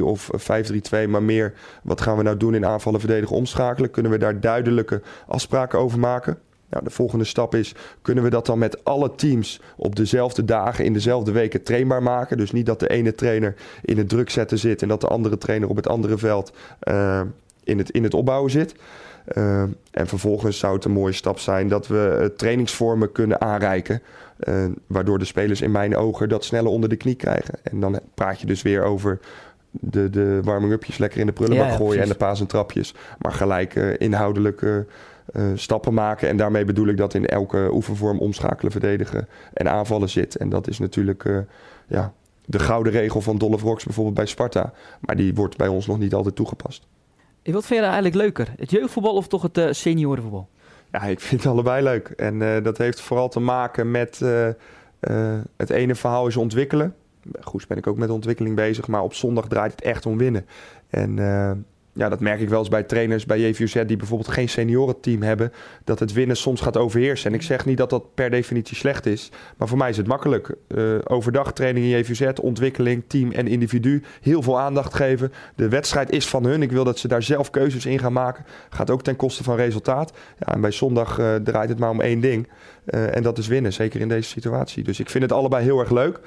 4-3-3 0.00 0.04
of 0.04 0.30
5-3-2, 1.04 1.08
maar 1.08 1.22
meer 1.22 1.54
wat 1.82 2.00
gaan 2.00 2.16
we 2.16 2.22
nou 2.22 2.36
doen 2.36 2.54
in 2.54 2.66
aanvallen, 2.66 3.00
verdedigen, 3.00 3.36
omschakelen. 3.36 3.90
Kunnen 3.90 4.12
we 4.12 4.18
daar 4.18 4.40
duidelijke 4.40 5.02
afspraken 5.26 5.78
over 5.78 5.98
maken? 5.98 6.38
Nou, 6.70 6.84
de 6.84 6.90
volgende 6.90 7.24
stap 7.24 7.54
is, 7.54 7.74
kunnen 8.02 8.24
we 8.24 8.30
dat 8.30 8.46
dan 8.46 8.58
met 8.58 8.84
alle 8.84 9.14
teams 9.14 9.60
op 9.76 9.96
dezelfde 9.96 10.44
dagen 10.44 10.84
in 10.84 10.92
dezelfde 10.92 11.32
weken 11.32 11.62
trainbaar 11.62 12.02
maken? 12.02 12.36
Dus 12.36 12.52
niet 12.52 12.66
dat 12.66 12.80
de 12.80 12.88
ene 12.88 13.14
trainer 13.14 13.54
in 13.82 13.98
het 13.98 14.08
druk 14.08 14.30
zetten 14.30 14.58
zit 14.58 14.82
en 14.82 14.88
dat 14.88 15.00
de 15.00 15.06
andere 15.08 15.38
trainer 15.38 15.68
op 15.68 15.76
het 15.76 15.88
andere 15.88 16.18
veld 16.18 16.52
in, 17.64 17.78
het, 17.78 17.90
in 17.90 18.02
het 18.02 18.14
opbouwen 18.14 18.50
zit. 18.50 18.74
Uh, 19.34 19.62
en 19.90 20.06
vervolgens 20.06 20.58
zou 20.58 20.74
het 20.74 20.84
een 20.84 20.90
mooie 20.90 21.12
stap 21.12 21.38
zijn 21.38 21.68
dat 21.68 21.86
we 21.86 22.18
uh, 22.20 22.36
trainingsvormen 22.36 23.12
kunnen 23.12 23.40
aanreiken. 23.40 24.02
waardoor 24.86 25.18
de 25.18 25.24
spelers 25.24 25.60
in 25.60 25.70
mijn 25.70 25.96
ogen 25.96 26.28
dat 26.28 26.44
sneller 26.44 26.70
onder 26.70 26.88
de 26.88 26.96
knie 26.96 27.14
krijgen. 27.14 27.54
En 27.62 27.80
dan 27.80 28.00
praat 28.14 28.40
je 28.40 28.46
dus 28.46 28.62
weer 28.62 28.84
over 28.84 29.20
de, 29.70 30.10
de 30.10 30.40
warming-upjes 30.42 30.98
lekker 30.98 31.20
in 31.20 31.26
de 31.26 31.32
prullenbak 31.32 31.66
ja, 31.66 31.72
ja, 31.72 31.78
gooien 31.78 32.02
en 32.02 32.08
de 32.08 32.14
paas 32.14 32.40
en 32.40 32.46
trapjes. 32.46 32.94
Maar 33.18 33.32
gelijk 33.32 33.74
inhoudelijk 33.74 34.60
uh, 34.62 34.82
stappen 35.54 35.94
maken. 35.94 36.28
En 36.28 36.36
daarmee 36.36 36.64
bedoel 36.64 36.86
ik 36.86 36.96
dat 36.96 37.14
in 37.14 37.26
elke 37.26 37.68
oefenvorm 37.72 38.18
omschakelen, 38.18 38.72
verdedigen 38.72 39.28
en 39.52 39.70
aanvallen 39.70 40.08
zit. 40.08 40.36
En 40.36 40.48
dat 40.48 40.68
is 40.68 40.78
natuurlijk 40.78 41.44
ja, 41.86 42.12
de 42.44 42.58
gouden 42.58 42.92
regel 42.92 43.20
van 43.20 43.38
Dolph 43.38 43.62
Rocks 43.62 43.84
bijvoorbeeld 43.84 44.16
bij 44.16 44.26
Sparta. 44.26 44.72
Maar 45.00 45.16
die 45.16 45.34
wordt 45.34 45.56
bij 45.56 45.68
ons 45.68 45.86
nog 45.86 45.98
niet 45.98 46.14
altijd 46.14 46.34
toegepast. 46.34 46.86
Wat 47.42 47.66
vind 47.66 47.80
je 47.80 47.86
eigenlijk 47.86 48.14
leuker? 48.14 48.48
Het 48.56 48.70
jeugdvoetbal 48.70 49.14
of 49.14 49.28
toch 49.28 49.42
het 49.42 49.58
uh, 49.58 49.66
seniorenvoetbal? 49.70 50.48
Ja, 50.92 51.02
ik 51.02 51.20
vind 51.20 51.42
het 51.42 51.52
allebei 51.52 51.82
leuk. 51.82 52.08
En 52.08 52.62
dat 52.62 52.78
heeft 52.78 53.00
vooral 53.00 53.28
te 53.28 53.40
maken 53.40 53.90
met 53.90 54.20
het 55.56 55.70
ene 55.70 55.94
verhaal 55.94 56.26
is 56.26 56.36
ontwikkelen. 56.36 56.94
Goed, 57.40 57.66
ben 57.68 57.76
ik 57.76 57.86
ook 57.86 57.96
met 57.96 58.10
ontwikkeling 58.10 58.56
bezig, 58.56 58.88
maar 58.88 59.02
op 59.02 59.14
zondag 59.14 59.48
draait 59.48 59.72
het 59.72 59.82
echt 59.82 60.06
om 60.06 60.18
winnen. 60.18 60.46
En 60.90 61.18
ja, 61.94 62.08
dat 62.08 62.20
merk 62.20 62.40
ik 62.40 62.48
wel 62.48 62.58
eens 62.58 62.68
bij 62.68 62.82
trainers 62.82 63.26
bij 63.26 63.40
JVZ 63.40 63.84
die 63.86 63.96
bijvoorbeeld 63.96 64.30
geen 64.30 64.48
seniorenteam 64.48 65.22
hebben, 65.22 65.52
dat 65.84 65.98
het 65.98 66.12
winnen 66.12 66.36
soms 66.36 66.60
gaat 66.60 66.76
overheersen. 66.76 67.30
En 67.30 67.36
ik 67.36 67.42
zeg 67.42 67.64
niet 67.64 67.76
dat 67.76 67.90
dat 67.90 68.14
per 68.14 68.30
definitie 68.30 68.76
slecht 68.76 69.06
is, 69.06 69.30
maar 69.56 69.68
voor 69.68 69.78
mij 69.78 69.88
is 69.88 69.96
het 69.96 70.06
makkelijk. 70.06 70.54
Uh, 70.68 70.98
overdag 71.04 71.52
training 71.52 71.86
in 71.86 71.98
JVZ, 71.98 72.40
ontwikkeling, 72.40 73.04
team 73.06 73.30
en 73.30 73.46
individu, 73.46 74.02
heel 74.20 74.42
veel 74.42 74.60
aandacht 74.60 74.94
geven. 74.94 75.32
De 75.56 75.68
wedstrijd 75.68 76.10
is 76.10 76.28
van 76.28 76.44
hun. 76.44 76.62
Ik 76.62 76.72
wil 76.72 76.84
dat 76.84 76.98
ze 76.98 77.08
daar 77.08 77.22
zelf 77.22 77.50
keuzes 77.50 77.86
in 77.86 77.98
gaan 77.98 78.12
maken. 78.12 78.44
Gaat 78.68 78.90
ook 78.90 79.02
ten 79.02 79.16
koste 79.16 79.42
van 79.42 79.56
resultaat. 79.56 80.12
Ja, 80.38 80.54
en 80.54 80.60
bij 80.60 80.70
zondag 80.70 81.18
uh, 81.18 81.34
draait 81.34 81.68
het 81.68 81.78
maar 81.78 81.90
om 81.90 82.00
één 82.00 82.20
ding. 82.20 82.48
Uh, 82.86 83.16
en 83.16 83.22
dat 83.22 83.38
is 83.38 83.46
winnen, 83.46 83.72
zeker 83.72 84.00
in 84.00 84.08
deze 84.08 84.28
situatie. 84.28 84.84
Dus 84.84 85.00
ik 85.00 85.10
vind 85.10 85.22
het 85.22 85.32
allebei 85.32 85.64
heel 85.64 85.80
erg 85.80 85.90
leuk. 85.90 86.20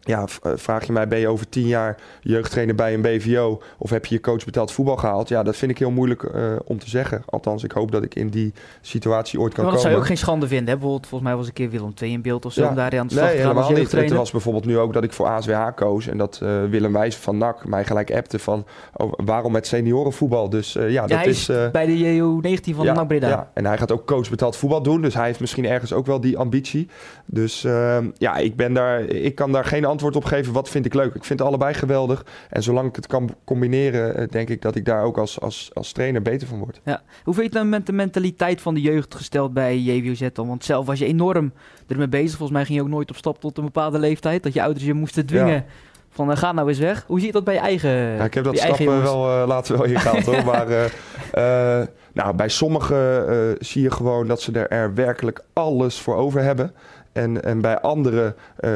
Ja, 0.00 0.24
eh, 0.42 0.52
vraag 0.54 0.86
je 0.86 0.92
mij, 0.92 1.08
ben 1.08 1.18
je 1.18 1.28
over 1.28 1.48
tien 1.48 1.66
jaar 1.66 1.96
jeugdtrainer 2.20 2.74
bij 2.74 2.94
een 2.94 3.02
BVO 3.02 3.62
of 3.78 3.90
heb 3.90 4.06
je 4.06 4.14
je 4.14 4.20
coach 4.20 4.44
betaald 4.44 4.72
voetbal 4.72 4.96
gehaald? 4.96 5.28
Ja, 5.28 5.42
dat 5.42 5.56
vind 5.56 5.70
ik 5.70 5.78
heel 5.78 5.90
moeilijk 5.90 6.22
uh, 6.22 6.52
om 6.64 6.78
te 6.78 6.88
zeggen. 6.88 7.22
Althans, 7.26 7.64
ik 7.64 7.72
hoop 7.72 7.92
dat 7.92 8.02
ik 8.02 8.14
in 8.14 8.28
die 8.28 8.52
situatie 8.80 9.40
ooit 9.40 9.54
kan 9.54 9.64
maar 9.64 9.72
dat 9.72 9.82
zou 9.82 9.92
je 9.92 9.98
ook 9.98 10.06
geen 10.06 10.16
schande 10.16 10.48
vinden. 10.48 10.66
Hè? 10.66 10.72
Bijvoorbeeld, 10.72 11.06
volgens 11.06 11.30
mij 11.30 11.38
was 11.38 11.46
een 11.46 11.52
keer 11.52 11.70
Willem 11.70 11.92
II 12.02 12.12
in 12.12 12.22
beeld 12.22 12.44
of 12.44 12.52
zo. 12.52 12.62
Ja. 12.62 12.68
Om 12.68 12.74
daar 12.74 12.98
aan 12.98 13.06
de 13.06 13.12
slag 13.12 13.24
nee, 13.24 13.36
te 13.36 13.42
gaan 13.42 13.56
helemaal 13.56 13.78
niet. 13.78 13.92
Het 13.92 14.12
was 14.12 14.30
bijvoorbeeld 14.30 14.64
nu 14.64 14.78
ook 14.78 14.92
dat 14.92 15.04
ik 15.04 15.12
voor 15.12 15.26
ASWH 15.26 15.66
koos 15.74 16.06
en 16.06 16.18
dat 16.18 16.40
uh, 16.42 16.64
Willem 16.64 16.92
Wijs 16.92 17.16
van 17.16 17.38
NAC 17.38 17.66
mij 17.66 17.84
gelijk 17.84 18.12
appte 18.12 18.38
van 18.38 18.66
oh, 18.92 19.12
waarom 19.16 19.52
met 19.52 19.66
seniorenvoetbal. 19.66 20.50
Dus 20.50 20.76
uh, 20.76 20.82
ja, 20.82 20.88
ja, 20.90 21.06
dat 21.06 21.26
is, 21.26 21.48
is 21.48 21.70
bij 21.70 21.86
de 21.86 21.98
JO19 21.98 22.74
van 22.74 22.84
ja, 22.84 22.92
NAC 22.92 23.06
Breda. 23.06 23.28
Ja, 23.28 23.50
en 23.54 23.66
hij 23.66 23.78
gaat 23.78 23.92
ook 23.92 24.06
coach 24.06 24.30
betaald 24.30 24.56
voetbal 24.56 24.82
doen. 24.82 25.02
Dus 25.02 25.14
hij 25.14 25.26
heeft 25.26 25.40
misschien 25.40 25.66
ergens 25.66 25.92
ook 25.92 26.06
wel 26.06 26.20
die 26.20 26.38
ambitie. 26.38 26.88
Dus 27.26 27.64
ehm, 27.64 28.10
ja, 28.14 28.36
ik 28.36 28.56
ben 28.56 28.72
daar, 28.72 29.00
ik 29.00 29.34
kan 29.34 29.52
daar 29.52 29.64
geen 29.64 29.84
antwoord 29.90 30.16
op 30.16 30.24
geven. 30.24 30.52
Wat 30.52 30.68
vind 30.68 30.86
ik 30.86 30.94
leuk? 30.94 31.14
Ik 31.14 31.24
vind 31.24 31.40
allebei 31.40 31.74
geweldig. 31.74 32.24
En 32.48 32.62
zolang 32.62 32.88
ik 32.88 32.96
het 32.96 33.06
kan 33.06 33.34
combineren, 33.44 34.16
eh, 34.16 34.28
denk 34.28 34.48
ik 34.48 34.62
dat 34.62 34.74
ik 34.74 34.84
daar 34.84 35.02
ook 35.02 35.18
als, 35.18 35.40
als, 35.40 35.70
als 35.72 35.92
trainer 35.92 36.22
beter 36.22 36.48
van 36.48 36.58
word. 36.58 36.80
Ja. 36.84 37.02
Hoe 37.24 37.34
vind 37.34 37.36
je 37.36 37.42
het 37.42 37.52
dan 37.52 37.68
met 37.68 37.86
de 37.86 37.92
mentaliteit 37.92 38.60
van 38.60 38.74
de 38.74 38.80
jeugd 38.80 39.14
gesteld 39.14 39.52
bij 39.52 39.78
JWZ 39.78 40.28
dan? 40.32 40.48
Want 40.48 40.64
zelf 40.64 40.86
was 40.86 40.98
je 40.98 41.06
enorm 41.06 41.52
ermee 41.86 42.08
bezig. 42.08 42.36
Volgens 42.36 42.50
mij 42.50 42.64
ging 42.64 42.78
je 42.78 42.84
ook 42.84 42.90
nooit 42.90 43.10
op 43.10 43.16
stap 43.16 43.40
tot 43.40 43.58
een 43.58 43.64
bepaalde 43.64 43.98
leeftijd. 43.98 44.42
Dat 44.42 44.52
je 44.52 44.62
ouders 44.62 44.84
je 44.84 44.94
moesten 44.94 45.26
dwingen. 45.26 45.52
Ja. 45.52 45.64
Van 46.12 46.30
uh, 46.30 46.36
ga 46.36 46.52
nou 46.52 46.68
eens 46.68 46.78
weg. 46.78 47.04
Hoe 47.06 47.18
zie 47.18 47.26
je 47.26 47.32
dat 47.32 47.44
bij 47.44 47.54
je 47.54 47.60
eigen 47.60 47.90
ja, 47.90 48.24
Ik 48.24 48.34
heb 48.34 48.44
dat 48.44 48.58
stappen 48.58 49.02
wel 49.02 49.40
uh, 49.40 49.46
later 49.46 49.76
wel 49.76 49.86
ingehaald 49.86 50.24
hoor. 50.24 50.44
Maar 50.50 50.68
uh, 50.70 51.86
nou, 52.12 52.34
bij 52.34 52.48
sommigen 52.48 53.56
zie 53.58 53.82
je 53.82 53.90
gewoon 53.90 54.26
dat 54.26 54.40
ze 54.40 54.52
er, 54.52 54.68
er 54.68 54.94
werkelijk 54.94 55.44
alles 55.52 56.00
voor 56.00 56.16
over 56.16 56.42
hebben. 56.42 56.74
En, 57.12 57.42
en 57.44 57.60
bij 57.60 57.80
anderen, 57.80 58.34
uh, 58.60 58.70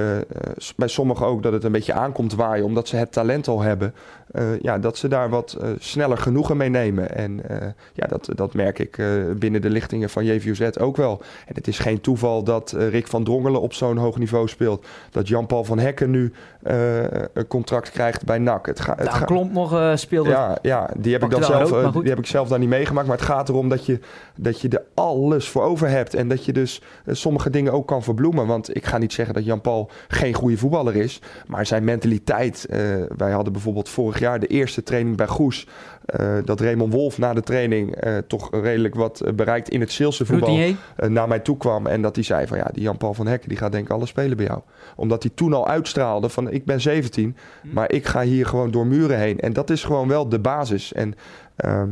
bij 0.77 0.89
sommigen 0.89 1.27
ook, 1.27 1.43
dat 1.43 1.53
het 1.53 1.65
een 1.65 1.73
beetje 1.73 1.93
aankomt 1.93 2.35
waaien, 2.35 2.65
omdat 2.65 2.89
ze 2.89 2.97
het 2.97 3.13
talent 3.13 3.49
al 3.49 3.61
hebben. 3.61 3.95
Uh, 4.33 4.61
ja, 4.61 4.79
dat 4.79 4.97
ze 4.97 5.09
daar 5.09 5.29
wat 5.29 5.57
uh, 5.61 5.69
sneller 5.79 6.19
genoegen 6.19 6.57
mee 6.57 6.69
nemen. 6.69 7.17
En 7.17 7.43
ja, 7.93 8.07
dat, 8.07 8.29
dat 8.35 8.55
merk 8.55 8.79
ik 8.79 9.03
binnen 9.37 9.63
de 9.63 9.71
lichtingen 9.71 10.11
van 10.11 10.25
JVZ 10.25 10.77
ook 10.79 10.97
wel. 10.97 11.23
En 11.47 11.55
het 11.55 11.69
is 11.69 11.79
geen 11.79 12.01
toeval 12.01 12.45
dat 12.45 12.75
Rick 12.79 13.07
van 13.07 13.25
Drongelen 13.25 13.61
op 13.61 13.73
zo'n 13.73 13.97
hoog 13.97 14.19
niveau 14.19 14.49
speelt. 14.49 14.87
Dat 15.11 15.29
Jan-Paul 15.29 15.65
van 15.65 15.79
Hekken 15.79 16.11
nu 16.11 16.33
een 17.33 17.47
contract 17.49 17.91
krijgt 17.91 18.25
bij 18.25 18.39
NAC. 18.39 18.67
Het, 18.67 18.81
ga, 18.81 18.95
het 18.97 19.11
nou, 19.11 19.25
Klomp 19.25 19.53
nog 19.53 19.93
speelde. 19.99 20.31
Ja, 20.31 20.59
ja 20.63 20.91
die, 20.97 21.13
heb 21.13 21.23
ik 21.23 21.31
dan 21.31 21.45
zelf, 21.45 21.93
die 21.93 22.09
heb 22.09 22.19
ik 22.19 22.27
zelf 22.27 22.49
dan 22.49 22.61
niet 22.61 22.69
meegemaakt. 22.69 23.07
Maar 23.07 23.17
het 23.17 23.27
gaat 23.27 23.49
erom 23.49 23.69
dat 23.69 23.87
je, 23.87 23.99
dat 24.37 24.61
je 24.61 24.69
er 24.69 24.83
alles 24.95 25.49
voor 25.49 25.63
over 25.63 25.89
hebt. 25.89 26.15
En 26.15 26.29
dat 26.29 26.45
je 26.45 26.53
dus 26.53 26.83
sommige 27.07 27.51
dingen 27.51 27.73
ook 27.73 27.87
kan 27.87 28.03
verbloemen. 28.03 28.47
Want 28.47 28.77
ik 28.77 28.87
ga 28.87 28.99
niet 28.99 29.13
zeggen 29.13 29.35
dat 29.35 29.45
Jan-Paul 29.45 29.91
geen 30.09 30.35
goede 30.35 30.57
voetballer 30.57 30.97
is. 30.97 31.21
Maar 31.47 31.67
zijn 31.67 31.85
mentaliteit. 31.85 32.67
Wij 33.17 33.33
hadden 33.33 33.53
bijvoorbeeld 33.53 33.89
vorig 33.89 34.14
jaar 34.19 34.41
de 34.41 34.47
eerste 34.47 34.83
training 34.83 35.17
bij 35.17 35.27
Goes. 35.27 35.67
Uh, 36.21 36.37
dat 36.45 36.61
Raymond 36.61 36.93
Wolf 36.93 37.19
na 37.19 37.35
de 37.35 37.43
training 37.43 38.05
uh, 38.05 38.19
toch 38.19 38.49
redelijk 38.51 38.95
wat 38.95 39.23
bereikt 39.35 39.69
in 39.69 39.81
het 39.81 39.93
Zeelse 39.93 40.27
voetbal 40.27 40.75
naar 40.97 41.29
mij 41.29 41.39
toe 41.39 41.57
kwam. 41.57 41.87
En 41.87 42.03
dat 42.03 42.15
hij 42.15 42.25
zei 42.25 42.47
van 42.47 42.59
ja, 42.59 42.71
die 42.73 42.83
Jan-Paul 42.83 43.15
van 43.15 43.27
Hekken 43.27 43.49
die 43.49 43.59
gaat 43.59 43.73
denk 43.73 43.85
ik 43.85 43.93
alles 43.93 44.09
spelen 44.09 44.37
bij 44.37 44.47
jou. 44.47 44.61
Omdat 44.97 45.23
hij 45.23 45.33
toen 45.35 45.53
al 45.53 45.69
uitstraalde 45.69 46.29
van 46.29 46.51
ik 46.51 46.65
ben 46.65 46.81
17, 46.81 47.37
hm. 47.63 47.73
maar 47.73 47.93
ik 47.93 48.07
ga 48.07 48.23
hier 48.23 48.47
gewoon 48.47 48.71
door 48.71 48.87
muren 48.87 49.19
heen. 49.19 49.41
En 49.41 49.53
dat 49.53 49.71
is 49.71 49.85
gewoon 49.85 50.09
wel 50.09 50.29
de 50.29 50.39
basis. 50.39 50.93
En 50.93 51.15
ehm, 51.57 51.89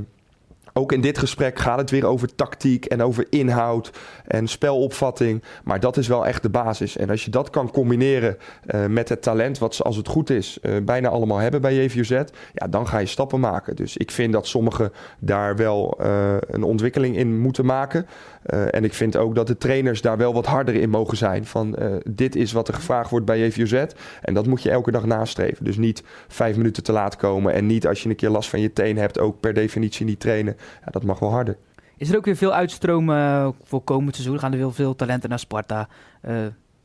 ook 0.72 0.92
in 0.92 1.00
dit 1.00 1.18
gesprek 1.18 1.58
gaat 1.58 1.78
het 1.78 1.90
weer 1.90 2.06
over 2.06 2.34
tactiek 2.34 2.84
en 2.84 3.02
over 3.02 3.26
inhoud 3.30 3.90
en 4.26 4.48
spelopvatting. 4.48 5.42
Maar 5.64 5.80
dat 5.80 5.96
is 5.96 6.08
wel 6.08 6.26
echt 6.26 6.42
de 6.42 6.50
basis. 6.50 6.96
En 6.96 7.10
als 7.10 7.24
je 7.24 7.30
dat 7.30 7.50
kan 7.50 7.70
combineren 7.70 8.36
uh, 8.66 8.86
met 8.86 9.08
het 9.08 9.22
talent, 9.22 9.58
wat 9.58 9.74
ze 9.74 9.82
als 9.82 9.96
het 9.96 10.08
goed 10.08 10.30
is 10.30 10.58
uh, 10.62 10.76
bijna 10.82 11.08
allemaal 11.08 11.38
hebben 11.38 11.60
bij 11.60 11.74
JVZ, 11.74 12.10
ja, 12.52 12.68
dan 12.68 12.88
ga 12.88 12.98
je 12.98 13.06
stappen 13.06 13.40
maken. 13.40 13.76
Dus 13.76 13.96
ik 13.96 14.10
vind 14.10 14.32
dat 14.32 14.46
sommigen 14.46 14.92
daar 15.18 15.56
wel 15.56 15.98
uh, 16.00 16.34
een 16.40 16.62
ontwikkeling 16.62 17.16
in 17.16 17.40
moeten 17.40 17.66
maken. 17.66 18.06
En 18.44 18.84
ik 18.84 18.94
vind 18.94 19.16
ook 19.16 19.34
dat 19.34 19.46
de 19.46 19.58
trainers 19.58 20.00
daar 20.00 20.16
wel 20.16 20.34
wat 20.34 20.46
harder 20.46 20.74
in 20.74 20.90
mogen 20.90 21.16
zijn. 21.16 21.46
Van 21.46 21.76
dit 22.10 22.36
is 22.36 22.52
wat 22.52 22.68
er 22.68 22.74
gevraagd 22.74 23.10
wordt 23.10 23.26
bij 23.26 23.46
JVZ. 23.46 23.84
En 24.22 24.34
dat 24.34 24.46
moet 24.46 24.62
je 24.62 24.70
elke 24.70 24.90
dag 24.90 25.04
nastreven. 25.04 25.64
Dus 25.64 25.76
niet 25.76 26.02
vijf 26.28 26.56
minuten 26.56 26.82
te 26.82 26.92
laat 26.92 27.16
komen. 27.16 27.52
En 27.52 27.66
niet 27.66 27.86
als 27.86 28.02
je 28.02 28.08
een 28.08 28.16
keer 28.16 28.30
last 28.30 28.50
van 28.50 28.60
je 28.60 28.72
teen 28.72 28.96
hebt, 28.96 29.18
ook 29.18 29.40
per 29.40 29.54
definitie 29.54 30.06
niet 30.06 30.20
trainen. 30.20 30.56
Ja, 30.84 30.90
dat 30.90 31.04
mag 31.04 31.18
wel 31.18 31.30
harder. 31.30 31.56
Is 31.96 32.10
er 32.10 32.16
ook 32.16 32.24
weer 32.24 32.36
veel 32.36 32.54
uitstromen 32.54 33.54
voor 33.62 33.82
komend 33.82 34.14
seizoen? 34.14 34.38
Gaan 34.38 34.52
er 34.52 34.58
weer 34.58 34.72
veel 34.72 34.96
talenten 34.96 35.28
naar 35.28 35.38
Sparta? 35.38 35.88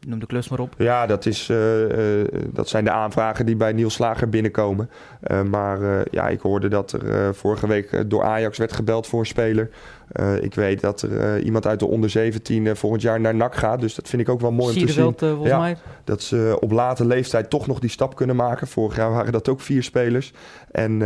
Noem 0.05 0.19
de 0.19 0.25
klus 0.25 0.49
maar 0.49 0.59
op. 0.59 0.75
Ja, 0.77 1.05
dat, 1.05 1.25
is, 1.25 1.49
uh, 1.49 2.17
uh, 2.19 2.27
dat 2.53 2.69
zijn 2.69 2.83
de 2.83 2.91
aanvragen 2.91 3.45
die 3.45 3.55
bij 3.55 3.73
Niels 3.73 3.93
Slager 3.93 4.29
binnenkomen. 4.29 4.89
Uh, 5.31 5.41
maar 5.41 6.03
ja, 6.11 6.27
ik 6.27 6.39
hoorde 6.39 6.67
dat 6.67 6.91
er 6.91 7.35
vorige 7.35 7.67
week 7.67 8.03
door 8.09 8.23
Ajax 8.23 8.57
werd 8.57 8.73
gebeld 8.73 9.07
voor 9.07 9.19
een 9.19 9.25
speler. 9.25 9.69
ik 10.41 10.53
weet 10.53 10.81
dat 10.81 11.01
er 11.01 11.39
iemand 11.39 11.67
uit 11.67 11.79
de 11.79 11.85
onder 11.85 12.09
17 12.09 12.75
volgend 12.75 13.01
jaar 13.01 13.19
naar 13.19 13.35
NAC 13.35 13.55
gaat. 13.55 13.79
Dus 13.79 13.95
dat 13.95 14.09
vind 14.09 14.21
ik 14.21 14.29
ook 14.29 14.41
wel 14.41 14.51
mooi 14.51 14.75
om 14.75 14.85
te 14.85 14.91
zien. 14.91 15.13
volgens 15.17 15.49
ja, 15.49 15.59
mij. 15.59 15.77
Dat 16.03 16.21
ze 16.21 16.57
op 16.59 16.71
late 16.71 17.05
leeftijd 17.05 17.49
toch 17.49 17.67
nog 17.67 17.79
die 17.79 17.89
stap 17.89 18.15
kunnen 18.15 18.35
maken. 18.35 18.67
Vorig 18.67 18.95
jaar 18.95 19.11
waren 19.11 19.31
dat 19.31 19.49
ook 19.49 19.61
vier 19.61 19.83
spelers. 19.83 20.33
En 20.71 21.01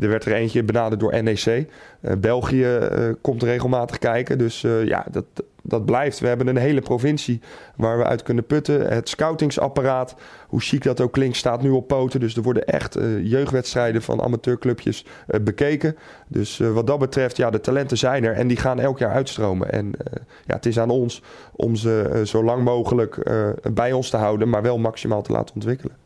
er 0.00 0.08
werd 0.08 0.24
er 0.24 0.32
eentje 0.32 0.62
benaderd 0.62 1.00
door 1.00 1.22
NEC. 1.22 1.46
Uh, 1.46 2.12
België 2.18 2.78
uh, 2.78 3.08
komt 3.20 3.42
regelmatig 3.42 3.98
kijken. 3.98 4.38
Dus 4.38 4.62
uh, 4.62 4.86
ja, 4.86 5.06
dat, 5.10 5.24
dat 5.62 5.84
blijft. 5.84 6.20
We 6.20 6.26
hebben 6.26 6.46
een 6.46 6.56
hele 6.56 6.80
provincie 6.80 7.40
waar 7.76 7.98
we 7.98 8.04
uit 8.04 8.22
kunnen 8.22 8.46
putten. 8.46 8.92
Het 8.92 9.08
scoutingsapparaat, 9.08 10.14
hoe 10.48 10.60
chic 10.60 10.82
dat 10.82 11.00
ook 11.00 11.12
klinkt, 11.12 11.36
staat 11.36 11.62
nu 11.62 11.70
op 11.70 11.88
poten. 11.88 12.20
Dus 12.20 12.36
er 12.36 12.42
worden 12.42 12.66
echt 12.66 12.98
jeugdwedstrijden 13.22 14.02
van 14.02 14.22
amateurclubjes 14.22 15.04
bekeken. 15.42 15.96
Dus 16.28 16.58
wat 16.58 16.86
dat 16.86 16.98
betreft, 16.98 17.36
ja, 17.36 17.50
de 17.50 17.60
talenten 17.60 17.98
zijn 17.98 18.24
er 18.24 18.34
en 18.34 18.46
die 18.46 18.56
gaan 18.56 18.80
elk 18.80 18.98
jaar 18.98 19.12
uitstromen. 19.12 19.72
En 19.72 19.92
ja, 20.46 20.54
het 20.54 20.66
is 20.66 20.78
aan 20.78 20.90
ons 20.90 21.22
om 21.52 21.76
ze 21.76 22.22
zo 22.24 22.44
lang 22.44 22.64
mogelijk 22.64 23.30
bij 23.72 23.92
ons 23.92 24.10
te 24.10 24.16
houden, 24.16 24.48
maar 24.48 24.62
wel 24.62 24.78
maximaal 24.78 25.22
te 25.22 25.32
laten 25.32 25.54
ontwikkelen. 25.54 26.01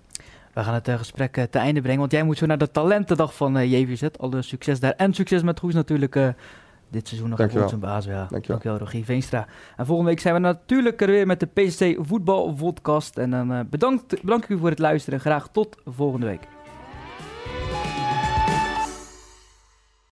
We 0.56 0.62
gaan 0.62 0.74
het 0.74 0.88
uh, 0.88 0.94
gesprek 0.94 1.36
uh, 1.36 1.44
te 1.44 1.58
einde 1.58 1.80
brengen, 1.80 2.00
want 2.00 2.12
jij 2.12 2.22
moet 2.22 2.38
zo 2.38 2.46
naar 2.46 2.58
de 2.58 2.70
talentendag 2.70 3.34
van 3.34 3.56
uh, 3.56 3.72
JVZ. 3.72 4.02
Alle 4.16 4.42
succes 4.42 4.80
daar 4.80 4.92
en 4.92 5.14
succes 5.14 5.42
met 5.42 5.60
Goes 5.60 5.74
natuurlijk 5.74 6.34
dit 6.88 7.08
seizoen 7.08 7.28
nog 7.28 7.40
op 7.40 7.68
zijn 7.68 7.80
baas. 7.80 8.04
Ja. 8.04 8.10
Dankjewel. 8.10 8.40
Dankjewel, 8.46 8.78
Rogier 8.78 9.04
Veenstra. 9.04 9.46
En 9.76 9.86
volgende 9.86 10.10
week 10.10 10.20
zijn 10.20 10.34
we 10.34 10.40
natuurlijk 10.40 11.00
er 11.00 11.06
weer 11.06 11.26
met 11.26 11.40
de 11.40 11.46
PCC 11.46 11.96
Voetbal 12.06 12.52
Podcast. 12.52 13.18
En 13.18 13.30
dan 13.30 13.66
bedankt, 13.70 14.22
bedankt 14.22 14.48
u 14.48 14.58
voor 14.58 14.70
het 14.70 14.78
luisteren 14.78 15.18
en 15.18 15.24
graag 15.24 15.48
tot 15.48 15.76
volgende 15.84 16.26
week. 16.26 16.46